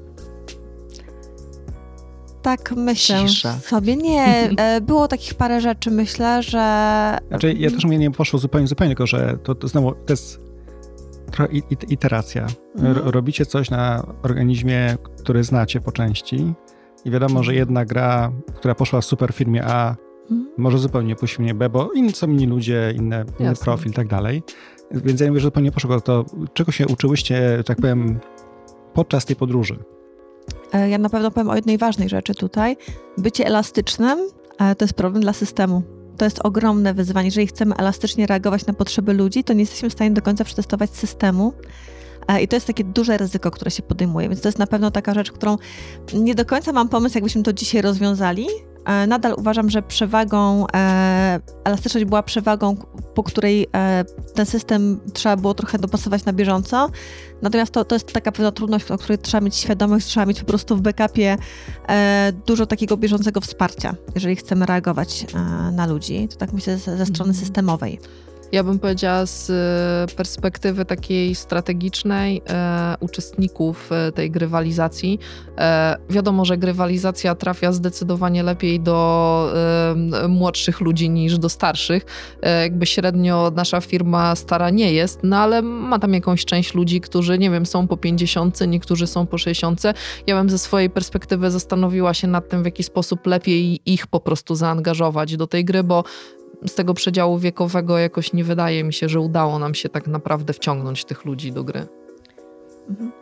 Tak 2.43 2.73
myślę 2.77 3.25
Cisza. 3.27 3.53
sobie. 3.53 3.97
Nie, 3.97 4.27
e, 4.57 4.81
było 4.81 5.09
takich 5.09 5.35
parę 5.35 5.61
rzeczy, 5.61 5.91
myślę, 5.91 6.43
że... 6.43 7.19
Znaczy, 7.29 7.53
ja 7.53 7.71
też 7.71 7.85
mnie 7.85 7.99
nie 7.99 8.11
poszło 8.11 8.39
zupełnie, 8.39 8.67
zupełnie, 8.67 8.91
tylko 8.91 9.07
że 9.07 9.39
to, 9.43 9.55
to 9.55 9.69
znowu 9.69 9.93
to 9.93 10.13
jest 10.13 10.41
trochę 11.31 11.53
iteracja. 11.89 12.47
Mhm. 12.77 13.09
Robicie 13.09 13.47
coś 13.47 13.71
na 13.71 14.07
organizmie, 14.23 14.97
który 15.19 15.45
znacie 15.45 15.81
po 15.81 15.93
części 15.93 16.55
i 17.05 17.11
wiadomo, 17.11 17.43
że 17.43 17.55
jedna 17.55 17.85
gra, 17.85 18.33
która 18.55 18.75
poszła 18.75 19.01
w 19.01 19.05
super 19.05 19.33
firmie 19.33 19.65
A, 19.65 19.97
mhm. 20.31 20.51
może 20.59 20.79
zupełnie 20.79 21.17
pójść 21.17 21.37
w 21.39 21.55
B, 21.55 21.69
bo 21.71 21.93
inni 21.93 22.13
są 22.13 22.29
inni 22.29 22.47
ludzie, 22.47 22.93
inny, 22.97 23.25
inny 23.41 23.55
profil 23.55 23.91
i 23.91 23.95
tak 23.95 24.09
dalej. 24.09 24.43
Więc 24.95 25.21
ja 25.21 25.29
mówię, 25.29 25.41
że 25.41 25.47
zupełnie 25.47 25.73
poszło. 25.73 26.01
To 26.01 26.25
czego 26.55 26.73
się 26.73 26.87
uczyłyście, 26.87 27.63
tak 27.67 27.81
powiem, 27.81 28.21
podczas 28.95 29.25
tej 29.25 29.37
podróży? 29.37 29.79
E, 30.73 30.89
ja 30.89 30.99
na 30.99 31.09
pewno 31.09 31.31
powiem 31.31 31.51
o 31.51 31.57
jednej 31.57 31.79
ważnej 31.79 32.09
rzeczy 32.09 32.35
tutaj. 32.35 32.77
Bycie 33.19 33.47
elastycznym 33.47 34.19
e, 34.59 34.75
to 34.75 34.85
jest 34.85 34.95
problem 34.95 35.23
dla 35.23 35.33
systemu. 35.33 35.83
To 36.17 36.25
jest 36.25 36.41
ogromne 36.47 36.95
wyzwanie. 36.95 37.27
Jeżeli 37.27 37.47
chcemy 37.47 37.75
elastycznie 37.75 38.27
reagować 38.27 38.67
na 38.67 38.73
potrzeby 38.73 39.13
ludzi, 39.13 39.45
to 39.45 39.53
nie 39.53 39.61
jesteśmy 39.61 39.91
w 39.91 39.93
stanie 39.93 40.11
do 40.11 40.23
końca 40.23 40.45
przetestować 40.45 40.91
systemu. 40.91 41.53
E, 42.29 42.43
I 42.43 42.49
to 42.49 42.57
jest 42.57 42.67
takie 42.67 42.85
duże 42.85 43.19
ryzyko, 43.19 43.51
które 43.51 43.71
się 43.71 43.83
podejmuje, 43.83 44.29
więc 44.29 44.41
to 44.41 44.49
jest 44.49 44.59
na 44.59 44.67
pewno 44.67 44.91
taka 44.91 45.15
rzecz, 45.15 45.33
którą 45.33 45.57
nie 46.15 46.35
do 46.35 46.45
końca 46.45 46.73
mam 46.73 46.89
pomysł, 46.89 47.17
jakbyśmy 47.17 47.43
to 47.43 47.53
dzisiaj 47.53 47.83
rozwiązali, 47.83 48.47
nadal 49.07 49.35
uważam, 49.39 49.71
że 49.71 49.83
przewagą, 49.83 50.67
e, 50.75 51.41
elastyczność 51.65 52.07
była 52.07 52.23
przewagą, 52.23 52.77
po 53.15 53.23
której 53.23 53.67
e, 53.75 54.05
ten 54.35 54.47
system 54.47 55.01
trzeba 55.13 55.37
było 55.37 55.55
trochę 55.55 55.79
dopasować 55.79 56.25
na 56.25 56.33
bieżąco. 56.33 56.91
Natomiast 57.43 57.73
to, 57.73 57.85
to 57.85 57.95
jest 57.95 58.13
taka 58.13 58.33
pewna 58.33 58.53
trudność, 58.53 58.91
o 58.91 58.99
której 58.99 59.19
trzeba 59.19 59.41
mieć 59.41 59.57
świadomość, 59.57 60.07
trzeba 60.07 60.27
mieć 60.27 60.41
po 60.41 60.47
prostu 60.47 60.77
w 60.77 60.81
backupie 60.81 61.37
dużo 62.47 62.67
takiego 62.67 62.97
bieżącego 62.97 63.41
wsparcia, 63.41 63.95
jeżeli 64.15 64.37
chcemy 64.37 64.67
reagować 64.67 65.27
na 65.73 65.87
ludzi. 65.87 66.29
To 66.29 66.37
tak 66.37 66.53
myślę 66.53 66.79
ze, 66.79 66.97
ze 66.97 67.07
strony 67.07 67.31
mhm. 67.31 67.47
systemowej. 67.47 67.99
Ja 68.53 68.65
bym 68.65 68.79
powiedziała 68.79 69.27
z 69.27 69.51
e, 69.51 70.17
perspektywy 70.17 70.85
takiej 70.85 71.35
strategicznej 71.35 72.43
e, 72.49 72.95
uczestników 73.01 73.93
e, 73.93 74.13
tej 74.13 74.31
grywalizacji. 74.31 75.19
E, 75.59 75.97
wiadomo, 76.11 76.45
że 76.45 76.57
grywalizacja 76.57 77.35
trafia 77.35 77.73
zdecydowanie 77.73 78.43
lepiej 78.43 78.81
do 78.81 79.53
e, 80.25 80.29
młodszych 80.29 80.81
ludzi 80.81 81.11
niż 81.11 81.39
do 81.39 81.49
starszych. 81.49 82.05
E, 82.43 82.63
jakby 82.63 82.87
średnio 82.87 83.53
nasza 83.57 83.81
firma 83.81 84.37
stara 84.37 84.71
nie 84.71 84.93
jest, 84.93 85.21
no 85.23 85.39
ale 85.39 85.63
ma 85.63 85.99
tam 85.99 86.15
jakąś 86.15 86.45
część 86.45 86.75
ludzi, 86.75 87.01
którzy, 87.01 87.39
nie 87.39 87.51
wiem, 87.51 87.67
są 87.67 87.89
po 87.89 87.97
50, 87.97 88.61
niektórzy 88.69 89.07
są 89.07 89.27
po 89.27 89.39
60. 89.39 89.83
Ja 90.27 90.37
bym 90.37 90.51
ze 90.51 90.59
swojej 90.59 90.91
perspektywy 90.91 91.51
zastanowiła 91.51 92.15
się 92.15 92.27
nad 92.27 92.49
tym, 92.49 92.63
w 92.63 92.65
jaki 92.65 92.83
sposób 92.83 93.27
lepiej 93.27 93.81
ich 93.93 94.07
po 94.07 94.21
prostu 94.21 94.55
zaangażować 94.55 95.37
do 95.37 95.47
tej 95.47 95.65
gry, 95.65 95.85
bo 95.85 96.05
z 96.67 96.75
tego 96.75 96.95
przedziału 96.95 97.39
wiekowego 97.39 97.99
jakoś 97.99 98.33
nie 98.33 98.45
wydaje 98.45 98.85
mi 98.85 98.93
się, 98.93 99.09
że 99.09 99.21
udało 99.21 99.59
nam 99.59 99.75
się 99.75 99.89
tak 99.89 100.07
naprawdę 100.07 100.53
wciągnąć 100.53 101.05
tych 101.05 101.25
ludzi 101.25 101.53
do 101.53 101.65
gry. 101.65 101.87
Mhm. 102.89 103.13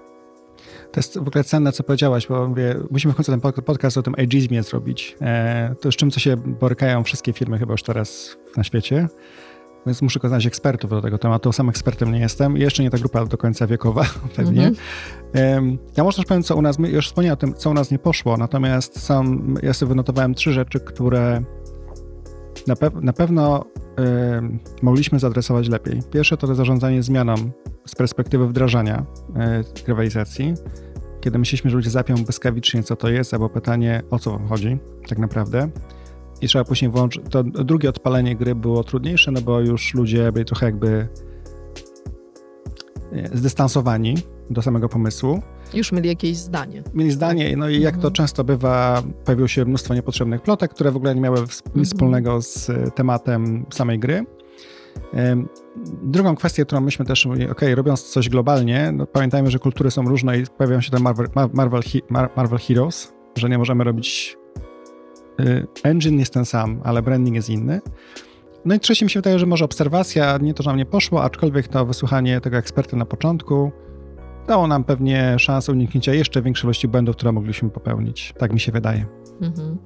To 0.93 1.01
jest 1.01 1.19
w 1.19 1.29
ogóle 1.29 1.45
cenne, 1.45 1.73
co 1.73 1.83
powiedziałaś, 1.83 2.27
bo 2.27 2.49
mówię, 2.49 2.77
musimy 2.91 3.13
w 3.13 3.17
końcu 3.17 3.33
ten 3.33 3.41
podcast 3.65 3.99
o 3.99 4.03
tym 4.03 4.15
ageizmie 4.19 4.63
zrobić. 4.63 5.17
E, 5.21 5.75
to 5.81 5.93
z 5.93 5.97
czym 5.97 6.11
co 6.11 6.21
się 6.21 6.37
borykają 6.37 7.05
wszystkie 7.05 7.33
firmy 7.33 7.59
chyba 7.59 7.73
już 7.73 7.83
teraz 7.83 8.37
na 8.57 8.65
świecie. 8.65 9.09
Więc 9.87 10.03
muszę 10.03 10.21
znaleźć 10.25 10.47
ekspertów 10.47 10.91
do 10.91 11.03
tego 11.03 11.19
tematu. 11.19 11.53
Sam 11.53 11.69
ekspertem 11.69 12.13
nie 12.13 12.21
jestem. 12.21 12.57
Jeszcze 12.57 12.83
nie 12.83 12.91
ta 12.91 12.99
grupa 12.99 13.27
do 13.27 13.39
końca 13.39 13.67
wiekowa, 13.67 14.05
pewnie. 14.37 14.63
Mm 14.63 14.75
-hmm. 14.75 15.79
Ja 15.97 16.05
może 16.05 16.17
też 16.17 16.27
powiem, 16.27 16.43
co 16.43 16.57
u 16.57 16.63
nas, 16.63 16.79
już 16.79 17.07
wspomniałem 17.07 17.35
o 17.35 17.37
tym, 17.41 17.55
co 17.55 17.71
u 17.71 17.75
nas 17.75 17.91
nie 17.91 17.99
poszło, 17.99 18.37
natomiast 18.37 19.03
sam, 19.03 19.57
ja 19.63 19.73
sobie 19.73 19.89
wynotowałem 19.89 20.35
trzy 20.35 20.53
rzeczy, 20.53 20.81
które 20.81 21.43
na, 22.67 22.77
pe 22.77 22.91
na 23.01 23.13
pewno 23.13 23.65
mogliśmy 24.83 25.19
zaadresować 25.19 25.69
lepiej. 25.69 26.03
Pierwsze 26.11 26.37
to 26.37 26.55
zarządzanie 26.55 27.03
zmianą 27.03 27.35
z 27.87 27.95
perspektywy 27.95 28.49
wdrażania 28.49 29.07
y, 29.81 29.87
rywalizacji, 29.89 30.55
kiedy 31.21 31.39
myśleliśmy, 31.39 31.71
że 31.71 31.77
ludzie 31.77 31.91
zapią 31.91 32.15
błyskawicznie, 32.15 32.83
co 32.83 32.97
to 32.97 33.09
jest, 33.09 33.35
albo 33.35 33.49
pytanie, 33.49 34.03
o 34.11 34.19
co 34.19 34.39
chodzi 34.39 34.79
tak 35.09 35.19
naprawdę. 35.19 35.69
I 36.41 36.49
trzeba 36.49 36.65
później 36.65 36.91
włączyć. 36.91 37.23
To 37.31 37.45
drugie 37.45 37.89
odpalenie 37.89 38.37
gry 38.37 38.55
było 38.55 38.85
trudniejsze, 38.85 39.33
no 39.33 39.41
bo 39.41 39.61
już 39.61 39.95
ludzie 39.95 40.33
byli 40.33 40.45
trochę 40.45 40.67
jakby 40.67 41.09
zdystansowani 43.33 44.15
do 44.51 44.63
samego 44.63 44.89
pomysłu. 44.89 45.43
Już 45.75 45.93
mieli 45.93 46.09
jakieś 46.09 46.37
zdanie. 46.37 46.83
Mieli 46.95 47.11
zdanie, 47.11 47.57
no 47.57 47.69
i 47.69 47.81
jak 47.81 47.95
to 47.95 47.97
mhm. 47.97 48.15
często 48.15 48.45
bywa, 48.45 49.03
pojawiło 49.25 49.49
się 49.49 49.65
mnóstwo 49.65 49.95
niepotrzebnych 49.95 50.43
plotek, 50.43 50.71
które 50.71 50.91
w 50.91 50.97
ogóle 50.97 51.15
nie 51.15 51.21
miały 51.21 51.41
nic 51.41 51.63
mhm. 51.67 51.85
wspólnego 51.85 52.43
z 52.43 52.71
tematem 52.95 53.67
samej 53.71 53.99
gry. 53.99 54.25
Drugą 56.03 56.37
kwestię, 56.37 56.65
którą 56.65 56.81
myśmy 56.81 57.05
też 57.05 57.27
ok, 57.27 57.61
robiąc 57.75 58.03
coś 58.03 58.29
globalnie, 58.29 58.93
no 58.93 59.07
pamiętajmy, 59.07 59.51
że 59.51 59.59
kultury 59.59 59.91
są 59.91 60.03
różne 60.03 60.39
i 60.39 60.47
pojawiają 60.59 60.81
się 60.81 60.91
te 60.91 60.99
Marvel, 60.99 61.27
Marvel, 61.53 61.83
Marvel 62.37 62.59
Heroes, 62.59 63.13
że 63.37 63.49
nie 63.49 63.59
możemy 63.59 63.85
robić. 63.85 64.37
Y, 65.41 65.67
engine 65.85 66.19
jest 66.19 66.33
ten 66.33 66.45
sam, 66.45 66.81
ale 66.85 67.03
branding 67.03 67.37
jest 67.37 67.51
inny. 67.51 67.81
No 68.65 68.75
i 68.75 68.81
trzecie 68.81 69.07
mi 69.07 69.11
się 69.11 69.19
wydaje, 69.21 69.39
że 69.39 69.47
może 69.47 69.65
obserwacja, 69.65 70.39
nie 70.39 70.55
to, 70.55 70.63
że 70.63 70.71
nam 70.71 70.77
nie 70.77 70.87
poszło, 70.87 71.23
aczkolwiek 71.23 71.69
to 71.69 71.87
wysłuchanie 71.87 72.41
tego 72.41 72.57
eksperta 72.57 72.97
na 72.97 73.05
początku 73.05 73.73
dało 74.49 74.67
nam 74.67 74.85
pewnie 74.85 75.39
szansę 75.39 75.73
uniknięcia 75.73 76.15
jeszcze 76.15 76.43
większej 76.43 76.67
ilości 76.67 76.89
błędów, 76.89 77.17
które 77.17 77.33
mogliśmy 77.33 77.71
popełnić. 77.71 78.35
Tak 78.39 78.53
mi 78.53 78.61
się 78.61 78.73
wydaje. 78.73 79.07
Mhm. 79.41 79.79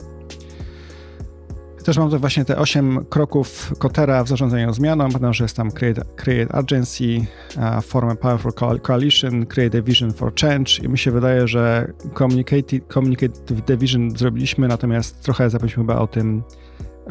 Też 1.87 1.99
mam 1.99 2.11
tu 2.11 2.19
właśnie 2.19 2.45
te 2.45 2.59
8 2.59 3.05
kroków 3.05 3.73
Kotera 3.79 4.25
w 4.25 4.29
zarządzaniu 4.29 4.73
zmianą, 4.73 5.09
że 5.31 5.45
jest 5.45 5.57
tam 5.57 5.71
create, 5.71 6.03
create 6.17 6.55
agency, 6.55 7.27
uh, 7.57 7.85
form 7.85 8.09
a 8.09 8.15
powerful 8.15 8.81
coalition, 8.81 9.47
create 9.47 9.79
a 9.79 9.83
vision 9.83 10.13
for 10.13 10.33
change 10.41 10.73
i 10.83 10.89
mi 10.89 10.99
się 10.99 11.11
wydaje, 11.11 11.49
że 11.49 11.93
communicate, 12.19 12.81
communicative 12.95 13.65
division 13.67 14.11
zrobiliśmy, 14.11 14.69
natomiast 14.69 15.21
trochę 15.21 15.51
zapomnieliśmy 15.51 15.83
chyba 15.83 15.99
o 15.99 16.07
tym 16.07 16.43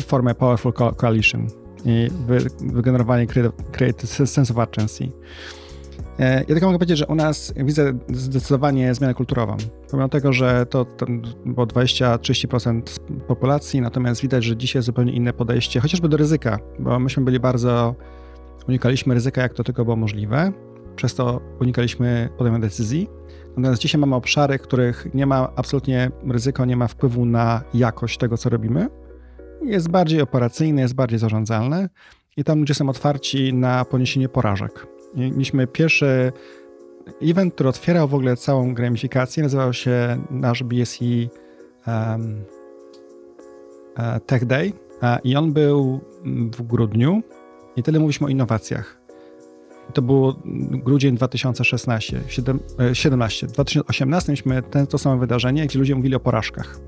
form 0.02 0.28
a 0.28 0.34
powerful 0.34 0.74
coalition 0.74 1.48
i 1.86 2.10
wy, 2.28 2.38
wygenerowanie 2.60 3.28
create, 3.28 3.52
create 3.72 4.08
sense 4.08 4.54
of 4.54 4.60
agency. 4.60 5.12
E, 6.20 6.40
ja 6.40 6.46
tylko 6.46 6.66
mogę 6.66 6.78
powiedzieć, 6.78 6.98
że 6.98 7.08
u 7.08 7.16
nas 7.16 7.54
widzę 7.58 7.94
zdecydowanie 8.10 8.96
zmianę 8.96 9.14
kulturową. 9.14 9.58
Pomimo 9.92 10.10
tego, 10.10 10.34
że 10.34 10.66
to, 10.66 10.86
to 10.86 11.06
było 11.46 11.68
20-30% 11.68 12.82
populacji, 13.28 13.82
natomiast 13.82 14.22
widać, 14.22 14.44
że 14.44 14.58
dzisiaj 14.58 14.80
jest 14.80 14.86
zupełnie 14.86 15.14
inne 15.14 15.34
podejście, 15.34 15.80
chociażby 15.80 16.10
do 16.10 16.18
ryzyka, 16.18 16.60
bo 16.80 17.00
myśmy 17.00 17.24
byli 17.24 17.40
bardzo, 17.40 17.96
unikaliśmy 18.68 19.14
ryzyka 19.14 19.42
jak 19.42 19.54
to 19.54 19.64
tylko 19.64 19.84
było 19.84 19.96
możliwe, 19.96 20.52
przez 20.96 21.16
to 21.16 21.42
unikaliśmy 21.62 22.30
podejmowania 22.38 22.68
decyzji. 22.68 23.10
Natomiast 23.48 23.82
dzisiaj 23.82 24.02
mamy 24.02 24.16
obszary, 24.16 24.60
których 24.60 25.08
nie 25.14 25.26
ma 25.26 25.50
absolutnie 25.56 26.12
ryzyko, 26.28 26.66
nie 26.66 26.78
ma 26.78 26.88
wpływu 26.88 27.26
na 27.26 27.62
jakość 27.74 28.18
tego, 28.18 28.38
co 28.38 28.50
robimy. 28.50 28.88
Jest 29.62 29.90
bardziej 29.90 30.22
operacyjne, 30.22 30.82
jest 30.82 30.96
bardziej 30.96 31.20
zarządzalne 31.20 31.90
i 32.38 32.44
tam 32.44 32.60
ludzie 32.60 32.74
są 32.74 32.90
otwarci 32.90 33.54
na 33.54 33.86
poniesienie 33.86 34.30
porażek. 34.30 34.95
Mieliśmy 35.16 35.68
pierwszy 35.68 36.32
event, 37.22 37.54
który 37.54 37.70
otwierał 37.70 38.08
w 38.08 38.14
ogóle 38.14 38.38
całą 38.38 38.74
gamifikację. 38.74 39.44
Nazywał 39.44 39.74
się 39.74 40.24
nasz 40.30 40.64
BSE 40.64 41.06
um, 41.88 42.44
e, 43.98 44.20
Tech 44.20 44.46
Day 44.46 44.74
i 45.24 45.36
on 45.36 45.54
był 45.54 46.00
w 46.58 46.62
grudniu 46.62 47.22
i 47.76 47.84
tyle 47.84 48.00
mówiliśmy 48.00 48.28
o 48.28 48.30
innowacjach. 48.30 49.02
To 49.94 50.02
było 50.02 50.36
grudzień 50.72 51.16
2016, 51.16 52.22
17. 52.94 53.48
W 53.48 53.52
2018 53.52 54.32
mieliśmy 54.32 54.62
ten, 54.62 54.88
to 54.88 54.98
samo 54.98 55.18
wydarzenie, 55.18 55.66
gdzie 55.66 55.80
ludzie 55.80 55.96
mówili 55.96 56.16
o 56.16 56.20
porażkach. 56.20 56.80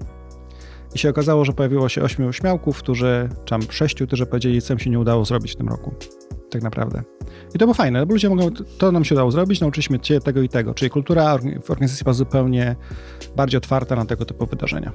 I 0.96 1.00
się 1.00 1.10
okazało, 1.10 1.46
że 1.46 1.54
pojawiło 1.54 1.90
się 1.90 2.04
ośmiu 2.04 2.34
śmiałków, 2.34 2.78
którzy, 2.78 3.30
czy 3.46 3.50
tam 3.50 3.62
sześciu, 3.62 4.08
którzy 4.08 4.26
powiedzieli, 4.26 4.62
co 4.62 4.74
im 4.74 4.80
się 4.80 4.90
nie 4.90 5.00
udało 5.00 5.26
zrobić 5.26 5.52
w 5.52 5.56
tym 5.56 5.70
roku. 5.70 5.94
Tak 6.58 6.64
naprawdę. 6.64 7.04
I 7.56 7.60
to 7.60 7.66
było 7.66 7.74
fajne, 7.74 8.06
bo 8.06 8.14
ludzie 8.14 8.30
mogą, 8.30 8.50
to 8.78 8.92
nam 8.92 9.06
się 9.06 9.16
udało 9.16 9.32
zrobić, 9.32 9.62
nauczyliśmy 9.62 10.00
się 10.04 10.20
tego 10.20 10.42
i 10.42 10.50
tego. 10.50 10.74
Czyli 10.74 10.92
kultura 10.92 11.38
w 11.64 11.72
organizacji 11.72 12.04
była 12.04 12.14
zupełnie 12.14 12.76
bardziej 13.36 13.58
otwarta 13.58 13.96
na 13.96 14.06
tego 14.06 14.26
typu 14.26 14.46
wydarzenia. 14.46 14.92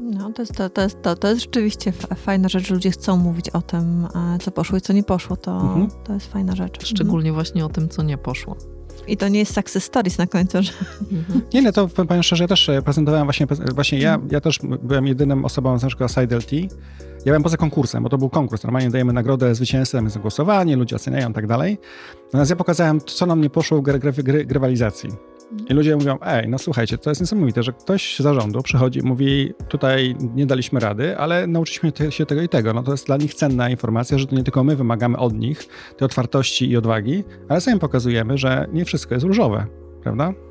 No, 0.00 0.32
to 0.32 0.42
jest, 0.42 0.54
to, 0.54 0.70
to, 0.70 0.82
jest, 0.82 1.02
to, 1.02 1.16
to 1.16 1.28
jest 1.28 1.40
rzeczywiście 1.40 1.92
fajna 2.16 2.48
rzecz, 2.48 2.66
że 2.66 2.74
ludzie 2.74 2.90
chcą 2.90 3.16
mówić 3.16 3.50
o 3.50 3.62
tym, 3.62 4.06
e, 4.34 4.38
co 4.38 4.50
poszło 4.50 4.78
i 4.78 4.80
co 4.80 4.92
nie 4.92 5.02
poszło. 5.02 5.36
To, 5.36 5.60
mhm. 5.60 5.88
to 6.04 6.12
jest 6.12 6.32
fajna 6.32 6.56
rzecz. 6.56 6.86
Szczególnie 6.86 7.28
mhm. 7.28 7.34
właśnie 7.34 7.64
o 7.64 7.68
tym, 7.68 7.88
co 7.88 8.02
nie 8.02 8.18
poszło. 8.18 8.56
I 9.06 9.16
to 9.16 9.28
nie 9.28 9.38
jest 9.38 9.54
success 9.54 9.84
stories 9.84 10.18
na 10.18 10.26
końcu, 10.26 10.62
że... 10.62 10.72
Mhm. 11.12 11.40
Nie, 11.54 11.62
nie, 11.62 11.72
to 11.72 11.88
powiem 11.88 12.22
szczerze, 12.22 12.44
ja 12.44 12.48
też 12.48 12.70
prezentowałem 12.84 13.26
właśnie, 13.26 13.46
właśnie 13.74 13.98
ja, 13.98 14.18
ja 14.30 14.40
też 14.40 14.58
byłem 14.82 15.06
jedynym 15.06 15.44
osobą 15.44 15.78
z 15.78 15.82
naszego 15.82 16.08
SideLT, 16.08 16.50
ja 17.26 17.32
byłem 17.32 17.42
poza 17.42 17.56
konkursem, 17.56 18.02
bo 18.02 18.08
to 18.08 18.18
był 18.18 18.30
konkurs. 18.30 18.64
Normalnie 18.64 18.90
dajemy 18.90 19.12
nagrodę 19.12 19.54
zwycięzcy, 19.54 19.98
jest 20.02 20.18
głosowanie, 20.18 20.76
ludzie 20.76 20.96
oceniają 20.96 21.30
i 21.30 21.32
tak 21.32 21.46
dalej. 21.46 21.78
Natomiast 22.24 22.50
ja 22.50 22.56
pokazałem, 22.56 23.00
co 23.00 23.26
nam 23.26 23.40
nie 23.40 23.50
poszło 23.50 23.78
w 23.78 23.82
gry, 23.82 23.98
gry, 23.98 24.12
gry, 24.12 24.44
grywalizacji. 24.44 25.10
I 25.68 25.74
ludzie 25.74 25.96
mówią, 25.96 26.18
ej, 26.26 26.48
no 26.48 26.58
słuchajcie, 26.58 26.98
to 26.98 27.10
jest 27.10 27.20
niesamowite, 27.20 27.62
że 27.62 27.72
ktoś 27.72 28.16
z 28.16 28.20
zarządu 28.20 28.62
przychodzi 28.62 28.98
i 28.98 29.02
mówi, 29.02 29.54
tutaj 29.68 30.16
nie 30.34 30.46
daliśmy 30.46 30.80
rady, 30.80 31.18
ale 31.18 31.46
nauczyliśmy 31.46 31.92
się 32.10 32.26
tego 32.26 32.42
i 32.42 32.48
tego. 32.48 32.72
No 32.72 32.82
to 32.82 32.90
jest 32.90 33.06
dla 33.06 33.16
nich 33.16 33.34
cenna 33.34 33.70
informacja, 33.70 34.18
że 34.18 34.26
to 34.26 34.36
nie 34.36 34.44
tylko 34.44 34.64
my 34.64 34.76
wymagamy 34.76 35.16
od 35.16 35.34
nich 35.34 35.66
tej 35.96 36.06
otwartości 36.06 36.70
i 36.70 36.76
odwagi, 36.76 37.24
ale 37.48 37.60
sami 37.60 37.80
pokazujemy, 37.80 38.38
że 38.38 38.66
nie 38.72 38.84
wszystko 38.84 39.14
jest 39.14 39.26
różowe, 39.26 39.66
prawda? 40.02 40.45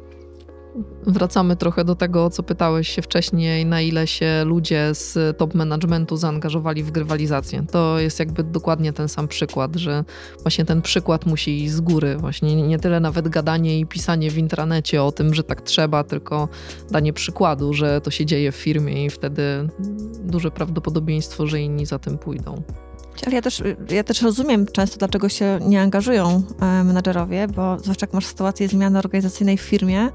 Wracamy 1.08 1.56
trochę 1.56 1.84
do 1.84 1.96
tego, 1.96 2.30
co 2.30 2.44
pytałeś 2.44 2.90
się 2.90 3.02
wcześniej, 3.02 3.66
na 3.66 3.82
ile 3.82 4.08
się 4.08 4.44
ludzie 4.46 4.90
z 4.94 5.38
top 5.38 5.54
managementu 5.54 6.18
zaangażowali 6.18 6.84
w 6.84 6.92
grywalizację. 6.92 7.66
To 7.72 8.00
jest 8.00 8.20
jakby 8.20 8.44
dokładnie 8.44 8.94
ten 8.94 9.10
sam 9.10 9.28
przykład, 9.28 9.76
że 9.76 10.04
właśnie 10.42 10.66
ten 10.66 10.82
przykład 10.82 11.26
musi 11.26 11.64
iść 11.64 11.74
z 11.74 11.82
góry. 11.82 12.18
Właśnie 12.18 12.68
nie 12.68 12.80
tyle 12.80 13.00
nawet 13.00 13.28
gadanie 13.28 13.80
i 13.80 13.86
pisanie 13.86 14.32
w 14.32 14.38
intranecie 14.38 15.04
o 15.04 15.12
tym, 15.12 15.34
że 15.34 15.44
tak 15.44 15.62
trzeba, 15.62 16.04
tylko 16.04 16.50
danie 16.92 17.14
przykładu, 17.14 17.74
że 17.74 18.02
to 18.02 18.12
się 18.12 18.26
dzieje 18.26 18.52
w 18.52 18.56
firmie 18.56 19.06
i 19.06 19.10
wtedy 19.10 19.70
duże 20.24 20.52
prawdopodobieństwo, 20.52 21.48
że 21.48 21.62
inni 21.62 21.86
za 21.86 22.00
tym 22.00 22.18
pójdą. 22.18 22.62
Ale 23.26 23.36
ja 23.36 23.42
też, 23.42 23.64
ja 23.90 24.04
też 24.04 24.22
rozumiem 24.22 24.66
często, 24.66 24.98
dlaczego 24.98 25.30
się 25.30 25.60
nie 25.62 25.82
angażują 25.82 26.44
e, 26.62 26.84
menadżerowie, 26.84 27.48
bo 27.48 27.80
zwłaszcza 27.80 28.04
jak 28.04 28.14
masz 28.14 28.26
sytuację 28.26 28.68
zmiany 28.68 29.00
organizacyjnej 29.00 29.58
w 29.58 29.62
firmie, 29.62 30.10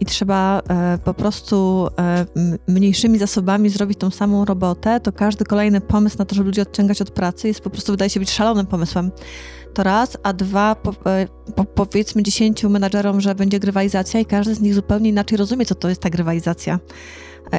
i 0.00 0.04
trzeba 0.04 0.62
e, 0.68 0.98
po 1.04 1.14
prostu 1.14 1.88
e, 1.98 2.26
mniejszymi 2.68 3.18
zasobami 3.18 3.68
zrobić 3.68 3.98
tą 3.98 4.10
samą 4.10 4.44
robotę, 4.44 5.00
to 5.00 5.12
każdy 5.12 5.44
kolejny 5.44 5.80
pomysł 5.80 6.16
na 6.18 6.24
to, 6.24 6.34
żeby 6.34 6.46
ludzi 6.46 6.60
odciągać 6.60 7.02
od 7.02 7.10
pracy 7.10 7.48
jest 7.48 7.60
po 7.60 7.70
prostu, 7.70 7.92
wydaje 7.92 8.10
się 8.10 8.20
być 8.20 8.30
szalonym 8.30 8.66
pomysłem. 8.66 9.10
To 9.74 9.82
raz, 9.82 10.16
a 10.22 10.32
dwa, 10.32 10.74
po, 10.74 10.92
po, 11.54 11.64
powiedzmy 11.64 12.22
dziesięciu 12.22 12.70
menadżerom, 12.70 13.20
że 13.20 13.34
będzie 13.34 13.60
grywalizacja 13.60 14.20
i 14.20 14.24
każdy 14.24 14.54
z 14.54 14.60
nich 14.60 14.74
zupełnie 14.74 15.10
inaczej 15.10 15.38
rozumie, 15.38 15.66
co 15.66 15.74
to 15.74 15.88
jest 15.88 16.00
ta 16.00 16.10
grywalizacja. 16.10 16.78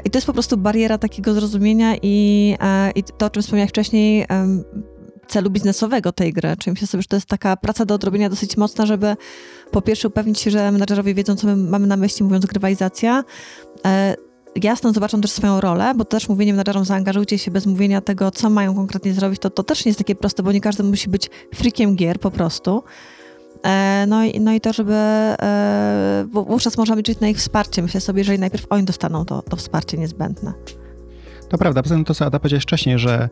I 0.06 0.10
to 0.10 0.18
jest 0.18 0.28
po 0.28 0.34
prostu 0.34 0.58
bariera 0.58 0.98
takiego 0.98 1.34
zrozumienia 1.34 1.96
i, 2.02 2.56
i 2.96 3.04
to, 3.04 3.26
o 3.26 3.30
czym 3.30 3.44
wspomniałeś 3.44 3.70
wcześniej, 3.70 4.26
celu 5.28 5.50
biznesowego 5.50 6.12
tej 6.12 6.34
gry. 6.34 6.58
Czyli 6.58 6.72
myślę 6.72 6.88
sobie, 6.88 7.02
że 7.02 7.08
to 7.08 7.16
jest 7.16 7.28
taka 7.28 7.58
praca 7.58 7.86
do 7.86 7.96
odrobienia 7.96 8.30
dosyć 8.30 8.58
mocna, 8.58 8.86
żeby 8.86 9.16
po 9.72 9.82
pierwsze 9.82 10.08
upewnić 10.08 10.40
się, 10.40 10.52
że 10.52 10.72
menadżerowie 10.72 11.14
wiedzą, 11.14 11.36
co 11.36 11.48
my 11.48 11.56
mamy 11.56 11.88
na 11.88 11.98
myśli, 11.98 12.24
mówiąc 12.24 12.46
grywalizacja. 12.46 13.24
E, 13.86 14.16
jasno 14.64 14.94
zobaczą 14.94 15.22
też 15.22 15.32
swoją 15.32 15.62
rolę, 15.62 15.94
bo 15.96 16.06
też 16.06 16.30
mówienie 16.30 16.54
menadżerom 16.54 16.86
zaangażujcie 16.86 17.38
się 17.38 17.52
bez 17.52 17.66
mówienia 17.66 18.02
tego, 18.02 18.32
co 18.32 18.50
mają 18.50 18.76
konkretnie 18.76 19.14
zrobić, 19.14 19.40
to, 19.40 19.50
to 19.50 19.64
też 19.64 19.86
nie 19.86 19.90
jest 19.90 20.00
takie 20.00 20.16
proste, 20.16 20.44
bo 20.44 20.52
nie 20.52 20.62
każdy 20.62 20.84
musi 20.84 21.10
być 21.10 21.30
freakiem 21.56 21.96
gier 21.96 22.20
po 22.20 22.32
prostu. 22.32 22.84
E, 23.64 24.06
no 24.08 24.24
i, 24.24 24.40
no 24.40 24.54
i 24.54 24.62
to, 24.62 24.74
żeby, 24.74 24.94
e, 24.94 26.26
bo 26.32 26.44
wówczas 26.44 26.78
można 26.78 26.96
liczyć 26.96 27.20
na 27.20 27.28
ich 27.28 27.38
wsparcie. 27.38 27.82
Myślę 27.82 28.02
sobie, 28.02 28.20
jeżeli 28.20 28.40
najpierw 28.40 28.66
oni 28.70 28.84
dostaną 28.84 29.26
to, 29.26 29.42
to 29.42 29.56
wsparcie 29.56 29.98
niezbędne. 29.98 30.54
To 31.50 31.58
prawda, 31.58 31.84
poza 31.84 31.96
tym 31.96 32.06
to, 32.06 32.16
co 32.16 32.26
Ada 32.26 32.40
powiedziałeś 32.40 32.64
wcześniej, 32.64 33.00
że 33.00 33.30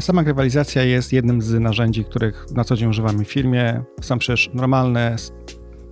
Sama 0.00 0.22
grywalizacja 0.22 0.82
jest 0.82 1.12
jednym 1.12 1.42
z 1.42 1.60
narzędzi, 1.60 2.04
których 2.04 2.46
na 2.54 2.64
co 2.64 2.76
dzień 2.76 2.88
używamy 2.88 3.24
w 3.24 3.28
firmie. 3.28 3.82
Są 4.00 4.18
przecież 4.18 4.50
normalne, 4.54 5.16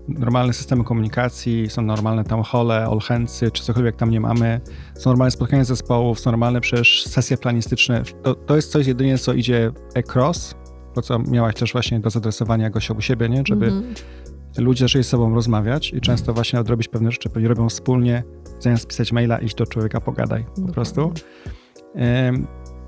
normalne 0.08 0.52
systemy 0.52 0.84
komunikacji, 0.84 1.70
są 1.70 1.82
normalne 1.82 2.24
tam 2.24 2.42
hole, 2.42 2.98
handsy, 3.02 3.50
czy 3.50 3.62
cokolwiek 3.62 3.96
tam 3.96 4.10
nie 4.10 4.20
mamy. 4.20 4.60
Są 4.94 5.10
normalne 5.10 5.30
spotkania 5.30 5.64
zespołów, 5.64 6.20
są 6.20 6.30
normalne 6.30 6.60
przecież 6.60 7.06
sesje 7.06 7.36
planistyczne. 7.36 8.02
To, 8.22 8.34
to 8.34 8.56
jest 8.56 8.72
coś 8.72 8.86
jedynie, 8.86 9.18
co 9.18 9.32
idzie 9.32 9.70
across, 9.96 10.54
to 10.94 11.02
co 11.02 11.18
miałaś 11.18 11.54
też 11.54 11.72
właśnie 11.72 12.00
do 12.00 12.10
zadresowania 12.10 12.70
Gosia 12.70 12.94
u 12.94 13.00
siebie, 13.00 13.28
nie? 13.28 13.42
żeby 13.46 13.66
mm 13.66 13.82
-hmm. 13.82 14.62
ludzie 14.62 14.84
zaczęli 14.84 15.04
z 15.04 15.08
sobą 15.08 15.34
rozmawiać 15.34 15.92
i 15.92 16.00
często 16.00 16.34
właśnie 16.34 16.60
odrobić 16.60 16.88
pewne 16.88 17.12
rzeczy, 17.12 17.28
pewnie 17.28 17.48
robią 17.48 17.68
wspólnie, 17.68 18.22
zamiast 18.60 18.86
pisać 18.86 19.12
maila, 19.12 19.38
iść 19.38 19.54
do 19.54 19.66
człowieka, 19.66 20.00
pogadaj 20.00 20.44
po 20.66 20.72
prostu. 20.72 21.12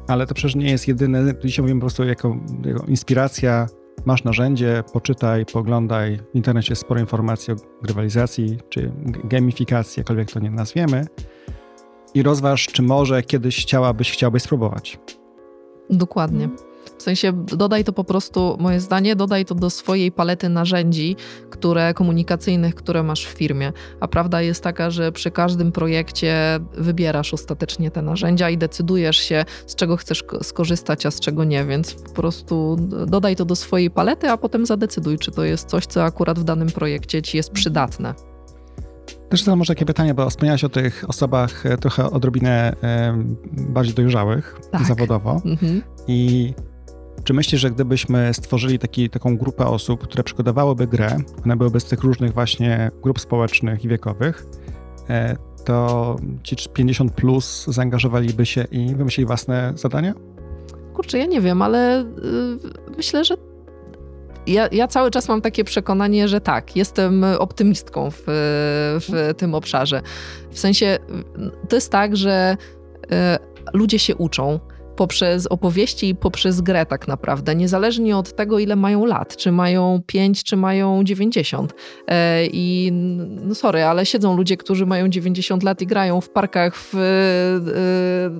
Ale 0.08 0.26
to 0.26 0.34
przecież 0.34 0.54
nie 0.54 0.70
jest 0.70 0.88
jedyne, 0.88 1.34
dzisiaj 1.44 1.62
mówimy 1.62 1.80
po 1.80 1.86
prostu 1.86 2.04
jako, 2.04 2.36
jako 2.64 2.86
inspiracja, 2.86 3.66
masz 4.04 4.24
narzędzie, 4.24 4.84
poczytaj, 4.92 5.46
poglądaj, 5.46 6.18
w 6.32 6.36
internecie 6.36 6.72
jest 6.72 6.82
sporo 6.82 7.00
informacji 7.00 7.52
o 7.52 7.56
grywalizacji, 7.82 8.58
czy 8.68 8.92
gamifikacji, 9.24 10.00
jakkolwiek 10.00 10.32
to 10.32 10.40
nie 10.40 10.50
nazwiemy 10.50 11.06
i 12.14 12.22
rozważ, 12.22 12.66
czy 12.66 12.82
może 12.82 13.22
kiedyś 13.22 13.62
chciałabyś, 13.62 14.12
chciałbyś 14.12 14.42
spróbować. 14.42 14.98
Dokładnie. 15.90 16.48
W 17.04 17.12
sensie 17.12 17.32
dodaj 17.32 17.84
to 17.84 17.92
po 17.92 18.04
prostu, 18.04 18.56
moje 18.60 18.80
zdanie, 18.80 19.16
dodaj 19.16 19.44
to 19.44 19.54
do 19.54 19.70
swojej 19.70 20.12
palety 20.12 20.48
narzędzi, 20.48 21.16
które 21.50 21.94
komunikacyjnych, 21.94 22.74
które 22.74 23.02
masz 23.02 23.26
w 23.26 23.28
firmie. 23.28 23.72
A 24.00 24.08
prawda 24.08 24.42
jest 24.42 24.62
taka, 24.62 24.90
że 24.90 25.12
przy 25.12 25.30
każdym 25.30 25.72
projekcie 25.72 26.60
wybierasz 26.78 27.34
ostatecznie 27.34 27.90
te 27.90 28.02
narzędzia 28.02 28.50
i 28.50 28.58
decydujesz 28.58 29.16
się, 29.16 29.44
z 29.66 29.74
czego 29.74 29.96
chcesz 29.96 30.24
skorzystać, 30.42 31.06
a 31.06 31.10
z 31.10 31.20
czego 31.20 31.44
nie, 31.44 31.64
więc 31.64 31.94
po 31.94 32.10
prostu 32.10 32.76
dodaj 33.06 33.36
to 33.36 33.44
do 33.44 33.56
swojej 33.56 33.90
palety, 33.90 34.30
a 34.30 34.36
potem 34.36 34.66
zadecyduj, 34.66 35.18
czy 35.18 35.30
to 35.30 35.44
jest 35.44 35.68
coś, 35.68 35.86
co 35.86 36.04
akurat 36.04 36.38
w 36.38 36.44
danym 36.44 36.68
projekcie 36.68 37.22
ci 37.22 37.36
jest 37.36 37.50
przydatne. 37.50 38.14
Też 39.28 39.42
zadam 39.42 39.58
może 39.58 39.74
takie 39.74 39.86
pytanie, 39.86 40.14
bo 40.14 40.30
wspomniałaś 40.30 40.64
o 40.64 40.68
tych 40.68 41.04
osobach 41.08 41.66
e, 41.66 41.78
trochę 41.78 42.10
odrobinę 42.10 42.76
bardziej 43.52 43.94
dojrzałych 43.94 44.60
tak. 44.70 44.86
zawodowo. 44.86 45.40
Mhm. 45.44 45.82
I 46.08 46.54
czy 47.24 47.34
myślisz, 47.34 47.60
że 47.60 47.70
gdybyśmy 47.70 48.34
stworzyli 48.34 48.78
taki, 48.78 49.10
taką 49.10 49.36
grupę 49.36 49.66
osób, 49.66 50.02
które 50.02 50.24
przygotowałyby 50.24 50.86
grę, 50.86 51.16
one 51.44 51.56
byłyby 51.56 51.80
z 51.80 51.84
tych 51.84 52.02
różnych 52.02 52.32
właśnie 52.32 52.90
grup 53.02 53.20
społecznych 53.20 53.84
i 53.84 53.88
wiekowych, 53.88 54.46
e, 55.10 55.36
to 55.64 56.16
ci 56.42 56.56
50 56.72 57.12
plus 57.12 57.66
zaangażowaliby 57.66 58.46
się 58.46 58.64
i 58.70 58.94
wymyślili 58.94 59.26
własne 59.26 59.72
zadania? 59.76 60.14
Kurczę, 60.94 61.18
ja 61.18 61.26
nie 61.26 61.40
wiem, 61.40 61.62
ale 61.62 62.04
yy, 62.22 62.96
myślę, 62.96 63.24
że 63.24 63.34
ja, 64.46 64.68
ja, 64.72 64.88
cały 64.88 65.10
czas 65.10 65.28
mam 65.28 65.40
takie 65.40 65.64
przekonanie, 65.64 66.28
że 66.28 66.40
tak, 66.40 66.76
jestem 66.76 67.24
optymistką 67.38 68.10
w, 68.10 68.22
w 69.00 69.34
tym 69.36 69.54
obszarze. 69.54 70.02
W 70.50 70.58
sensie 70.58 70.98
to 71.68 71.76
jest 71.76 71.92
tak, 71.92 72.16
że 72.16 72.56
y, 73.04 73.08
ludzie 73.72 73.98
się 73.98 74.16
uczą 74.16 74.60
poprzez 74.96 75.46
opowieści 75.46 76.08
i 76.08 76.14
poprzez 76.14 76.60
grę 76.60 76.86
tak 76.86 77.08
naprawdę, 77.08 77.54
niezależnie 77.54 78.16
od 78.16 78.36
tego, 78.36 78.58
ile 78.58 78.76
mają 78.76 79.04
lat, 79.04 79.36
czy 79.36 79.52
mają 79.52 80.02
5, 80.06 80.44
czy 80.44 80.56
mają 80.56 81.04
90. 81.04 81.74
E, 82.08 82.46
I 82.46 82.92
no 83.44 83.54
sorry, 83.54 83.84
ale 83.84 84.06
siedzą 84.06 84.36
ludzie, 84.36 84.56
którzy 84.56 84.86
mają 84.86 85.08
90 85.08 85.62
lat 85.62 85.82
i 85.82 85.86
grają 85.86 86.20
w 86.20 86.30
parkach 86.30 86.76
w, 86.76 86.94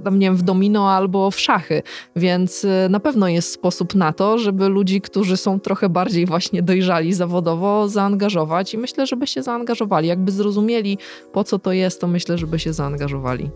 e, 0.05 0.11
nie 0.11 0.27
wiem, 0.27 0.37
w 0.37 0.43
domino 0.43 0.91
albo 0.91 1.31
w 1.31 1.41
szachy, 1.41 1.83
więc 2.17 2.65
e, 2.65 2.89
na 2.89 3.01
pewno 3.01 3.29
jest 3.29 3.53
sposób 3.53 3.95
na 3.95 4.13
to, 4.13 4.39
żeby 4.39 4.69
ludzi, 4.69 5.01
którzy 5.01 5.37
są 5.37 5.61
trochę 5.61 5.89
bardziej 5.89 6.27
właśnie 6.27 6.63
dojrzali 6.63 7.13
zawodowo, 7.13 7.89
zaangażować 7.89 8.75
i 8.75 8.79
myślę, 8.79 9.07
żeby 9.07 9.27
się 9.27 9.43
zaangażowali. 9.43 10.09
Jakby 10.09 10.33
zrozumieli, 10.33 10.99
po 11.33 11.45
co 11.45 11.59
to 11.59 11.73
jest, 11.73 12.01
to 12.01 12.07
myślę, 12.07 12.39
żeby 12.39 12.59
się 12.59 12.73
zaangażowali. 12.73 13.51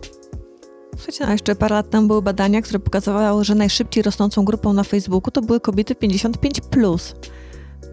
Słuchajcie, 0.99 1.27
a 1.27 1.31
jeszcze 1.31 1.55
parę 1.55 1.75
lat 1.75 1.89
temu 1.89 2.07
były 2.07 2.21
badania, 2.21 2.61
które 2.61 2.79
pokazywały, 2.79 3.45
że 3.45 3.55
najszybciej 3.55 4.03
rosnącą 4.03 4.45
grupą 4.45 4.73
na 4.73 4.83
Facebooku 4.83 5.31
to 5.31 5.41
były 5.41 5.59
kobiety 5.59 5.93
55+. 5.93 6.61
Plus. 6.69 7.15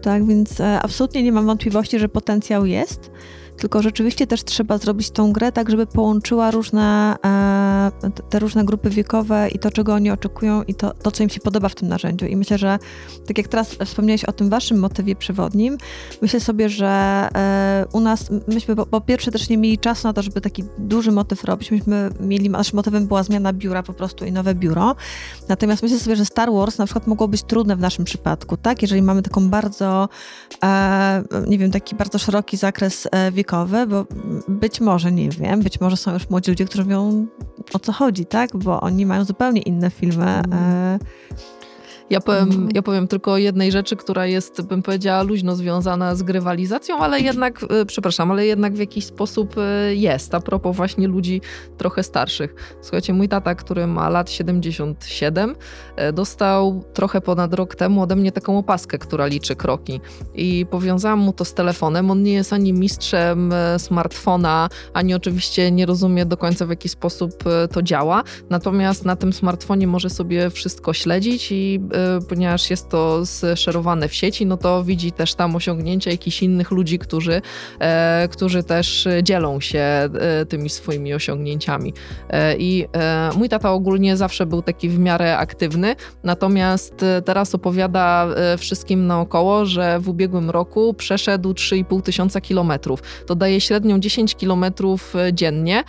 Tak, 0.01 0.27
więc 0.27 0.59
e, 0.59 0.81
absolutnie 0.81 1.23
nie 1.23 1.31
mam 1.31 1.45
wątpliwości, 1.45 1.99
że 1.99 2.09
potencjał 2.09 2.65
jest 2.65 3.11
tylko 3.57 3.81
rzeczywiście 3.81 4.27
też 4.27 4.43
trzeba 4.43 4.77
zrobić 4.77 5.11
tą 5.11 5.33
grę 5.33 5.51
tak, 5.51 5.69
żeby 5.69 5.87
połączyła 5.87 6.51
różne, 6.51 7.15
e, 7.25 7.91
te 8.29 8.39
różne 8.39 8.65
grupy 8.65 8.89
wiekowe 8.89 9.47
i 9.51 9.59
to, 9.59 9.71
czego 9.71 9.93
oni 9.93 10.11
oczekują 10.11 10.63
i 10.63 10.75
to, 10.75 10.93
to, 10.93 11.11
co 11.11 11.23
im 11.23 11.29
się 11.29 11.39
podoba 11.39 11.69
w 11.69 11.75
tym 11.75 11.87
narzędziu. 11.87 12.25
I 12.25 12.35
myślę, 12.35 12.57
że 12.57 12.79
tak 13.27 13.37
jak 13.37 13.47
teraz 13.47 13.75
wspomniałeś 13.85 14.25
o 14.25 14.31
tym 14.31 14.49
waszym 14.49 14.79
motywie 14.79 15.15
przewodnim, 15.15 15.77
myślę 16.21 16.39
sobie, 16.39 16.69
że 16.69 16.87
e, 17.35 17.85
u 17.91 17.99
nas, 17.99 18.29
myśmy 18.47 18.75
po, 18.75 18.85
po 18.85 19.01
pierwsze 19.01 19.31
też 19.31 19.49
nie 19.49 19.57
mieli 19.57 19.77
czasu 19.77 20.07
na 20.07 20.13
to, 20.13 20.21
żeby 20.21 20.41
taki 20.41 20.63
duży 20.77 21.11
motyw 21.11 21.43
robić. 21.43 21.71
Myśmy 21.71 22.09
mieli, 22.19 22.49
naszym 22.49 22.75
motywem 22.75 23.07
była 23.07 23.23
zmiana 23.23 23.53
biura 23.53 23.83
po 23.83 23.93
prostu 23.93 24.25
i 24.25 24.31
nowe 24.31 24.55
biuro. 24.55 24.95
Natomiast 25.49 25.83
myślę 25.83 25.99
sobie, 25.99 26.15
że 26.15 26.25
Star 26.25 26.51
Wars 26.51 26.77
na 26.77 26.85
przykład 26.85 27.07
mogło 27.07 27.27
być 27.27 27.43
trudne 27.43 27.75
w 27.75 27.79
naszym 27.79 28.05
przypadku, 28.05 28.57
tak? 28.57 28.81
Jeżeli 28.81 29.01
mamy 29.01 29.21
taką 29.21 29.49
bardzo, 29.49 30.09
e, 30.63 31.23
nie 31.47 31.57
wiem, 31.57 31.71
taki 31.71 31.95
bardzo 31.95 32.17
szeroki 32.17 32.57
zakres 32.57 33.07
wiekowy, 33.31 33.46
bo 33.87 34.05
być 34.47 34.81
może, 34.81 35.11
nie 35.11 35.29
wiem, 35.29 35.61
być 35.61 35.81
może 35.81 35.97
są 35.97 36.13
już 36.13 36.29
młodzi 36.29 36.51
ludzie, 36.51 36.65
którzy 36.65 36.83
mówią 36.83 37.27
o 37.73 37.79
co 37.79 37.91
chodzi, 37.91 38.25
tak? 38.25 38.57
Bo 38.57 38.81
oni 38.81 39.05
mają 39.05 39.23
zupełnie 39.23 39.61
inne 39.61 39.89
filmy. 39.89 40.25
Mm. 40.25 40.99
Ja 42.09 42.21
powiem, 42.21 42.43
mhm. 42.43 42.69
ja 42.73 42.81
powiem 42.81 43.07
tylko 43.07 43.31
o 43.31 43.37
jednej 43.37 43.71
rzeczy, 43.71 43.95
która 43.95 44.25
jest, 44.25 44.61
bym 44.61 44.83
powiedziała, 44.83 45.23
luźno 45.23 45.55
związana 45.55 46.15
z 46.15 46.23
grywalizacją, 46.23 46.97
ale 46.97 47.19
jednak, 47.19 47.63
e, 47.69 47.85
przepraszam, 47.85 48.31
ale 48.31 48.45
jednak 48.45 48.73
w 48.73 48.79
jakiś 48.79 49.05
sposób 49.05 49.55
e, 49.57 49.95
jest, 49.95 50.35
a 50.35 50.39
propos 50.39 50.75
właśnie 50.75 51.07
ludzi 51.07 51.41
trochę 51.77 52.03
starszych. 52.03 52.77
Słuchajcie, 52.81 53.13
mój 53.13 53.29
tata, 53.29 53.55
który 53.55 53.87
ma 53.87 54.09
lat 54.09 54.31
77, 54.31 55.55
e, 55.95 56.13
dostał 56.13 56.83
trochę 56.93 57.21
ponad 57.21 57.53
rok 57.53 57.75
temu 57.75 58.01
ode 58.01 58.15
mnie 58.15 58.31
taką 58.31 58.57
opaskę, 58.57 58.97
która 58.97 59.25
liczy 59.25 59.55
kroki 59.55 60.01
i 60.35 60.65
powiązałam 60.69 61.19
mu 61.19 61.33
to 61.33 61.45
z 61.45 61.53
telefonem. 61.53 62.11
On 62.11 62.23
nie 62.23 62.33
jest 62.33 62.53
ani 62.53 62.73
mistrzem 62.73 63.53
smartfona, 63.77 64.69
ani 64.93 65.13
oczywiście 65.13 65.71
nie 65.71 65.85
rozumie 65.85 66.25
do 66.25 66.37
końca 66.37 66.65
w 66.65 66.69
jaki 66.69 66.89
sposób 66.89 67.43
to 67.71 67.81
działa, 67.81 68.23
natomiast 68.49 69.05
na 69.05 69.15
tym 69.15 69.33
smartfonie 69.33 69.87
może 69.87 70.09
sobie 70.09 70.49
wszystko 70.49 70.93
śledzić 70.93 71.51
i 71.51 71.79
ponieważ 72.29 72.69
jest 72.69 72.89
to 72.89 73.23
szerowane 73.55 74.07
w 74.07 74.13
sieci, 74.13 74.45
no 74.45 74.57
to 74.57 74.83
widzi 74.83 75.11
też 75.11 75.35
tam 75.35 75.55
osiągnięcia 75.55 76.11
jakichś 76.11 76.43
innych 76.43 76.71
ludzi, 76.71 76.99
którzy, 76.99 77.41
e, 77.79 78.27
którzy 78.31 78.63
też 78.63 79.07
dzielą 79.23 79.59
się 79.59 79.79
e, 79.79 80.09
tymi 80.45 80.69
swoimi 80.69 81.13
osiągnięciami. 81.13 81.93
E, 82.29 82.57
I 82.57 82.85
mój 83.35 83.49
tata 83.49 83.71
ogólnie 83.71 84.17
zawsze 84.17 84.45
był 84.45 84.61
taki 84.61 84.89
w 84.89 84.99
miarę 84.99 85.37
aktywny, 85.37 85.95
natomiast 86.23 87.05
teraz 87.25 87.55
opowiada 87.55 88.27
wszystkim 88.57 89.07
naokoło, 89.07 89.65
że 89.65 89.99
w 89.99 90.09
ubiegłym 90.09 90.49
roku 90.49 90.93
przeszedł 90.93 91.51
3,5 91.51 92.01
tysiąca 92.01 92.41
kilometrów. 92.41 93.03
To 93.25 93.35
daje 93.35 93.61
średnią 93.61 93.99
10 93.99 94.35
kilometrów 94.35 95.13
dziennie, 95.33 95.83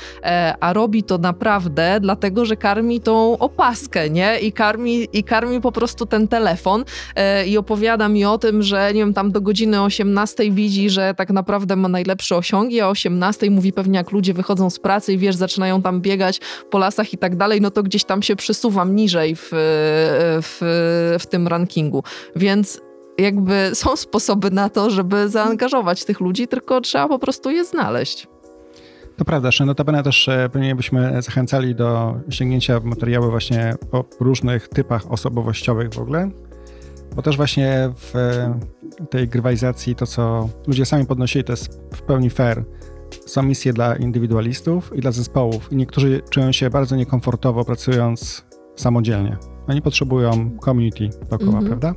a 0.60 0.72
robi 0.72 1.02
to 1.02 1.18
naprawdę 1.18 1.98
dlatego, 2.00 2.44
że 2.44 2.56
karmi 2.56 3.00
tą 3.00 3.38
opaskę, 3.38 4.10
nie? 4.10 4.38
I 4.38 4.52
karmi, 4.52 5.08
i 5.12 5.24
karmi 5.24 5.60
po 5.60 5.72
prostu 5.72 5.97
prostu 5.98 6.06
ten 6.06 6.28
telefon 6.28 6.84
e, 7.16 7.46
i 7.46 7.58
opowiada 7.58 8.08
mi 8.08 8.24
o 8.24 8.38
tym, 8.38 8.62
że 8.62 8.94
nie 8.94 9.00
wiem, 9.00 9.14
tam 9.14 9.32
do 9.32 9.40
godziny 9.40 9.82
18 9.82 10.50
widzi, 10.50 10.90
że 10.90 11.14
tak 11.14 11.30
naprawdę 11.30 11.76
ma 11.76 11.88
najlepsze 11.88 12.36
osiągi, 12.36 12.80
a 12.80 12.88
18 12.88 13.50
mówi 13.50 13.72
pewnie 13.72 13.98
jak 13.98 14.12
ludzie 14.12 14.34
wychodzą 14.34 14.70
z 14.70 14.78
pracy 14.78 15.12
i 15.12 15.18
wiesz, 15.18 15.36
zaczynają 15.36 15.82
tam 15.82 16.00
biegać 16.00 16.40
po 16.70 16.78
lasach 16.78 17.12
i 17.12 17.18
tak 17.18 17.36
dalej, 17.36 17.60
no 17.60 17.70
to 17.70 17.82
gdzieś 17.82 18.04
tam 18.04 18.22
się 18.22 18.36
przysuwam 18.36 18.96
niżej 18.96 19.36
w, 19.36 19.48
w, 20.42 21.16
w 21.20 21.26
tym 21.26 21.48
rankingu. 21.48 22.02
Więc 22.36 22.80
jakby 23.18 23.70
są 23.74 23.96
sposoby 23.96 24.50
na 24.50 24.68
to, 24.68 24.90
żeby 24.90 25.28
zaangażować 25.28 26.04
tych 26.04 26.20
ludzi, 26.20 26.48
tylko 26.48 26.80
trzeba 26.80 27.08
po 27.08 27.18
prostu 27.18 27.50
je 27.50 27.64
znaleźć. 27.64 28.26
To 29.18 29.24
prawda, 29.24 29.50
że 29.50 29.64
notabene 29.64 30.02
też 30.02 30.28
e, 30.28 30.48
pewnie 30.52 30.74
byśmy 30.74 31.22
zachęcali 31.22 31.74
do 31.74 32.16
sięgnięcia 32.30 32.80
materiału 32.80 33.30
właśnie 33.30 33.74
o 33.92 34.04
różnych 34.20 34.68
typach 34.68 35.12
osobowościowych 35.12 35.94
w 35.94 35.98
ogóle, 35.98 36.30
bo 37.16 37.22
też 37.22 37.36
właśnie 37.36 37.90
w 37.96 38.16
e, 38.16 38.60
tej 39.10 39.28
grywalizacji 39.28 39.94
to, 39.94 40.06
co 40.06 40.48
ludzie 40.66 40.86
sami 40.86 41.06
podnosili, 41.06 41.44
to 41.44 41.52
jest 41.52 41.80
w 41.94 42.02
pełni 42.02 42.30
fair. 42.30 42.64
Są 43.26 43.42
misje 43.42 43.72
dla 43.72 43.96
indywidualistów 43.96 44.92
i 44.96 45.00
dla 45.00 45.12
zespołów 45.12 45.72
i 45.72 45.76
niektórzy 45.76 46.22
czują 46.30 46.52
się 46.52 46.70
bardzo 46.70 46.96
niekomfortowo 46.96 47.64
pracując 47.64 48.44
samodzielnie. 48.76 49.36
Oni 49.68 49.82
potrzebują 49.82 50.50
community 50.64 51.08
dookoła, 51.30 51.50
mm 51.50 51.64
-hmm. 51.64 51.66
prawda? 51.66 51.94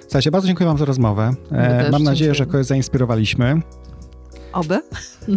Słuchajcie, 0.00 0.30
bardzo 0.30 0.46
dziękuję 0.46 0.66
Wam 0.66 0.78
za 0.78 0.84
rozmowę. 0.84 1.30
E, 1.52 1.90
mam 1.90 2.02
nadzieję, 2.02 2.34
że 2.34 2.46
kogoś 2.46 2.66
zainspirowaliśmy. 2.66 3.62
Oby. 4.58 4.82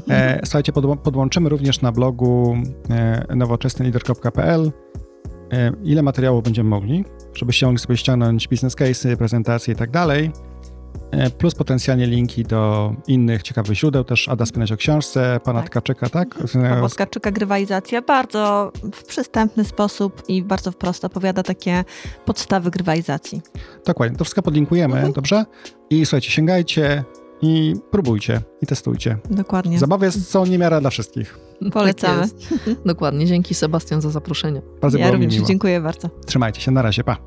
E, 0.10 0.40
słuchajcie, 0.44 0.72
podłączymy 1.04 1.50
również 1.50 1.82
na 1.82 1.92
blogu 1.92 2.58
e, 2.90 3.36
nowoczesnylider.pl 3.36 4.72
e, 5.52 5.72
ile 5.84 6.04
materiału 6.04 6.42
będziemy 6.42 6.70
mogli, 6.70 7.06
żebyście 7.34 7.66
mogli 7.66 7.80
sobie 7.80 7.98
ściągnąć 7.98 8.48
biznes 8.48 8.76
case'y, 8.76 9.16
prezentacje 9.16 9.74
i 9.74 9.78
tak 9.78 9.92
dalej. 9.92 10.32
Plus 11.38 11.56
potencjalnie 11.56 12.08
linki 12.08 12.44
do 12.44 12.94
innych 13.08 13.44
ciekawych 13.44 13.78
źródeł. 13.78 14.04
Też 14.04 14.30
Ada 14.30 14.46
wspomniać 14.46 14.72
o 14.72 14.78
książce 14.78 15.40
pana 15.44 15.62
tak. 15.62 15.70
Tkaczyka, 15.70 16.10
tak? 16.10 16.36
Pawła 16.70 16.90
Tkaczyka 16.90 17.32
Grywalizacja 17.32 18.02
bardzo 18.02 18.72
w 18.94 19.04
przystępny 19.04 19.64
sposób 19.64 20.24
i 20.28 20.44
bardzo 20.44 20.72
wprost 20.72 21.06
opowiada 21.06 21.44
takie 21.44 21.84
podstawy 22.26 22.72
grywalizacji. 22.72 23.42
Dokładnie, 23.86 24.18
to 24.18 24.24
wszystko 24.24 24.42
podlinkujemy, 24.42 24.96
mhm. 24.96 25.14
dobrze? 25.14 25.46
I 25.90 26.06
słuchajcie, 26.06 26.32
sięgajcie, 26.32 27.04
i 27.42 27.76
próbujcie 27.92 28.42
i 28.62 28.66
testujcie. 28.66 29.18
Dokładnie. 29.30 29.80
Zabawy 29.80 30.12
są 30.12 30.46
niemiara 30.46 30.82
dla 30.82 30.90
wszystkich. 30.90 31.40
Polecamy. 31.74 32.22
Tak 32.30 32.60
Dokładnie. 32.86 33.26
Dzięki 33.26 33.54
Sebastian 33.56 34.02
za 34.02 34.10
zaproszenie. 34.10 34.62
Bardzo 34.82 34.98
ja 34.98 35.12
również 35.12 35.36
miło. 35.36 35.48
dziękuję 35.48 35.82
bardzo. 35.82 36.10
Trzymajcie 36.26 36.62
się, 36.62 36.72
na 36.72 36.82
razie, 36.82 37.04
pa. 37.04 37.18